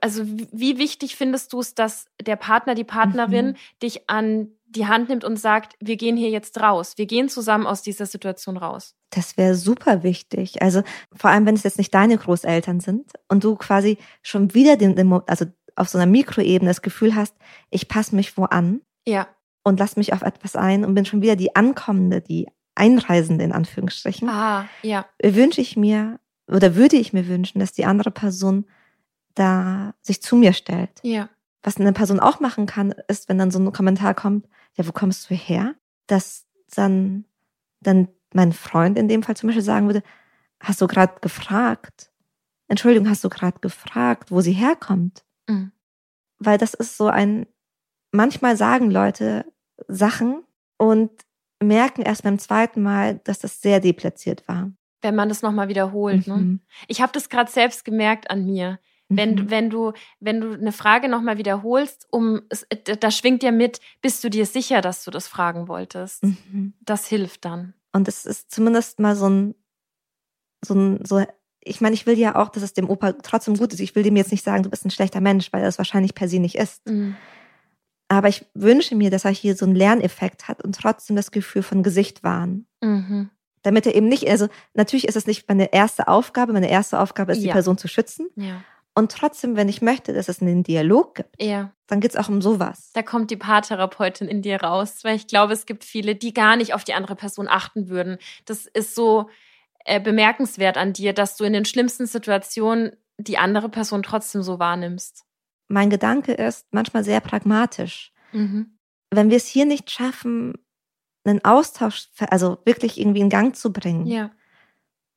also 0.00 0.24
wie 0.26 0.78
wichtig 0.78 1.16
findest 1.16 1.52
du 1.52 1.60
es, 1.60 1.74
dass 1.74 2.06
der 2.20 2.36
Partner, 2.36 2.74
die 2.74 2.84
Partnerin 2.84 3.56
dich 3.82 4.08
an 4.08 4.48
die 4.66 4.86
Hand 4.86 5.08
nimmt 5.08 5.24
und 5.24 5.36
sagt, 5.36 5.76
wir 5.80 5.96
gehen 5.96 6.16
hier 6.16 6.30
jetzt 6.30 6.60
raus, 6.60 6.94
wir 6.96 7.06
gehen 7.06 7.28
zusammen 7.28 7.66
aus 7.66 7.82
dieser 7.82 8.06
Situation 8.06 8.56
raus. 8.56 8.94
Das 9.10 9.36
wäre 9.36 9.54
super 9.54 10.02
wichtig. 10.02 10.60
Also 10.62 10.82
vor 11.12 11.30
allem, 11.30 11.46
wenn 11.46 11.54
es 11.54 11.62
jetzt 11.62 11.78
nicht 11.78 11.94
deine 11.94 12.18
Großeltern 12.18 12.80
sind 12.80 13.12
und 13.28 13.44
du 13.44 13.54
quasi 13.56 13.98
schon 14.22 14.54
wieder 14.54 14.76
den, 14.76 15.12
also 15.26 15.46
auf 15.76 15.88
so 15.88 15.98
einer 15.98 16.10
Mikroebene 16.10 16.70
das 16.70 16.82
Gefühl 16.82 17.14
hast, 17.14 17.34
ich 17.70 17.88
passe 17.88 18.14
mich 18.16 18.36
wo 18.36 18.44
an. 18.44 18.80
Ja. 19.06 19.28
Und 19.62 19.78
lass 19.80 19.96
mich 19.96 20.12
auf 20.12 20.22
etwas 20.22 20.56
ein 20.56 20.84
und 20.84 20.94
bin 20.94 21.06
schon 21.06 21.22
wieder 21.22 21.36
die 21.36 21.54
Ankommende, 21.56 22.20
die 22.20 22.48
Einreisende 22.74 23.44
in 23.44 23.52
Anführungsstrichen. 23.52 24.28
Ah, 24.28 24.66
ja. 24.82 25.06
Wünsche 25.22 25.60
ich 25.60 25.76
mir 25.76 26.18
oder 26.48 26.74
würde 26.74 26.96
ich 26.96 27.12
mir 27.12 27.28
wünschen, 27.28 27.60
dass 27.60 27.72
die 27.72 27.84
andere 27.84 28.10
Person 28.10 28.66
da 29.34 29.94
sich 30.00 30.22
zu 30.22 30.36
mir 30.36 30.52
stellt. 30.52 31.00
Ja. 31.02 31.28
Was 31.62 31.78
eine 31.78 31.92
Person 31.92 32.20
auch 32.20 32.40
machen 32.40 32.66
kann, 32.66 32.92
ist, 33.08 33.28
wenn 33.28 33.38
dann 33.38 33.50
so 33.50 33.58
ein 33.58 33.72
Kommentar 33.72 34.14
kommt, 34.14 34.46
ja, 34.74 34.86
wo 34.86 34.92
kommst 34.92 35.30
du 35.30 35.34
her? 35.34 35.74
Dass 36.06 36.46
dann, 36.74 37.24
dann 37.80 38.08
mein 38.32 38.52
Freund 38.52 38.98
in 38.98 39.08
dem 39.08 39.22
Fall 39.22 39.36
zum 39.36 39.48
Beispiel 39.48 39.62
sagen 39.62 39.86
würde, 39.86 40.02
hast 40.60 40.80
du 40.80 40.86
gerade 40.86 41.14
gefragt? 41.20 42.10
Entschuldigung, 42.68 43.08
hast 43.08 43.24
du 43.24 43.28
gerade 43.28 43.58
gefragt, 43.60 44.30
wo 44.30 44.40
sie 44.40 44.52
herkommt? 44.52 45.24
Mhm. 45.48 45.72
Weil 46.38 46.58
das 46.58 46.74
ist 46.74 46.96
so 46.96 47.06
ein, 47.06 47.46
manchmal 48.10 48.56
sagen 48.56 48.90
Leute 48.90 49.46
Sachen 49.88 50.44
und 50.76 51.10
merken 51.62 52.02
erst 52.02 52.22
beim 52.22 52.38
zweiten 52.38 52.82
Mal, 52.82 53.20
dass 53.24 53.38
das 53.38 53.60
sehr 53.60 53.80
deplatziert 53.80 54.46
war. 54.48 54.72
Wenn 55.02 55.14
man 55.14 55.28
das 55.28 55.42
nochmal 55.42 55.68
wiederholt. 55.68 56.26
Ne? 56.26 56.36
Mhm. 56.36 56.52
Ne? 56.52 56.60
Ich 56.88 57.00
habe 57.00 57.12
das 57.12 57.28
gerade 57.28 57.50
selbst 57.50 57.84
gemerkt 57.84 58.30
an 58.30 58.44
mir. 58.44 58.78
Wenn, 59.16 59.34
mhm. 59.34 59.50
wenn, 59.50 59.70
du, 59.70 59.92
wenn 60.20 60.40
du 60.40 60.52
eine 60.52 60.72
Frage 60.72 61.08
nochmal 61.08 61.38
wiederholst, 61.38 62.06
um 62.10 62.42
da 63.00 63.10
schwingt 63.10 63.42
ja 63.42 63.52
mit, 63.52 63.80
bist 64.00 64.22
du 64.24 64.30
dir 64.30 64.46
sicher, 64.46 64.80
dass 64.80 65.04
du 65.04 65.10
das 65.10 65.28
fragen 65.28 65.68
wolltest? 65.68 66.24
Mhm. 66.24 66.74
Das 66.80 67.06
hilft 67.06 67.44
dann. 67.44 67.74
Und 67.92 68.08
es 68.08 68.26
ist 68.26 68.50
zumindest 68.50 68.98
mal 69.00 69.16
so 69.16 69.28
ein, 69.28 69.54
so 70.64 70.74
ein, 70.74 71.04
so, 71.04 71.24
ich 71.60 71.80
meine, 71.80 71.94
ich 71.94 72.06
will 72.06 72.18
ja 72.18 72.36
auch, 72.36 72.48
dass 72.48 72.62
es 72.62 72.74
dem 72.74 72.90
Opa 72.90 73.12
trotzdem 73.12 73.56
gut 73.56 73.72
ist. 73.72 73.80
Ich 73.80 73.94
will 73.94 74.02
dem 74.02 74.16
jetzt 74.16 74.32
nicht 74.32 74.44
sagen, 74.44 74.62
du 74.62 74.70
bist 74.70 74.84
ein 74.84 74.90
schlechter 74.90 75.20
Mensch, 75.20 75.52
weil 75.52 75.62
er 75.62 75.68
es 75.68 75.78
wahrscheinlich 75.78 76.14
per 76.14 76.28
se 76.28 76.38
nicht 76.38 76.56
ist. 76.56 76.86
Mhm. 76.88 77.16
Aber 78.08 78.28
ich 78.28 78.46
wünsche 78.54 78.94
mir, 78.94 79.10
dass 79.10 79.24
er 79.24 79.30
hier 79.30 79.56
so 79.56 79.64
einen 79.64 79.74
Lerneffekt 79.74 80.46
hat 80.46 80.62
und 80.62 80.76
trotzdem 80.76 81.16
das 81.16 81.30
Gefühl 81.30 81.62
von 81.62 81.82
Gesicht 81.82 82.22
wahren. 82.22 82.66
Mhm. 82.82 83.30
Damit 83.62 83.86
er 83.86 83.94
eben 83.94 84.08
nicht, 84.08 84.28
also 84.28 84.48
natürlich 84.74 85.08
ist 85.08 85.16
es 85.16 85.26
nicht 85.26 85.48
meine 85.48 85.72
erste 85.72 86.06
Aufgabe. 86.06 86.52
Meine 86.52 86.70
erste 86.70 87.00
Aufgabe 87.00 87.32
ist, 87.32 87.38
ja. 87.38 87.44
die 87.44 87.52
Person 87.52 87.78
zu 87.78 87.88
schützen. 87.88 88.28
Ja. 88.36 88.62
Und 88.96 89.10
trotzdem, 89.10 89.56
wenn 89.56 89.68
ich 89.68 89.82
möchte, 89.82 90.12
dass 90.12 90.28
es 90.28 90.40
einen 90.40 90.62
Dialog 90.62 91.16
gibt, 91.16 91.42
ja. 91.42 91.72
dann 91.88 92.00
geht 92.00 92.12
es 92.12 92.16
auch 92.16 92.28
um 92.28 92.40
sowas. 92.40 92.90
Da 92.94 93.02
kommt 93.02 93.30
die 93.30 93.36
Paartherapeutin 93.36 94.28
in 94.28 94.40
dir 94.40 94.62
raus, 94.62 95.00
weil 95.02 95.16
ich 95.16 95.26
glaube, 95.26 95.52
es 95.52 95.66
gibt 95.66 95.82
viele, 95.82 96.14
die 96.14 96.32
gar 96.32 96.56
nicht 96.56 96.74
auf 96.74 96.84
die 96.84 96.94
andere 96.94 97.16
Person 97.16 97.48
achten 97.48 97.88
würden. 97.88 98.18
Das 98.44 98.66
ist 98.66 98.94
so 98.94 99.28
äh, 99.84 100.00
bemerkenswert 100.00 100.76
an 100.76 100.92
dir, 100.92 101.12
dass 101.12 101.36
du 101.36 101.44
in 101.44 101.52
den 101.52 101.64
schlimmsten 101.64 102.06
Situationen 102.06 102.92
die 103.18 103.36
andere 103.38 103.68
Person 103.68 104.04
trotzdem 104.04 104.42
so 104.42 104.60
wahrnimmst. 104.60 105.24
Mein 105.66 105.90
Gedanke 105.90 106.32
ist 106.32 106.66
manchmal 106.70 107.02
sehr 107.02 107.20
pragmatisch. 107.20 108.12
Mhm. 108.32 108.78
Wenn 109.10 109.30
wir 109.30 109.36
es 109.36 109.46
hier 109.46 109.64
nicht 109.64 109.90
schaffen, 109.90 110.54
einen 111.24 111.44
Austausch, 111.44 112.08
also 112.30 112.58
wirklich 112.64 113.00
irgendwie 113.00 113.20
in 113.20 113.30
Gang 113.30 113.56
zu 113.56 113.72
bringen, 113.72 114.06
ja 114.06 114.30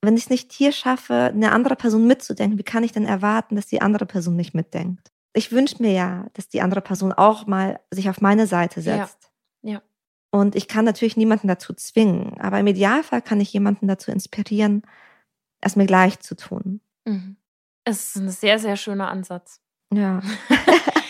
wenn 0.01 0.15
ich 0.15 0.23
es 0.25 0.29
nicht 0.29 0.51
hier 0.51 0.71
schaffe, 0.71 1.31
eine 1.33 1.51
andere 1.51 1.75
Person 1.75 2.07
mitzudenken, 2.07 2.59
wie 2.59 2.63
kann 2.63 2.83
ich 2.83 2.91
denn 2.91 3.05
erwarten, 3.05 3.55
dass 3.55 3.67
die 3.67 3.81
andere 3.81 4.05
Person 4.05 4.35
nicht 4.35 4.53
mitdenkt? 4.53 5.11
Ich 5.33 5.51
wünsche 5.51 5.81
mir 5.81 5.91
ja, 5.91 6.27
dass 6.33 6.49
die 6.49 6.61
andere 6.61 6.81
Person 6.81 7.13
auch 7.13 7.47
mal 7.47 7.79
sich 7.91 8.09
auf 8.09 8.21
meine 8.21 8.47
Seite 8.47 8.81
setzt. 8.81 9.31
Ja. 9.61 9.73
ja. 9.73 9.81
Und 10.31 10.55
ich 10.55 10.67
kann 10.67 10.85
natürlich 10.85 11.17
niemanden 11.17 11.47
dazu 11.47 11.73
zwingen, 11.73 12.39
aber 12.39 12.59
im 12.59 12.67
Idealfall 12.67 13.21
kann 13.21 13.41
ich 13.41 13.53
jemanden 13.53 13.87
dazu 13.87 14.11
inspirieren, 14.11 14.83
es 15.61 15.75
mir 15.75 15.85
gleich 15.85 16.19
zu 16.19 16.35
tun. 16.35 16.81
Mhm. 17.05 17.37
Es 17.83 18.07
ist 18.07 18.15
ein 18.17 18.29
sehr, 18.29 18.59
sehr 18.59 18.75
schöner 18.75 19.09
Ansatz. 19.09 19.61
Ja. 19.93 20.21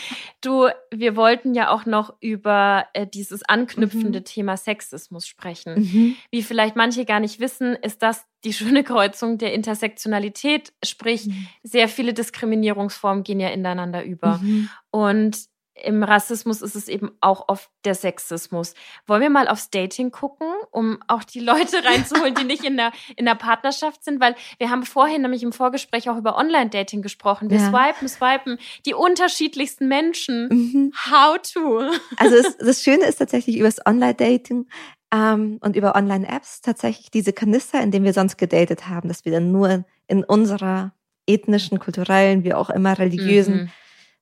Du, 0.47 0.69
wir 0.91 1.17
wollten 1.17 1.53
ja 1.53 1.71
auch 1.71 1.85
noch 1.85 2.15
über 2.21 2.85
äh, 2.93 3.05
dieses 3.05 3.43
anknüpfende 3.43 4.19
mhm. 4.19 4.23
Thema 4.23 4.55
Sexismus 4.55 5.27
sprechen. 5.27 5.75
Mhm. 5.75 6.15
Wie 6.31 6.41
vielleicht 6.41 6.77
manche 6.77 7.03
gar 7.03 7.19
nicht 7.19 7.41
wissen, 7.41 7.75
ist 7.75 8.01
das 8.01 8.23
die 8.45 8.53
schöne 8.53 8.85
Kreuzung 8.85 9.37
der 9.37 9.53
Intersektionalität, 9.53 10.71
sprich 10.85 11.25
mhm. 11.25 11.47
sehr 11.63 11.89
viele 11.89 12.13
Diskriminierungsformen 12.13 13.25
gehen 13.25 13.41
ja 13.41 13.49
ineinander 13.49 14.05
über. 14.05 14.37
Mhm. 14.37 14.69
Und 14.89 15.37
im 15.83 16.03
Rassismus 16.03 16.61
ist 16.61 16.75
es 16.75 16.87
eben 16.87 17.11
auch 17.21 17.47
oft 17.47 17.69
der 17.85 17.95
Sexismus. 17.95 18.73
Wollen 19.05 19.21
wir 19.21 19.29
mal 19.29 19.47
aufs 19.47 19.69
Dating 19.69 20.11
gucken, 20.11 20.47
um 20.71 20.99
auch 21.07 21.23
die 21.23 21.39
Leute 21.39 21.83
reinzuholen, 21.83 22.35
die 22.35 22.43
nicht 22.43 22.63
in 22.63 22.77
der, 22.77 22.91
in 23.15 23.25
der 23.25 23.35
Partnerschaft 23.35 24.03
sind? 24.03 24.19
Weil 24.19 24.35
wir 24.57 24.69
haben 24.69 24.83
vorhin 24.83 25.21
nämlich 25.21 25.43
im 25.43 25.53
Vorgespräch 25.53 26.09
auch 26.09 26.17
über 26.17 26.37
Online-Dating 26.37 27.01
gesprochen. 27.01 27.49
Wir 27.49 27.59
ja. 27.59 27.69
swipen, 27.69 28.07
swipen 28.07 28.57
die 28.85 28.93
unterschiedlichsten 28.93 29.87
Menschen. 29.87 30.49
Mhm. 30.49 30.93
How 31.09 31.37
to? 31.41 31.81
Also 32.17 32.35
es, 32.35 32.57
das 32.57 32.83
Schöne 32.83 33.05
ist 33.05 33.17
tatsächlich 33.17 33.57
über 33.57 33.67
das 33.67 33.85
Online-Dating 33.85 34.67
ähm, 35.13 35.59
und 35.61 35.75
über 35.75 35.95
Online-Apps 35.95 36.61
tatsächlich 36.61 37.11
diese 37.11 37.33
Kanister, 37.33 37.81
in 37.81 37.91
denen 37.91 38.05
wir 38.05 38.13
sonst 38.13 38.37
gedatet 38.37 38.87
haben, 38.87 39.07
dass 39.07 39.25
wir 39.25 39.31
dann 39.31 39.51
nur 39.51 39.85
in 40.07 40.23
unserer 40.23 40.93
ethnischen, 41.27 41.79
kulturellen, 41.79 42.43
wie 42.43 42.53
auch 42.53 42.69
immer 42.69 42.97
religiösen 42.97 43.55
mhm 43.55 43.71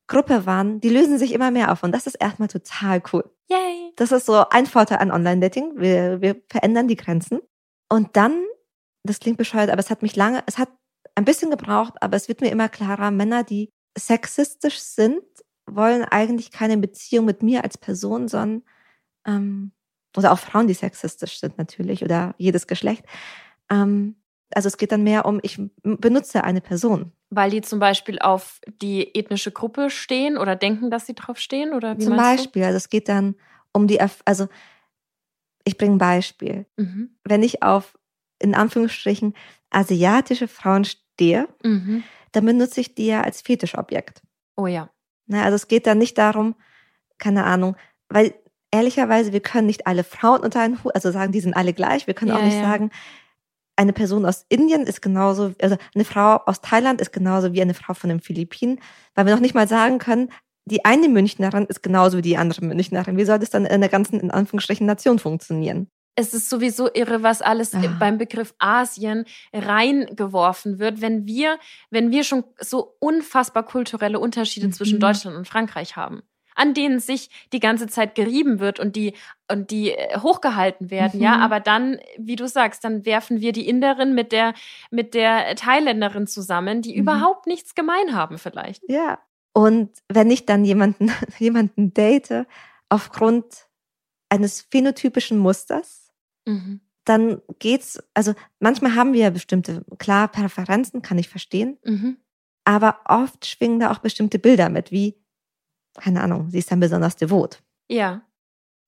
Gruppe 0.07 0.45
waren, 0.45 0.79
die 0.79 0.89
lösen 0.89 1.17
sich 1.17 1.33
immer 1.33 1.51
mehr 1.51 1.71
auf. 1.71 1.83
Und 1.83 1.91
das 1.91 2.07
ist 2.07 2.15
erstmal 2.15 2.47
total 2.47 3.01
cool. 3.11 3.29
Yay! 3.49 3.93
Das 3.95 4.11
ist 4.11 4.25
so 4.25 4.47
ein 4.49 4.65
Vorteil 4.65 4.99
an 4.99 5.11
Online-Dating. 5.11 5.73
Wir, 5.77 6.21
wir 6.21 6.41
verändern 6.47 6.87
die 6.87 6.95
Grenzen. 6.95 7.41
Und 7.89 8.15
dann, 8.15 8.43
das 9.03 9.19
klingt 9.19 9.37
bescheuert, 9.37 9.69
aber 9.69 9.79
es 9.79 9.89
hat 9.89 10.01
mich 10.01 10.15
lange, 10.15 10.43
es 10.47 10.57
hat 10.57 10.69
ein 11.15 11.25
bisschen 11.25 11.49
gebraucht, 11.49 11.93
aber 12.01 12.17
es 12.17 12.27
wird 12.27 12.41
mir 12.41 12.51
immer 12.51 12.69
klarer, 12.69 13.11
Männer, 13.11 13.43
die 13.43 13.69
sexistisch 13.97 14.79
sind, 14.79 15.23
wollen 15.65 16.03
eigentlich 16.03 16.51
keine 16.51 16.77
Beziehung 16.77 17.25
mit 17.25 17.41
mir 17.41 17.63
als 17.63 17.77
Person, 17.77 18.27
sondern 18.27 18.63
ähm, 19.25 19.71
oder 20.17 20.31
auch 20.31 20.39
Frauen, 20.39 20.67
die 20.67 20.73
sexistisch 20.73 21.39
sind 21.39 21.57
natürlich 21.57 22.03
oder 22.03 22.35
jedes 22.37 22.67
Geschlecht. 22.67 23.05
Ähm, 23.69 24.15
also 24.53 24.67
es 24.67 24.77
geht 24.77 24.91
dann 24.91 25.03
mehr 25.03 25.25
um, 25.25 25.39
ich 25.41 25.59
benutze 25.83 26.43
eine 26.43 26.61
Person. 26.61 27.11
Weil 27.29 27.49
die 27.49 27.61
zum 27.61 27.79
Beispiel 27.79 28.19
auf 28.19 28.59
die 28.81 29.15
ethnische 29.15 29.51
Gruppe 29.51 29.89
stehen 29.89 30.37
oder 30.37 30.55
denken, 30.55 30.91
dass 30.91 31.05
sie 31.05 31.15
drauf 31.15 31.39
stehen? 31.39 31.73
Oder 31.73 31.97
wie 31.97 32.03
zum 32.03 32.15
Beispiel, 32.15 32.61
du? 32.61 32.67
also 32.67 32.77
es 32.77 32.89
geht 32.89 33.09
dann 33.09 33.35
um 33.71 33.87
die, 33.87 33.99
also 33.99 34.47
ich 35.63 35.77
bringe 35.77 35.95
ein 35.95 35.99
Beispiel. 35.99 36.65
Mhm. 36.77 37.15
Wenn 37.23 37.43
ich 37.43 37.63
auf, 37.63 37.97
in 38.39 38.55
Anführungsstrichen, 38.55 39.33
asiatische 39.71 40.47
Frauen 40.47 40.85
stehe, 40.85 41.47
mhm. 41.63 42.03
dann 42.31 42.45
benutze 42.45 42.81
ich 42.81 42.95
die 42.95 43.07
ja 43.07 43.21
als 43.21 43.41
Fetischobjekt. 43.41 44.21
Oh 44.55 44.67
ja. 44.67 44.89
Na, 45.25 45.43
also 45.43 45.55
es 45.55 45.67
geht 45.67 45.87
dann 45.87 45.97
nicht 45.97 46.17
darum, 46.17 46.55
keine 47.17 47.45
Ahnung, 47.45 47.75
weil 48.09 48.35
ehrlicherweise, 48.71 49.33
wir 49.33 49.39
können 49.39 49.67
nicht 49.67 49.87
alle 49.87 50.03
Frauen 50.03 50.41
unter 50.41 50.61
einen 50.61 50.83
Hut, 50.83 50.93
also 50.93 51.11
sagen, 51.11 51.31
die 51.31 51.39
sind 51.39 51.55
alle 51.55 51.73
gleich. 51.73 52.07
Wir 52.07 52.13
können 52.13 52.31
ja, 52.31 52.37
auch 52.37 52.43
nicht 52.43 52.57
ja. 52.57 52.61
sagen, 52.61 52.91
eine 53.75 53.93
Person 53.93 54.25
aus 54.25 54.45
Indien 54.49 54.83
ist 54.83 55.01
genauso, 55.01 55.53
also 55.61 55.77
eine 55.93 56.05
Frau 56.05 56.37
aus 56.45 56.61
Thailand 56.61 57.01
ist 57.01 57.11
genauso 57.11 57.53
wie 57.53 57.61
eine 57.61 57.73
Frau 57.73 57.93
von 57.93 58.09
den 58.09 58.21
Philippinen, 58.21 58.79
weil 59.13 59.25
wir 59.25 59.33
noch 59.33 59.41
nicht 59.41 59.55
mal 59.55 59.67
sagen 59.67 59.99
können, 59.99 60.29
die 60.65 60.83
eine 60.83 61.09
Münchnerin 61.09 61.65
ist 61.65 61.83
genauso 61.83 62.17
wie 62.17 62.23
die 62.23 62.37
andere 62.37 62.65
Münchnerin. 62.65 63.17
Wie 63.17 63.25
soll 63.25 63.39
das 63.39 63.51
dann 63.51 63.65
in 63.65 63.81
der 63.81 63.89
ganzen, 63.89 64.19
in 64.19 64.31
Anführungsstrichen, 64.31 64.87
Nation 64.87 65.19
funktionieren? 65.19 65.87
Es 66.15 66.33
ist 66.33 66.49
sowieso 66.49 66.89
irre, 66.93 67.23
was 67.23 67.41
alles 67.41 67.75
ah. 67.75 67.81
beim 67.99 68.17
Begriff 68.17 68.55
Asien 68.57 69.25
reingeworfen 69.53 70.79
wird, 70.79 71.01
wenn 71.01 71.27
wir, 71.27 71.59
wenn 71.91 72.09
wir 72.09 72.23
schon 72.23 72.45
so 72.59 72.95
unfassbar 72.99 73.63
kulturelle 73.63 74.19
Unterschiede 74.19 74.67
mhm. 74.67 74.71
zwischen 74.71 74.99
Deutschland 74.99 75.37
und 75.37 75.47
Frankreich 75.47 75.97
haben 75.97 76.23
an 76.55 76.73
denen 76.73 76.99
sich 76.99 77.29
die 77.53 77.59
ganze 77.59 77.87
Zeit 77.87 78.15
gerieben 78.15 78.59
wird 78.59 78.79
und 78.79 78.95
die 78.95 79.13
und 79.51 79.69
die 79.69 79.91
äh, 79.91 80.19
hochgehalten 80.19 80.89
werden, 80.89 81.17
mhm. 81.17 81.23
ja, 81.23 81.37
aber 81.37 81.59
dann, 81.59 81.99
wie 82.17 82.35
du 82.35 82.47
sagst, 82.47 82.83
dann 82.83 83.05
werfen 83.05 83.41
wir 83.41 83.51
die 83.51 83.67
Inderin 83.67 84.15
mit 84.15 84.31
der 84.31 84.53
mit 84.89 85.13
der 85.13 85.55
Thailänderin 85.55 86.25
zusammen, 86.25 86.81
die 86.81 86.93
mhm. 86.93 87.01
überhaupt 87.01 87.45
nichts 87.45 87.75
gemein 87.75 88.15
haben 88.15 88.37
vielleicht. 88.39 88.83
Ja. 88.87 89.19
Und 89.53 89.91
wenn 90.09 90.31
ich 90.31 90.45
dann 90.45 90.65
jemanden 90.65 91.11
jemanden 91.39 91.93
date 91.93 92.47
aufgrund 92.89 93.67
eines 94.29 94.61
phänotypischen 94.61 95.37
Musters, 95.37 96.11
mhm. 96.45 96.81
dann 97.05 97.41
geht's, 97.59 98.01
also 98.13 98.33
manchmal 98.59 98.95
haben 98.95 99.13
wir 99.13 99.21
ja 99.21 99.29
bestimmte, 99.29 99.85
klar, 99.97 100.27
Präferenzen, 100.27 101.01
kann 101.01 101.17
ich 101.17 101.29
verstehen. 101.29 101.77
Mhm. 101.83 102.17
Aber 102.65 102.99
oft 103.05 103.45
schwingen 103.45 103.79
da 103.79 103.91
auch 103.91 103.99
bestimmte 103.99 104.39
Bilder 104.39 104.69
mit, 104.69 104.91
wie 104.91 105.15
keine 105.95 106.21
Ahnung, 106.21 106.49
sie 106.49 106.59
ist 106.59 106.71
dann 106.71 106.79
besonders 106.79 107.15
devot. 107.15 107.63
Ja. 107.89 108.21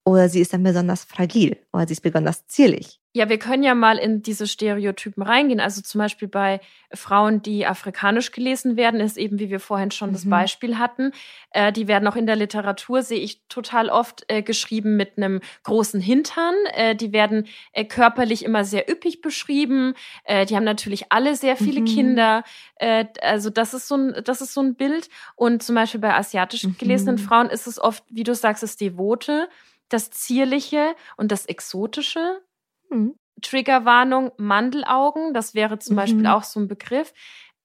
Oder 0.05 0.29
sie 0.29 0.39
ist 0.39 0.53
dann 0.53 0.63
besonders 0.63 1.03
fragil 1.03 1.57
oder 1.73 1.87
sie 1.87 1.93
ist 1.93 2.01
besonders 2.01 2.47
zierlich. 2.47 3.01
Ja, 3.17 3.29
wir 3.29 3.39
können 3.39 3.63
ja 3.63 3.73
mal 3.73 3.97
in 3.97 4.21
diese 4.21 4.45
Stereotypen 4.45 5.23
reingehen. 5.23 5.59
Also 5.59 5.81
zum 5.81 5.97
Beispiel 5.97 6.27
bei 6.27 6.59
Frauen, 6.93 7.41
die 7.41 7.65
afrikanisch 7.65 8.31
gelesen 8.31 8.77
werden, 8.77 8.99
ist 8.99 9.17
eben, 9.17 9.39
wie 9.39 9.49
wir 9.49 9.59
vorhin 9.59 9.89
schon 9.89 10.09
mhm. 10.09 10.13
das 10.13 10.29
Beispiel 10.29 10.77
hatten, 10.77 11.13
äh, 11.49 11.73
die 11.73 11.87
werden 11.87 12.07
auch 12.07 12.15
in 12.15 12.27
der 12.27 12.35
Literatur, 12.35 13.01
sehe 13.01 13.19
ich 13.19 13.41
total 13.47 13.89
oft 13.89 14.23
äh, 14.27 14.43
geschrieben 14.43 14.97
mit 14.97 15.17
einem 15.17 15.41
großen 15.63 15.99
Hintern. 15.99 16.53
Äh, 16.75 16.95
die 16.95 17.11
werden 17.11 17.47
äh, 17.71 17.85
körperlich 17.85 18.45
immer 18.45 18.63
sehr 18.63 18.87
üppig 18.87 19.21
beschrieben. 19.21 19.95
Äh, 20.23 20.45
die 20.45 20.55
haben 20.55 20.63
natürlich 20.63 21.11
alle 21.11 21.35
sehr 21.35 21.57
viele 21.57 21.81
mhm. 21.81 21.85
Kinder. 21.85 22.43
Äh, 22.75 23.05
also 23.23 23.49
das 23.49 23.73
ist, 23.73 23.87
so 23.87 23.95
ein, 23.95 24.21
das 24.25 24.41
ist 24.41 24.53
so 24.53 24.61
ein 24.61 24.75
Bild. 24.75 25.09
Und 25.35 25.63
zum 25.63 25.73
Beispiel 25.73 26.01
bei 26.01 26.13
asiatisch 26.13 26.67
gelesenen 26.77 27.15
mhm. 27.15 27.25
Frauen 27.27 27.49
ist 27.49 27.65
es 27.65 27.79
oft, 27.79 28.03
wie 28.09 28.23
du 28.23 28.35
sagst, 28.35 28.61
das 28.61 28.77
Devote 28.77 29.49
das 29.89 30.11
Zierliche 30.11 30.95
und 31.15 31.31
das 31.31 31.45
Exotische. 31.45 32.41
Mhm. 32.89 33.15
Triggerwarnung, 33.41 34.31
Mandelaugen, 34.37 35.33
das 35.33 35.53
wäre 35.53 35.79
zum 35.79 35.93
mhm. 35.93 35.97
Beispiel 35.97 36.27
auch 36.27 36.43
so 36.43 36.59
ein 36.59 36.67
Begriff. 36.67 37.13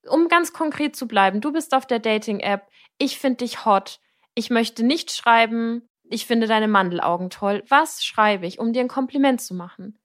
Um 0.06 0.28
ganz 0.28 0.52
konkret 0.52 0.96
zu 0.96 1.06
bleiben, 1.06 1.40
du 1.40 1.52
bist 1.52 1.74
auf 1.74 1.86
der 1.86 1.98
Dating-App, 1.98 2.66
ich 2.98 3.18
finde 3.18 3.38
dich 3.38 3.64
hot, 3.64 4.00
ich 4.34 4.50
möchte 4.50 4.84
nicht 4.84 5.12
schreiben, 5.12 5.88
ich 6.04 6.26
finde 6.26 6.46
deine 6.46 6.68
Mandelaugen 6.68 7.30
toll. 7.30 7.62
Was 7.68 8.04
schreibe 8.04 8.46
ich, 8.46 8.58
um 8.58 8.72
dir 8.72 8.80
ein 8.80 8.88
Kompliment 8.88 9.40
zu 9.40 9.54
machen? 9.54 9.98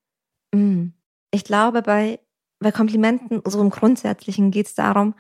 Mhm. 0.53 0.93
Ich 1.31 1.43
glaube, 1.43 1.81
bei, 1.81 2.19
bei 2.59 2.71
Komplimenten, 2.71 3.41
so 3.45 3.59
im 3.59 3.69
Grundsätzlichen, 3.69 4.51
geht 4.51 4.67
es 4.67 4.75
darum, 4.75 5.15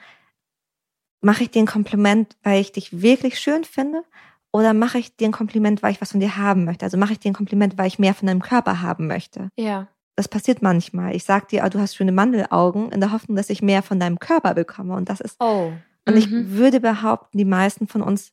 mache 1.21 1.43
ich 1.43 1.51
dir 1.51 1.61
ein 1.61 1.67
Kompliment, 1.67 2.37
weil 2.43 2.61
ich 2.61 2.71
dich 2.71 3.01
wirklich 3.01 3.39
schön 3.39 3.63
finde 3.63 4.03
oder 4.51 4.73
mache 4.73 4.97
ich 4.97 5.15
dir 5.15 5.27
ein 5.27 5.33
Kompliment, 5.33 5.83
weil 5.83 5.91
ich 5.91 6.01
was 6.01 6.11
von 6.11 6.19
dir 6.19 6.37
haben 6.37 6.65
möchte? 6.65 6.85
Also 6.85 6.97
mache 6.97 7.13
ich 7.13 7.19
dir 7.19 7.31
ein 7.31 7.35
Kompliment, 7.35 7.77
weil 7.77 7.87
ich 7.87 7.99
mehr 7.99 8.13
von 8.13 8.27
deinem 8.27 8.41
Körper 8.41 8.81
haben 8.81 9.07
möchte? 9.07 9.49
Ja. 9.57 9.87
das 10.15 10.27
passiert 10.27 10.61
manchmal. 10.61 11.15
Ich 11.15 11.23
sag 11.23 11.47
dir, 11.49 11.63
oh, 11.63 11.69
du 11.69 11.79
hast 11.79 11.95
schöne 11.95 12.11
Mandelaugen 12.11 12.91
in 12.91 12.99
der 12.99 13.11
Hoffnung, 13.11 13.35
dass 13.35 13.51
ich 13.51 13.61
mehr 13.61 13.83
von 13.83 13.99
deinem 13.99 14.19
Körper 14.19 14.55
bekomme. 14.55 14.95
Und 14.95 15.09
das 15.09 15.21
ist. 15.21 15.35
Oh. 15.39 15.71
Und 16.07 16.17
ich 16.17 16.29
mhm. 16.29 16.53
würde 16.53 16.79
behaupten, 16.79 17.37
die 17.37 17.45
meisten 17.45 17.87
von 17.87 18.01
uns 18.01 18.31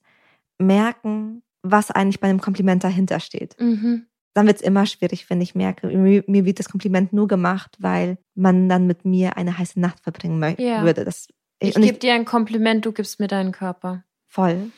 merken, 0.58 1.42
was 1.62 1.90
eigentlich 1.90 2.20
bei 2.20 2.28
einem 2.28 2.40
Kompliment 2.40 2.84
dahinter 2.84 3.20
steht. 3.20 3.60
Mhm. 3.60 4.06
Dann 4.34 4.46
wird 4.46 4.56
es 4.56 4.62
immer 4.62 4.86
schwierig, 4.86 5.28
wenn 5.30 5.40
ich 5.40 5.54
merke, 5.54 5.88
mir, 5.88 6.24
mir, 6.26 6.44
wird 6.44 6.58
das 6.58 6.68
Kompliment 6.68 7.12
nur 7.12 7.28
gemacht, 7.28 7.76
weil 7.80 8.18
man 8.34 8.68
dann 8.68 8.86
mit 8.86 9.04
mir 9.04 9.36
eine 9.36 9.58
heiße 9.58 9.78
Nacht 9.78 10.00
verbringen 10.00 10.56
ja. 10.58 10.82
würde. 10.82 11.04
Das, 11.04 11.28
ich 11.60 11.74
gebe 11.74 11.98
dir 11.98 12.14
ein 12.14 12.24
Kompliment, 12.24 12.84
du 12.84 12.92
gibst 12.92 13.20
mir 13.20 13.28
deinen 13.28 13.52
Körper. 13.52 14.04
Voll. 14.26 14.70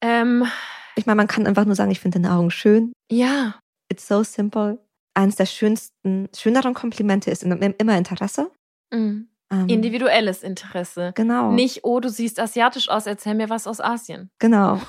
Ähm, 0.00 0.46
ich 0.94 1.06
meine, 1.06 1.16
man 1.16 1.28
kann 1.28 1.46
einfach 1.46 1.64
nur 1.64 1.74
sagen, 1.74 1.90
ich 1.90 2.00
finde 2.00 2.20
deine 2.20 2.34
Augen 2.34 2.50
schön. 2.50 2.92
Ja. 3.10 3.56
It's 3.90 4.08
so 4.08 4.22
simple. 4.22 4.78
Eines 5.14 5.36
der 5.36 5.46
schönsten, 5.46 6.28
schöneren 6.36 6.74
Komplimente 6.74 7.30
ist 7.30 7.42
immer 7.42 7.96
Interesse. 7.98 8.50
Mhm. 8.92 9.28
Ähm, 9.50 9.68
Individuelles 9.68 10.42
Interesse. 10.42 11.12
Genau. 11.14 11.52
Nicht, 11.52 11.84
oh, 11.84 12.00
du 12.00 12.08
siehst 12.08 12.40
asiatisch 12.40 12.88
aus, 12.88 13.06
erzähl 13.06 13.34
mir 13.34 13.48
was 13.48 13.66
aus 13.66 13.80
Asien. 13.80 14.30
Genau. 14.40 14.80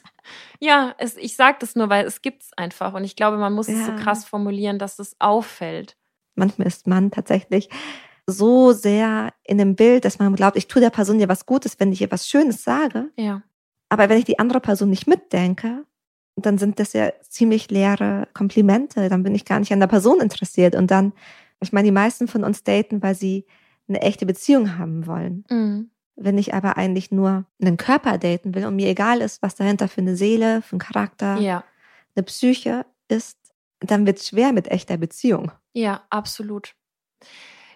ja, 0.60 0.94
es, 0.98 1.16
ich 1.16 1.34
sage 1.34 1.56
das 1.60 1.74
nur, 1.74 1.88
weil 1.88 2.06
es 2.06 2.22
gibt 2.22 2.44
es 2.44 2.52
einfach. 2.56 2.94
Und 2.94 3.04
ich 3.04 3.16
glaube, 3.16 3.36
man 3.36 3.52
muss 3.52 3.66
ja. 3.66 3.74
es 3.74 3.86
so 3.86 3.92
krass 3.96 4.24
formulieren, 4.24 4.78
dass 4.78 4.98
es 4.98 5.16
auffällt. 5.18 5.96
Manchmal 6.36 6.68
ist 6.68 6.86
man 6.86 7.10
tatsächlich 7.10 7.68
so 8.28 8.72
sehr 8.72 9.32
in 9.44 9.58
dem 9.58 9.74
Bild, 9.74 10.04
dass 10.04 10.18
man 10.18 10.34
glaubt, 10.36 10.56
ich 10.56 10.68
tue 10.68 10.80
der 10.80 10.90
Person 10.90 11.18
ja 11.18 11.28
was 11.28 11.46
Gutes, 11.46 11.80
wenn 11.80 11.92
ich 11.92 12.00
ihr 12.00 12.10
was 12.10 12.28
Schönes 12.28 12.62
sage. 12.62 13.10
Ja. 13.16 13.42
Aber 13.88 14.08
wenn 14.08 14.18
ich 14.18 14.24
die 14.24 14.38
andere 14.38 14.60
Person 14.60 14.90
nicht 14.90 15.06
mitdenke, 15.06 15.84
dann 16.36 16.58
sind 16.58 16.78
das 16.78 16.92
ja 16.92 17.10
ziemlich 17.22 17.70
leere 17.70 18.28
Komplimente. 18.34 19.08
Dann 19.08 19.22
bin 19.22 19.34
ich 19.34 19.44
gar 19.44 19.58
nicht 19.58 19.72
an 19.72 19.80
der 19.80 19.86
Person 19.86 20.20
interessiert. 20.20 20.74
Und 20.74 20.90
dann, 20.90 21.12
ich 21.60 21.72
meine, 21.72 21.86
die 21.86 21.92
meisten 21.92 22.28
von 22.28 22.44
uns 22.44 22.62
daten, 22.62 23.02
weil 23.02 23.14
sie 23.14 23.46
eine 23.88 24.02
echte 24.02 24.26
Beziehung 24.26 24.78
haben 24.78 25.06
wollen. 25.06 25.44
Mhm. 25.48 25.90
Wenn 26.16 26.38
ich 26.38 26.54
aber 26.54 26.76
eigentlich 26.76 27.10
nur 27.10 27.44
einen 27.60 27.76
Körper 27.76 28.18
daten 28.18 28.54
will 28.54 28.66
und 28.66 28.76
mir 28.76 28.88
egal 28.88 29.20
ist, 29.20 29.42
was 29.42 29.54
dahinter 29.54 29.88
für 29.88 30.00
eine 30.00 30.16
Seele, 30.16 30.62
für 30.62 30.72
einen 30.72 30.80
Charakter, 30.80 31.38
ja. 31.38 31.62
eine 32.14 32.22
Psyche 32.24 32.86
ist, 33.08 33.38
dann 33.80 34.06
wird 34.06 34.18
es 34.18 34.28
schwer 34.28 34.52
mit 34.52 34.68
echter 34.68 34.96
Beziehung. 34.96 35.52
Ja, 35.74 36.02
absolut. 36.08 36.74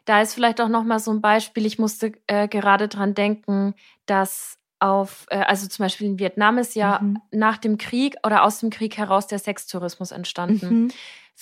Da 0.07 0.23
ist 0.23 0.35
vielleicht 0.35 0.61
auch 0.61 0.69
noch 0.69 0.85
mal 0.85 0.99
so 0.99 1.11
ein 1.13 1.21
Beispiel. 1.21 1.67
Ich 1.67 1.79
musste 1.79 2.13
äh, 2.27 2.49
gerade 2.49 2.89
dran 2.89 3.15
denken, 3.15 3.75
dass 4.07 4.60
auf, 4.81 5.27
äh, 5.31 5.39
also 5.39 5.69
zum 5.69 5.85
Beispiel 5.85 6.07
in 6.07 6.19
Vietnam 6.19 6.59
ist 6.59 6.75
ja 6.75 6.99
mhm. 7.01 7.19
nach 7.31 7.59
dem 7.59 7.79
Krieg 7.79 8.17
oder 8.25 8.43
aus 8.45 8.61
dem 8.61 8.71
Krieg 8.71 8.97
heraus 8.97 9.27
der 9.27 9.39
Sextourismus 9.39 10.11
entstanden. 10.11 10.85
Mhm. 10.85 10.93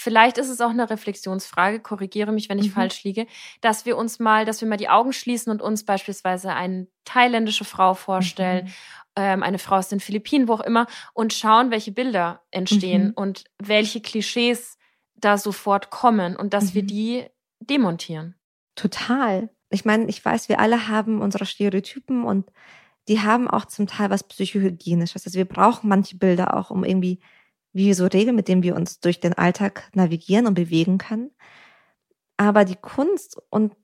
Vielleicht 0.01 0.39
ist 0.39 0.49
es 0.49 0.61
auch 0.61 0.71
eine 0.71 0.91
Reflexionsfrage, 0.91 1.81
korrigiere 1.81 2.31
mich, 2.31 2.49
wenn 2.49 2.59
ich 2.59 2.69
mhm. 2.69 2.73
falsch 2.73 3.03
liege, 3.03 3.27
dass 3.61 3.85
wir 3.85 3.97
uns 3.97 4.21
mal, 4.21 4.45
dass 4.45 4.61
wir 4.61 4.69
mal 4.69 4.77
die 4.77 4.89
Augen 4.89 5.13
schließen 5.13 5.51
und 5.51 5.61
uns 5.61 5.85
beispielsweise 5.85 6.53
eine 6.53 6.87
thailändische 7.05 7.65
Frau 7.65 7.95
vorstellen, 7.95 8.67
mhm. 8.67 8.73
ähm, 9.17 9.43
eine 9.43 9.59
Frau 9.59 9.77
aus 9.77 9.89
den 9.89 9.99
Philippinen, 9.99 10.47
wo 10.47 10.55
auch 10.55 10.61
immer, 10.61 10.87
und 11.15 11.33
schauen, 11.33 11.71
welche 11.71 11.91
Bilder 11.91 12.43
entstehen 12.51 13.09
mhm. 13.09 13.13
und 13.15 13.45
welche 13.59 14.01
Klischees 14.01 14.79
da 15.17 15.37
sofort 15.37 15.91
kommen 15.91 16.37
und 16.37 16.55
dass 16.55 16.75
wir 16.75 16.85
mhm. 16.85 16.87
die 16.87 17.25
demontieren. 17.59 18.37
Total. 18.77 19.51
Ich 19.71 19.85
meine, 19.85 20.07
ich 20.07 20.25
weiß, 20.25 20.49
wir 20.49 20.61
alle 20.61 20.89
haben 20.89 21.21
unsere 21.21 21.45
Stereotypen 21.45 22.25
und 22.25 22.51
die 23.09 23.21
haben 23.21 23.49
auch 23.49 23.65
zum 23.65 23.87
Teil 23.87 24.11
was 24.11 24.23
psychohygienisches. 24.23 25.27
Also 25.27 25.39
wir 25.39 25.47
brauchen 25.47 25.89
manche 25.89 26.17
Bilder 26.17 26.57
auch, 26.57 26.71
um 26.71 26.85
irgendwie 26.85 27.21
wie 27.73 27.93
so 27.95 28.07
Regeln, 28.07 28.37
mit 28.37 28.49
denen 28.49 28.63
wir 28.63 28.77
uns 28.77 29.01
durch 29.01 29.21
den 29.21 29.35
Alltag 29.35 29.91
navigieren 29.95 30.47
und 30.47 30.55
bewegen 30.55 30.99
können. 30.99 31.31
Aber 32.37 32.65
die 32.65 32.77
Kunst, 32.77 33.41
und 33.51 33.75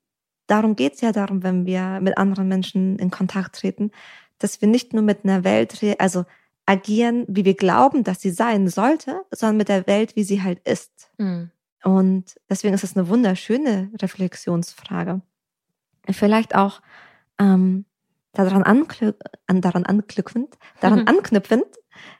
darum 0.47 0.77
geht 0.77 0.95
es 0.95 1.01
ja 1.01 1.13
darum, 1.13 1.43
wenn 1.43 1.67
wir 1.67 2.01
mit 2.01 2.19
anderen 2.19 2.49
Menschen 2.49 2.99
in 2.99 3.11
Kontakt 3.11 3.57
treten, 3.57 3.91
dass 4.39 4.61
wir 4.61 4.69
nicht 4.69 4.93
nur 4.93 5.03
mit 5.03 5.25
einer 5.25 5.45
Welt, 5.45 5.81
also 5.99 6.25
agieren, 6.67 7.25
wie 7.29 7.45
wir 7.45 7.55
glauben, 7.55 8.05
dass 8.05 8.21
sie 8.21 8.31
sein 8.31 8.69
sollte, 8.69 9.23
sondern 9.31 9.59
mit 9.59 9.69
der 9.69 9.87
Welt, 9.87 10.17
wie 10.17 10.25
sie 10.25 10.43
halt 10.43 10.61
ist. 10.67 11.11
Mhm. 11.19 11.51
Und 11.83 12.41
deswegen 12.49 12.75
ist 12.75 12.85
es 12.85 12.97
eine 12.97 13.09
wunderschöne 13.09 13.91
Reflexionsfrage. 14.01 15.21
Vielleicht 16.11 16.55
auch 16.55 16.81
ähm, 17.39 17.85
daran, 18.35 18.63
anknüp 18.63 19.19
daran 19.49 19.85
anknüpfend, 19.85 20.55
daran 20.81 21.01
mhm. 21.01 21.09
anknüpfend, 21.09 21.67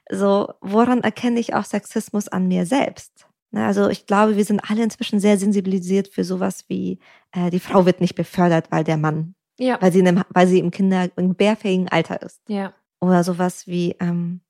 so, 0.09 0.53
woran 0.61 1.01
erkenne 1.01 1.39
ich 1.39 1.53
auch 1.53 1.65
Sexismus 1.65 2.27
an 2.27 2.47
mir 2.47 2.65
selbst? 2.65 3.27
Ne, 3.51 3.65
also 3.65 3.87
ich 3.89 4.05
glaube, 4.05 4.37
wir 4.37 4.45
sind 4.45 4.61
alle 4.69 4.83
inzwischen 4.83 5.19
sehr 5.19 5.37
sensibilisiert 5.37 6.07
für 6.07 6.23
sowas 6.23 6.65
wie, 6.67 6.99
äh, 7.31 7.49
die 7.49 7.59
Frau 7.59 7.85
wird 7.85 8.01
nicht 8.01 8.15
befördert, 8.15 8.71
weil 8.71 8.83
der 8.83 8.97
Mann, 8.97 9.35
ja. 9.57 9.77
weil 9.81 9.91
sie 9.91 9.99
in 9.99 10.07
einem, 10.07 10.23
weil 10.29 10.47
sie 10.47 10.59
im 10.59 10.71
Kinder, 10.71 11.09
im 11.15 11.35
bärfähigen 11.35 11.89
Alter 11.89 12.21
ist. 12.21 12.41
Ja. 12.47 12.73
Oder 12.99 13.23
sowas 13.23 13.67
wie, 13.67 13.95
ähm, 13.99 14.41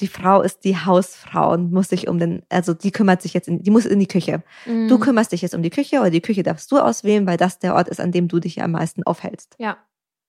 die 0.00 0.08
Frau 0.08 0.42
ist 0.42 0.64
die 0.64 0.76
Hausfrau 0.76 1.52
und 1.52 1.72
muss 1.72 1.88
sich 1.88 2.08
um 2.08 2.18
den, 2.18 2.42
also 2.48 2.72
die 2.72 2.92
kümmert 2.92 3.22
sich 3.22 3.34
jetzt, 3.34 3.48
in, 3.48 3.62
die 3.62 3.70
muss 3.70 3.84
in 3.84 3.98
die 3.98 4.06
Küche. 4.06 4.42
Mhm. 4.66 4.88
Du 4.88 4.98
kümmerst 4.98 5.32
dich 5.32 5.42
jetzt 5.42 5.54
um 5.54 5.62
die 5.62 5.70
Küche 5.70 6.00
oder 6.00 6.10
die 6.10 6.20
Küche 6.20 6.42
darfst 6.42 6.70
du 6.70 6.78
auswählen, 6.78 7.26
weil 7.26 7.36
das 7.36 7.58
der 7.58 7.74
Ort 7.74 7.88
ist, 7.88 8.00
an 8.00 8.12
dem 8.12 8.28
du 8.28 8.38
dich 8.38 8.62
am 8.62 8.72
meisten 8.72 9.02
aufhältst. 9.02 9.56
Ja. 9.58 9.76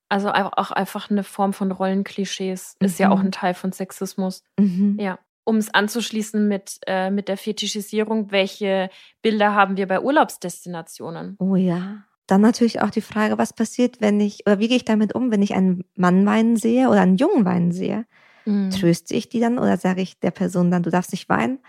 Also 0.10 0.32
auch 0.32 0.72
einfach 0.72 1.12
eine 1.12 1.24
Form 1.24 1.53
von 1.53 1.72
Rollenklischees 1.72 2.76
mhm. 2.80 2.86
ist 2.86 2.99
ja 2.99 3.12
auch 3.12 3.20
mhm. 3.20 3.28
ein 3.28 3.32
Teil 3.32 3.53
von 3.53 3.72
Sexismus. 3.72 4.43
Mhm. 4.60 4.97
Ja. 4.99 5.20
Um 5.43 5.57
es 5.57 5.74
anzuschließen 5.74 6.47
mit, 6.47 6.80
äh, 6.86 7.10
mit 7.12 7.28
der 7.28 7.38
Fetischisierung, 7.38 8.32
welche 8.32 8.89
Bilder 9.22 9.53
haben 9.55 9.78
wir 9.78 9.88
bei 9.88 10.01
Urlaubsdestinationen? 10.01 11.38
Oh 11.39 11.55
ja. 11.55 12.03
Dann 12.28 12.41
natürlich 12.41 12.82
auch 12.82 12.91
die 12.91 13.01
Frage, 13.01 13.39
was 13.39 13.53
passiert, 13.53 14.01
wenn 14.01 14.20
ich, 14.20 14.45
oder 14.45 14.60
wie 14.60 14.68
gehe 14.68 14.78
ich 14.78 14.86
damit 14.86 15.16
um, 15.16 15.32
wenn 15.32 15.41
ich 15.41 15.55
einen 15.55 15.84
Mann 15.95 16.26
weinen 16.26 16.57
sehe 16.57 16.89
oder 16.89 17.01
einen 17.01 17.18
Jungen 17.18 17.45
weinen 17.45 17.72
sehe? 17.72 18.05
Mhm. 18.45 18.70
Tröste 18.72 19.16
ich 19.16 19.30
die 19.30 19.39
dann 19.39 19.57
oder 19.57 19.78
sage 19.78 20.01
ich 20.01 20.20
der 20.20 20.32
Person 20.32 20.70
dann, 20.70 20.84
du 20.84 20.91
darfst 20.91 21.12
nicht 21.12 21.30
weinen? 21.30 21.60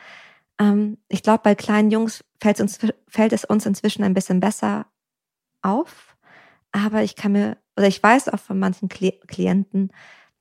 Ähm, 0.59 0.99
ich 1.09 1.23
glaube, 1.23 1.41
bei 1.43 1.55
kleinen 1.55 1.91
Jungs 1.91 2.25
fällt, 2.41 2.61
uns, 2.61 2.79
fällt 3.09 3.33
es 3.33 3.45
uns 3.45 3.67
inzwischen 3.67 4.05
ein 4.05 4.15
bisschen 4.15 4.41
besser 4.41 4.87
auf. 5.63 6.17
Aber 6.73 7.03
ich 7.03 7.17
kann 7.17 7.33
mir 7.33 7.57
oder 7.81 7.89
ich 7.89 8.03
weiß 8.03 8.29
auch 8.29 8.39
von 8.39 8.59
manchen 8.59 8.91
Klienten, 8.91 9.91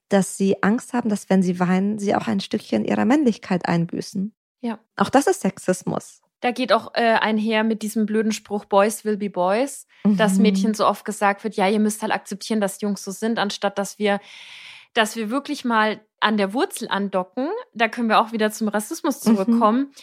dass 0.09 0.35
sie 0.35 0.61
Angst 0.61 0.91
haben, 0.91 1.07
dass 1.07 1.29
wenn 1.29 1.41
sie 1.41 1.57
weinen, 1.57 1.97
sie 1.97 2.13
auch 2.13 2.27
ein 2.27 2.41
Stückchen 2.41 2.83
ihrer 2.83 3.05
Männlichkeit 3.05 3.65
einbüßen. 3.65 4.33
Ja. 4.59 4.77
Auch 4.97 5.09
das 5.09 5.25
ist 5.25 5.39
Sexismus. 5.39 6.21
Da 6.41 6.51
geht 6.51 6.73
auch 6.73 6.95
äh, 6.95 7.13
einher 7.13 7.63
mit 7.63 7.81
diesem 7.81 8.05
blöden 8.05 8.33
Spruch 8.33 8.65
Boys 8.65 9.05
will 9.05 9.15
be 9.15 9.29
Boys, 9.29 9.87
mhm. 10.03 10.17
dass 10.17 10.37
Mädchen 10.37 10.73
so 10.73 10.85
oft 10.85 11.05
gesagt 11.05 11.45
wird, 11.45 11.55
ja, 11.55 11.69
ihr 11.69 11.79
müsst 11.79 12.01
halt 12.01 12.11
akzeptieren, 12.11 12.59
dass 12.59 12.81
Jungs 12.81 13.05
so 13.05 13.11
sind, 13.11 13.39
anstatt 13.39 13.77
dass 13.77 13.99
wir, 13.99 14.19
dass 14.93 15.15
wir 15.15 15.29
wirklich 15.29 15.63
mal 15.63 16.01
an 16.19 16.35
der 16.35 16.53
Wurzel 16.53 16.89
andocken. 16.89 17.47
Da 17.73 17.87
können 17.87 18.09
wir 18.09 18.19
auch 18.19 18.33
wieder 18.33 18.51
zum 18.51 18.67
Rassismus 18.67 19.23
mhm. 19.23 19.35
zurückkommen. 19.35 19.93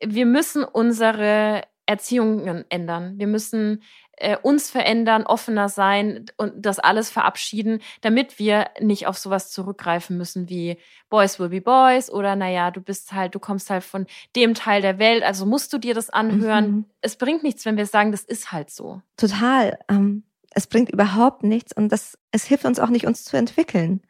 Mhm. 0.00 0.14
Wir 0.14 0.24
müssen 0.24 0.64
unsere 0.64 1.60
Erziehungen 1.84 2.64
ändern. 2.70 3.18
Wir 3.18 3.26
müssen 3.26 3.82
äh, 4.16 4.36
uns 4.36 4.70
verändern, 4.70 5.24
offener 5.24 5.68
sein 5.68 6.26
und 6.36 6.54
das 6.56 6.78
alles 6.78 7.10
verabschieden, 7.10 7.80
damit 8.00 8.38
wir 8.38 8.66
nicht 8.80 9.06
auf 9.06 9.18
sowas 9.18 9.50
zurückgreifen 9.50 10.16
müssen 10.16 10.48
wie 10.48 10.78
Boys 11.08 11.38
will 11.38 11.50
be 11.50 11.60
Boys 11.60 12.10
oder 12.10 12.34
naja, 12.34 12.70
du 12.70 12.80
bist 12.80 13.12
halt, 13.12 13.34
du 13.34 13.38
kommst 13.38 13.70
halt 13.70 13.84
von 13.84 14.06
dem 14.34 14.54
Teil 14.54 14.82
der 14.82 14.98
Welt, 14.98 15.22
also 15.22 15.46
musst 15.46 15.72
du 15.72 15.78
dir 15.78 15.94
das 15.94 16.10
anhören. 16.10 16.70
Mhm. 16.70 16.84
Es 17.00 17.16
bringt 17.16 17.42
nichts, 17.42 17.64
wenn 17.64 17.76
wir 17.76 17.86
sagen, 17.86 18.10
das 18.10 18.22
ist 18.22 18.52
halt 18.52 18.70
so. 18.70 19.02
Total. 19.16 19.78
Ähm, 19.88 20.24
es 20.50 20.66
bringt 20.66 20.90
überhaupt 20.90 21.42
nichts 21.42 21.72
und 21.74 21.90
das, 21.92 22.18
es 22.32 22.44
hilft 22.44 22.64
uns 22.64 22.80
auch 22.80 22.88
nicht, 22.88 23.06
uns 23.06 23.24
zu 23.24 23.36
entwickeln. 23.36 24.00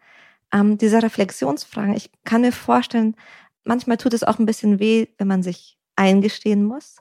Ähm, 0.52 0.78
diese 0.78 1.02
Reflexionsfragen, 1.02 1.94
ich 1.94 2.10
kann 2.24 2.42
mir 2.42 2.52
vorstellen, 2.52 3.16
manchmal 3.64 3.96
tut 3.96 4.14
es 4.14 4.22
auch 4.22 4.38
ein 4.38 4.46
bisschen 4.46 4.78
weh, 4.78 5.08
wenn 5.18 5.26
man 5.26 5.42
sich 5.42 5.76
eingestehen 5.96 6.64
muss, 6.64 6.98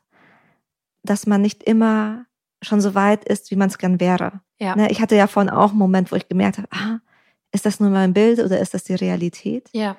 dass 1.04 1.28
man 1.28 1.42
nicht 1.42 1.64
immer 1.64 2.26
schon 2.66 2.82
so 2.82 2.96
weit 2.96 3.24
ist, 3.26 3.52
wie 3.52 3.56
man 3.56 3.70
es 3.70 3.78
gern 3.78 4.00
wäre. 4.00 4.42
Ja. 4.60 4.76
Ne, 4.76 4.90
ich 4.92 5.02
hatte 5.02 5.16
ja 5.16 5.28
vorhin 5.28 5.50
auch 5.50 5.70
einen 5.70 5.80
Moment, 5.80 6.12
wo 6.12 6.16
ich 6.16 6.28
gemerkt 6.28 6.58
habe, 6.58 6.68
ah, 6.72 7.00
ist 7.52 7.66
das 7.66 7.80
nur 7.80 7.90
mein 7.90 8.14
Bild 8.14 8.40
oder 8.40 8.60
ist 8.60 8.74
das 8.74 8.84
die 8.84 8.96
Realität? 8.96 9.70
Ja. 9.74 9.96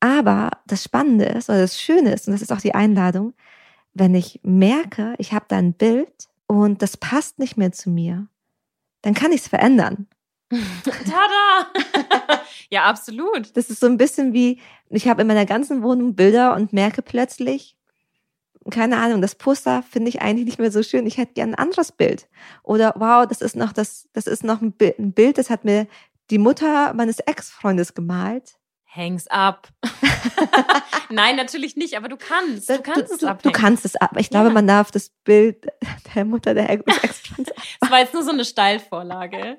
Aber 0.00 0.50
das 0.66 0.84
Spannende 0.84 1.24
ist 1.24 1.48
oder 1.48 1.60
das 1.60 1.80
Schöne 1.80 2.12
ist, 2.12 2.26
und 2.26 2.32
das 2.32 2.42
ist 2.42 2.52
auch 2.52 2.60
die 2.60 2.74
Einladung, 2.74 3.34
wenn 3.94 4.14
ich 4.14 4.40
merke, 4.42 5.14
ich 5.18 5.32
habe 5.32 5.46
da 5.48 5.56
ein 5.56 5.72
Bild 5.72 6.28
und 6.46 6.82
das 6.82 6.96
passt 6.96 7.38
nicht 7.38 7.56
mehr 7.56 7.72
zu 7.72 7.90
mir, 7.90 8.28
dann 9.02 9.14
kann 9.14 9.32
ich 9.32 9.40
es 9.40 9.48
verändern. 9.48 10.06
Tada! 10.84 12.42
ja, 12.70 12.84
absolut. 12.84 13.56
Das 13.56 13.70
ist 13.70 13.80
so 13.80 13.86
ein 13.86 13.96
bisschen 13.96 14.32
wie, 14.32 14.60
ich 14.90 15.08
habe 15.08 15.22
in 15.22 15.28
meiner 15.28 15.46
ganzen 15.46 15.82
Wohnung 15.82 16.14
Bilder 16.14 16.54
und 16.54 16.72
merke 16.72 17.02
plötzlich, 17.02 17.75
keine 18.72 18.98
Ahnung, 18.98 19.22
das 19.22 19.34
Poster 19.34 19.82
finde 19.82 20.08
ich 20.08 20.20
eigentlich 20.22 20.46
nicht 20.46 20.58
mehr 20.58 20.70
so 20.70 20.82
schön. 20.82 21.06
Ich 21.06 21.18
hätte 21.18 21.34
gern 21.34 21.50
ein 21.50 21.54
anderes 21.54 21.92
Bild. 21.92 22.28
Oder 22.62 22.94
wow, 22.96 23.26
das 23.26 23.40
ist 23.40 23.56
noch 23.56 23.72
das, 23.72 24.08
das 24.12 24.26
ist 24.26 24.44
noch 24.44 24.60
ein 24.60 24.72
Bild, 24.72 25.38
das 25.38 25.50
hat 25.50 25.64
mir 25.64 25.86
die 26.30 26.38
Mutter 26.38 26.92
meines 26.94 27.20
Ex-Freundes 27.20 27.94
gemalt. 27.94 28.56
Hangs 28.96 29.26
up. 29.28 29.68
Nein, 31.10 31.36
natürlich 31.36 31.76
nicht, 31.76 31.96
aber 31.96 32.08
du 32.08 32.16
kannst. 32.16 32.70
Du 32.70 32.80
kannst 32.80 33.10
du, 33.10 33.16
es 33.16 33.24
abhängen. 33.24 33.52
Du 33.52 33.58
kannst 33.58 33.84
es 33.84 33.94
ab. 33.96 34.12
Ich 34.16 34.30
glaube, 34.30 34.48
ja. 34.48 34.54
man 34.54 34.66
darf 34.66 34.90
das 34.90 35.10
Bild 35.24 35.66
der 36.14 36.24
Mutter 36.24 36.54
der 36.54 36.64
Herkules 36.64 37.22
Das 37.80 37.90
war 37.90 38.00
jetzt 38.00 38.14
nur 38.14 38.22
so 38.22 38.30
eine 38.30 38.44
Steilvorlage. 38.44 39.58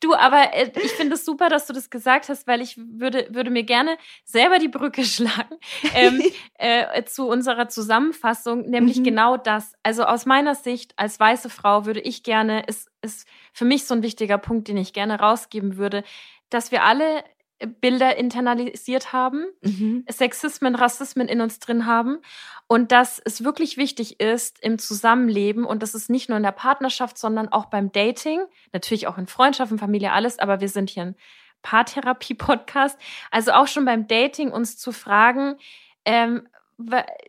Du, 0.00 0.14
aber 0.14 0.54
äh, 0.54 0.70
ich 0.76 0.92
finde 0.92 1.14
es 1.14 1.24
super, 1.24 1.48
dass 1.48 1.66
du 1.66 1.72
das 1.72 1.90
gesagt 1.90 2.28
hast, 2.28 2.46
weil 2.46 2.60
ich 2.60 2.76
würde, 2.78 3.28
würde 3.30 3.50
mir 3.50 3.64
gerne 3.64 3.96
selber 4.24 4.58
die 4.58 4.68
Brücke 4.68 5.04
schlagen 5.04 5.56
ähm, 5.94 6.22
äh, 6.54 7.04
zu 7.04 7.28
unserer 7.28 7.68
Zusammenfassung, 7.68 8.68
nämlich 8.68 8.98
mhm. 8.98 9.04
genau 9.04 9.36
das. 9.36 9.74
Also 9.82 10.04
aus 10.04 10.26
meiner 10.26 10.54
Sicht 10.54 10.92
als 10.96 11.18
weiße 11.18 11.50
Frau 11.50 11.86
würde 11.86 12.00
ich 12.00 12.22
gerne, 12.22 12.64
ist, 12.66 12.90
ist 13.02 13.26
für 13.52 13.64
mich 13.64 13.86
so 13.86 13.94
ein 13.94 14.02
wichtiger 14.02 14.38
Punkt, 14.38 14.68
den 14.68 14.76
ich 14.76 14.92
gerne 14.92 15.18
rausgeben 15.18 15.76
würde, 15.76 16.04
dass 16.50 16.70
wir 16.70 16.84
alle 16.84 17.24
Bilder 17.80 18.16
internalisiert 18.16 19.12
haben, 19.12 19.46
mhm. 19.62 20.04
Sexismen, 20.10 20.74
Rassismen 20.74 21.28
in 21.28 21.40
uns 21.40 21.58
drin 21.58 21.86
haben 21.86 22.18
und 22.66 22.92
dass 22.92 23.20
es 23.24 23.44
wirklich 23.44 23.76
wichtig 23.76 24.20
ist 24.20 24.62
im 24.62 24.78
Zusammenleben 24.78 25.64
und 25.64 25.82
das 25.82 25.94
ist 25.94 26.10
nicht 26.10 26.28
nur 26.28 26.36
in 26.36 26.44
der 26.44 26.52
Partnerschaft, 26.52 27.16
sondern 27.16 27.48
auch 27.48 27.66
beim 27.66 27.92
Dating, 27.92 28.40
natürlich 28.72 29.06
auch 29.06 29.16
in 29.16 29.26
Freundschaften, 29.26 29.78
Familie, 29.78 30.12
alles, 30.12 30.38
aber 30.38 30.60
wir 30.60 30.68
sind 30.68 30.90
hier 30.90 31.04
ein 31.04 31.16
Paartherapie-Podcast, 31.62 32.98
also 33.30 33.52
auch 33.52 33.68
schon 33.68 33.86
beim 33.86 34.06
Dating 34.06 34.50
uns 34.50 34.76
zu 34.76 34.92
fragen, 34.92 35.56
ähm, 36.04 36.46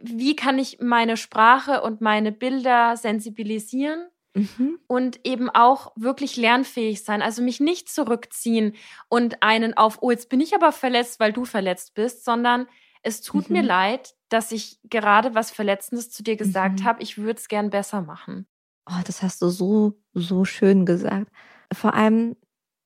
wie 0.01 0.35
kann 0.35 0.59
ich 0.59 0.79
meine 0.81 1.15
Sprache 1.15 1.81
und 1.81 2.01
meine 2.01 2.33
Bilder 2.33 2.97
sensibilisieren 2.97 4.07
Mhm. 4.37 4.79
Und 4.87 5.19
eben 5.25 5.49
auch 5.49 5.91
wirklich 5.95 6.37
lernfähig 6.37 7.03
sein. 7.03 7.21
Also 7.21 7.41
mich 7.41 7.59
nicht 7.59 7.89
zurückziehen 7.89 8.75
und 9.09 9.43
einen 9.43 9.75
auf, 9.75 9.99
oh, 10.01 10.11
jetzt 10.11 10.29
bin 10.29 10.41
ich 10.41 10.55
aber 10.55 10.71
verletzt, 10.71 11.19
weil 11.19 11.33
du 11.33 11.45
verletzt 11.45 11.93
bist, 11.93 12.25
sondern 12.25 12.67
es 13.03 13.21
tut 13.21 13.49
mhm. 13.49 13.57
mir 13.57 13.63
leid, 13.63 14.15
dass 14.29 14.51
ich 14.51 14.79
gerade 14.83 15.35
was 15.35 15.51
Verletzendes 15.51 16.11
zu 16.11 16.23
dir 16.23 16.35
gesagt 16.35 16.81
mhm. 16.81 16.83
habe. 16.85 17.03
Ich 17.03 17.17
würde 17.17 17.39
es 17.39 17.47
gern 17.47 17.69
besser 17.69 18.01
machen. 18.01 18.47
Oh, 18.89 19.01
das 19.05 19.21
hast 19.21 19.41
du 19.41 19.49
so, 19.49 19.99
so 20.13 20.45
schön 20.45 20.85
gesagt. 20.85 21.31
Vor 21.73 21.93
allem 21.93 22.35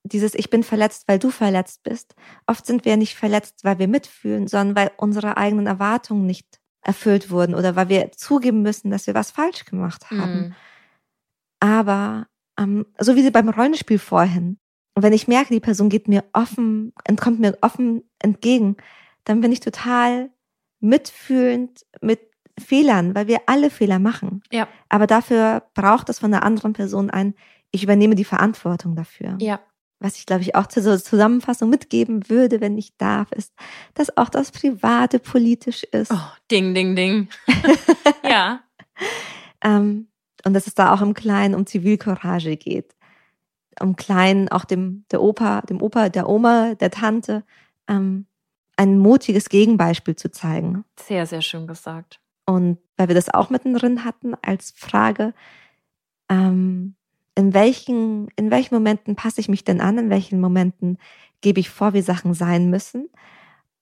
dieses 0.04 0.34
Ich 0.34 0.49
bin 0.49 0.64
verletzt, 0.64 1.08
weil 1.08 1.20
du 1.20 1.30
verletzt 1.30 1.84
bist. 1.84 2.16
Oft 2.47 2.66
sind 2.66 2.86
wir 2.86 2.97
nicht 2.97 3.16
verletzt, 3.16 3.64
weil 3.64 3.80
wir 3.80 3.88
mitfühlen, 3.88 4.47
sondern 4.47 4.76
weil 4.76 4.91
unsere 4.97 5.38
eigenen 5.38 5.68
Erwartungen 5.68 6.26
nicht 6.26 6.60
erfüllt 6.82 7.30
wurden 7.30 7.54
oder 7.54 7.76
weil 7.76 7.89
wir 7.89 8.12
zugeben 8.12 8.64
müssen, 8.64 8.89
dass 8.89 9.06
wir 9.06 9.14
was 9.14 9.32
falsch 9.32 9.66
gemacht 9.66 10.10
haben. 10.10 10.34
Mhm. 10.34 10.56
Aber 11.62 12.28
ähm, 12.59 12.86
so 12.99 13.16
wie 13.16 13.22
sie 13.22 13.32
beim 13.32 13.47
Rollenspiel 13.47 13.99
vorhin, 13.99 14.57
wenn 14.95 15.14
ich 15.14 15.28
merke, 15.28 15.53
die 15.53 15.62
Person 15.62 15.88
geht 15.88 16.09
mir 16.09 16.26
offen, 16.34 16.91
entkommt 17.05 17.39
mir 17.39 17.57
offen 17.62 18.03
entgegen, 18.20 18.76
dann 19.24 19.39
bin 19.39 19.51
ich 19.51 19.62
total 19.62 20.32
mitfühlend 20.82 21.86
mit 22.01 22.20
Fehlern, 22.59 23.16
weil 23.16 23.28
wir 23.28 23.41
alle 23.45 23.70
Fehler 23.70 23.99
machen. 23.99 24.43
Ja. 24.51 24.68
Aber 24.89 25.07
dafür 25.07 25.64
braucht 25.74 26.09
es 26.09 26.20
von 26.20 26.32
der 26.32 26.43
anderen 26.43 26.74
Person 26.74 27.09
ein, 27.09 27.36
ich 27.72 27.84
übernehme 27.84 28.16
die 28.16 28.26
Verantwortung 28.26 28.95
dafür. 28.95 29.38
Ja. 29.39 29.62
Was 29.99 30.18
ich, 30.18 30.26
glaube 30.26 30.41
ich, 30.41 30.55
auch 30.55 30.66
zur 30.66 30.97
Zusammenfassung 30.97 31.70
mitgeben 31.70 32.28
würde, 32.28 32.59
wenn 32.59 32.78
ich 32.78 32.97
darf, 32.97 33.32
ist, 33.32 33.53
dass 33.93 34.18
auch 34.18 34.30
das 34.30 34.51
Private 34.51 35.20
politisch 35.20 35.84
ist. 35.84 36.12
Oh, 36.12 36.32
ding, 36.49 36.74
ding, 36.74 36.95
ding. 36.95 37.30
ja. 38.28 38.62
ähm, 39.64 40.07
und 40.46 40.54
dass 40.54 40.68
es 40.68 40.76
da 40.76 40.94
auch 40.94 41.02
im 41.02 41.14
Kleinen 41.14 41.56
um 41.56 41.66
Zivilcourage 41.66 42.58
geht. 42.58 42.96
Um 43.80 43.96
Kleinen 43.96 44.50
auch 44.50 44.66
dem, 44.66 45.06
der 45.12 45.22
Opa, 45.22 45.62
dem 45.62 45.82
Opa, 45.82 46.10
der 46.10 46.28
Oma, 46.28 46.76
der 46.76 46.92
Tante, 46.92 47.44
ähm, 47.88 48.26
ein 48.78 48.98
mutiges 48.98 49.50
Gegenbeispiel 49.50 50.16
zu 50.16 50.32
zeigen. 50.32 50.84
Sehr, 51.00 51.26
sehr 51.26 51.42
schön 51.42 51.68
gesagt. 51.68 52.20
Und 52.46 52.80
weil 52.98 53.08
wir 53.08 53.16
das 53.16 53.34
auch 53.34 53.50
mittendrin 53.50 54.04
hatten 54.04 54.34
als 54.42 54.74
Frage, 54.76 55.34
ähm, 56.30 56.96
in 57.36 57.54
welchen, 57.54 58.28
in 58.36 58.52
welchen 58.52 58.76
Momenten 58.76 59.16
passe 59.16 59.39
ich 59.39 59.50
mich 59.50 59.64
denn 59.64 59.82
an, 59.82 59.98
in 59.98 60.10
welchen 60.10 60.42
Momenten 60.42 60.98
gebe 61.42 61.60
ich 61.60 61.70
vor, 61.70 61.94
wie 61.94 62.02
Sachen 62.02 62.34
sein 62.34 62.70
müssen? 62.70 63.10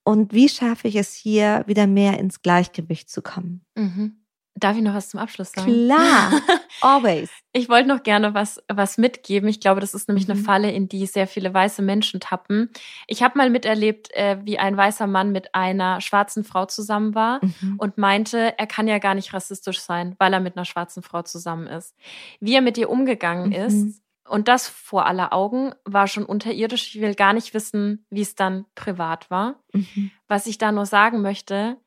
Und 0.04 0.34
wie 0.34 0.50
schaffe 0.50 0.88
ich 0.88 0.96
es 0.96 1.14
hier 1.14 1.64
wieder 1.68 1.88
mehr 1.88 2.20
ins 2.20 2.42
Gleichgewicht 2.42 3.10
zu 3.10 3.22
kommen? 3.22 3.66
Mhm. 3.76 4.18
Darf 4.56 4.76
ich 4.76 4.84
noch 4.84 4.94
was 4.94 5.10
zum 5.10 5.20
Abschluss 5.20 5.52
sagen? 5.52 5.72
Klar, 5.72 6.32
always. 6.82 7.30
Ich 7.54 7.70
wollte 7.70 7.88
noch 7.88 8.04
gerne 8.04 8.34
was, 8.34 8.62
was 8.68 8.98
mitgeben. 8.98 9.48
Ich 9.48 9.60
glaube, 9.60 9.80
das 9.80 9.94
ist 9.94 10.08
nämlich 10.08 10.28
mhm. 10.28 10.34
eine 10.34 10.42
Falle, 10.42 10.72
in 10.72 10.90
die 10.90 11.06
sehr 11.06 11.28
viele 11.28 11.54
weiße 11.54 11.82
Menschen 11.82 12.20
tappen. 12.20 12.70
Ich 13.08 13.24
habe 13.24 13.38
mal 13.38 13.50
miterlebt, 13.50 14.14
äh, 14.14 14.38
wie 14.44 14.60
ein 14.60 14.76
weißer 14.76 15.08
Mann 15.08 15.32
mit 15.32 15.56
einer 15.56 16.02
schwarzen 16.02 16.44
Frau 16.44 16.66
zusammen 16.66 17.16
war 17.16 17.40
mhm. 17.42 17.76
und 17.78 17.98
meinte, 17.98 18.58
er 18.58 18.68
kann 18.68 18.88
ja 18.88 18.98
gar 18.98 19.16
nicht 19.16 19.34
rassistisch 19.34 19.80
sein, 19.80 20.16
weil 20.20 20.34
er 20.34 20.40
mit 20.40 20.58
einer 20.58 20.66
schwarzen 20.66 21.04
Frau 21.04 21.22
zusammen 21.22 21.68
ist. 21.68 21.96
Wie 22.40 22.56
er 22.56 22.62
mit 22.62 22.78
ihr 22.78 22.90
umgegangen 22.90 23.48
mhm. 23.48 23.54
ist, 23.54 24.02
und 24.28 24.48
das 24.48 24.68
vor 24.68 25.08
aller 25.08 25.34
Augen 25.34 25.74
war 25.86 26.08
schon 26.08 26.24
unterirdisch. 26.24 26.94
Ich 26.96 27.02
will 27.02 27.16
gar 27.16 27.34
nicht 27.34 27.56
wissen, 27.56 28.06
wie 28.12 28.22
es 28.22 28.36
dann 28.36 28.66
privat 28.76 29.32
war. 29.32 29.56
Mhm. 29.74 30.12
Was 30.28 30.46
ich 30.46 30.60
da 30.60 30.72
nur 30.72 30.86
sagen 30.86 31.24
möchte, 31.24 31.78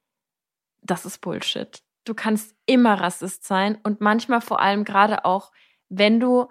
das 0.80 1.06
ist 1.06 1.20
Bullshit 1.20 1.84
du 2.05 2.14
kannst 2.14 2.55
immer 2.66 3.00
Rassist 3.00 3.44
sein 3.44 3.78
und 3.82 4.00
manchmal 4.00 4.40
vor 4.40 4.61
allem 4.61 4.84
gerade 4.84 5.24
auch, 5.24 5.53
wenn 5.88 6.20
du 6.20 6.48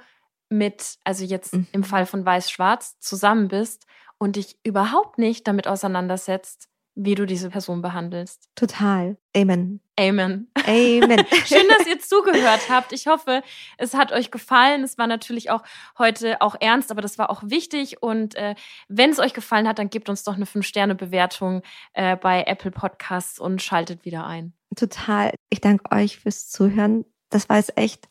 mit, 0.50 0.98
also 1.04 1.24
jetzt 1.24 1.54
mhm. 1.54 1.68
im 1.72 1.84
Fall 1.84 2.06
von 2.06 2.26
Weiß-Schwarz 2.26 3.00
zusammen 3.00 3.48
bist 3.48 3.86
und 4.18 4.36
dich 4.36 4.60
überhaupt 4.64 5.18
nicht 5.18 5.48
damit 5.48 5.68
auseinandersetzt, 5.68 6.70
wie 6.96 7.16
du 7.16 7.26
diese 7.26 7.50
Person 7.50 7.82
behandelst. 7.82 8.50
Total. 8.56 9.18
Amen. 9.36 9.80
Amen. 9.98 10.50
Amen. 10.66 11.26
Schön, 11.46 11.68
dass 11.70 11.88
ihr 11.88 12.00
zugehört 12.00 12.70
habt. 12.70 12.92
Ich 12.92 13.08
hoffe, 13.08 13.44
es 13.78 13.94
hat 13.94 14.12
euch 14.12 14.32
gefallen. 14.32 14.84
Es 14.84 14.98
war 14.98 15.08
natürlich 15.08 15.50
auch 15.50 15.64
heute 15.98 16.42
auch 16.42 16.56
ernst, 16.60 16.92
aber 16.92 17.02
das 17.02 17.18
war 17.18 17.30
auch 17.30 17.44
wichtig. 17.46 18.02
Und 18.02 18.36
äh, 18.36 18.56
wenn 18.88 19.12
es 19.12 19.20
euch 19.20 19.34
gefallen 19.34 19.68
hat, 19.68 19.80
dann 19.80 19.90
gebt 19.90 20.10
uns 20.10 20.24
doch 20.24 20.36
eine 20.36 20.46
5-Sterne-Bewertung 20.46 21.62
äh, 21.94 22.16
bei 22.18 22.44
Apple 22.44 22.72
Podcasts 22.72 23.40
und 23.40 23.62
schaltet 23.62 24.06
wieder 24.06 24.26
ein. 24.26 24.54
Total. 24.76 25.34
Ich 25.50 25.62
danke 25.62 25.92
euch 25.96 26.20
fürs 26.20 26.50
Zuhören. 26.50 27.06
Das 27.30 27.48
war 27.48 27.58
jetzt 27.58 27.78
echt. 27.78 28.08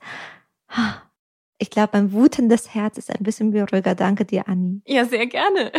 Ich 1.59 1.71
glaube, 1.71 1.91
mein 1.93 2.13
wutendes 2.13 2.75
Herz 2.75 2.97
ist 2.99 3.11
ein 3.11 3.23
bisschen 3.23 3.51
beruhiger. 3.51 3.95
Danke 3.95 4.25
dir, 4.25 4.49
Anni. 4.49 4.81
Ja, 4.87 5.05
sehr 5.05 5.27
gerne. 5.27 5.73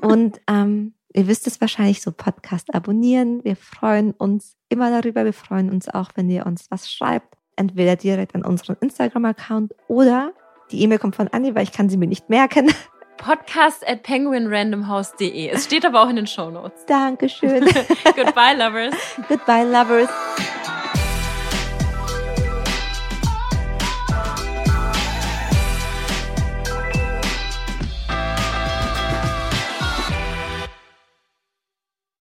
Und 0.00 0.40
ähm, 0.48 0.94
Ihr 1.14 1.26
wisst 1.28 1.46
es 1.46 1.60
wahrscheinlich, 1.60 2.00
so 2.00 2.10
Podcast 2.10 2.74
abonnieren. 2.74 3.44
Wir 3.44 3.56
freuen 3.56 4.12
uns 4.12 4.56
immer 4.68 4.90
darüber. 4.90 5.24
Wir 5.24 5.34
freuen 5.34 5.70
uns 5.70 5.88
auch, 5.88 6.10
wenn 6.14 6.30
ihr 6.30 6.46
uns 6.46 6.70
was 6.70 6.90
schreibt. 6.90 7.36
Entweder 7.56 7.96
direkt 7.96 8.34
an 8.34 8.44
unseren 8.44 8.76
Instagram-Account 8.80 9.74
oder 9.88 10.32
die 10.70 10.82
E-Mail 10.82 10.98
kommt 10.98 11.16
von 11.16 11.28
Anni, 11.28 11.54
weil 11.54 11.64
ich 11.64 11.72
kann 11.72 11.90
sie 11.90 11.98
mir 11.98 12.06
nicht 12.06 12.30
merken. 12.30 12.72
Podcast 13.18 13.86
at 13.86 14.02
penguinrandomhouse.de. 14.02 15.48
Es 15.48 15.66
steht 15.66 15.84
aber 15.84 16.02
auch 16.02 16.08
in 16.08 16.16
den 16.16 16.26
Show 16.26 16.50
Notes. 16.50 16.86
Dankeschön. 16.86 17.64
Goodbye, 18.16 18.54
Lovers. 18.56 18.94
Goodbye, 19.28 19.64
Lovers. 19.64 20.08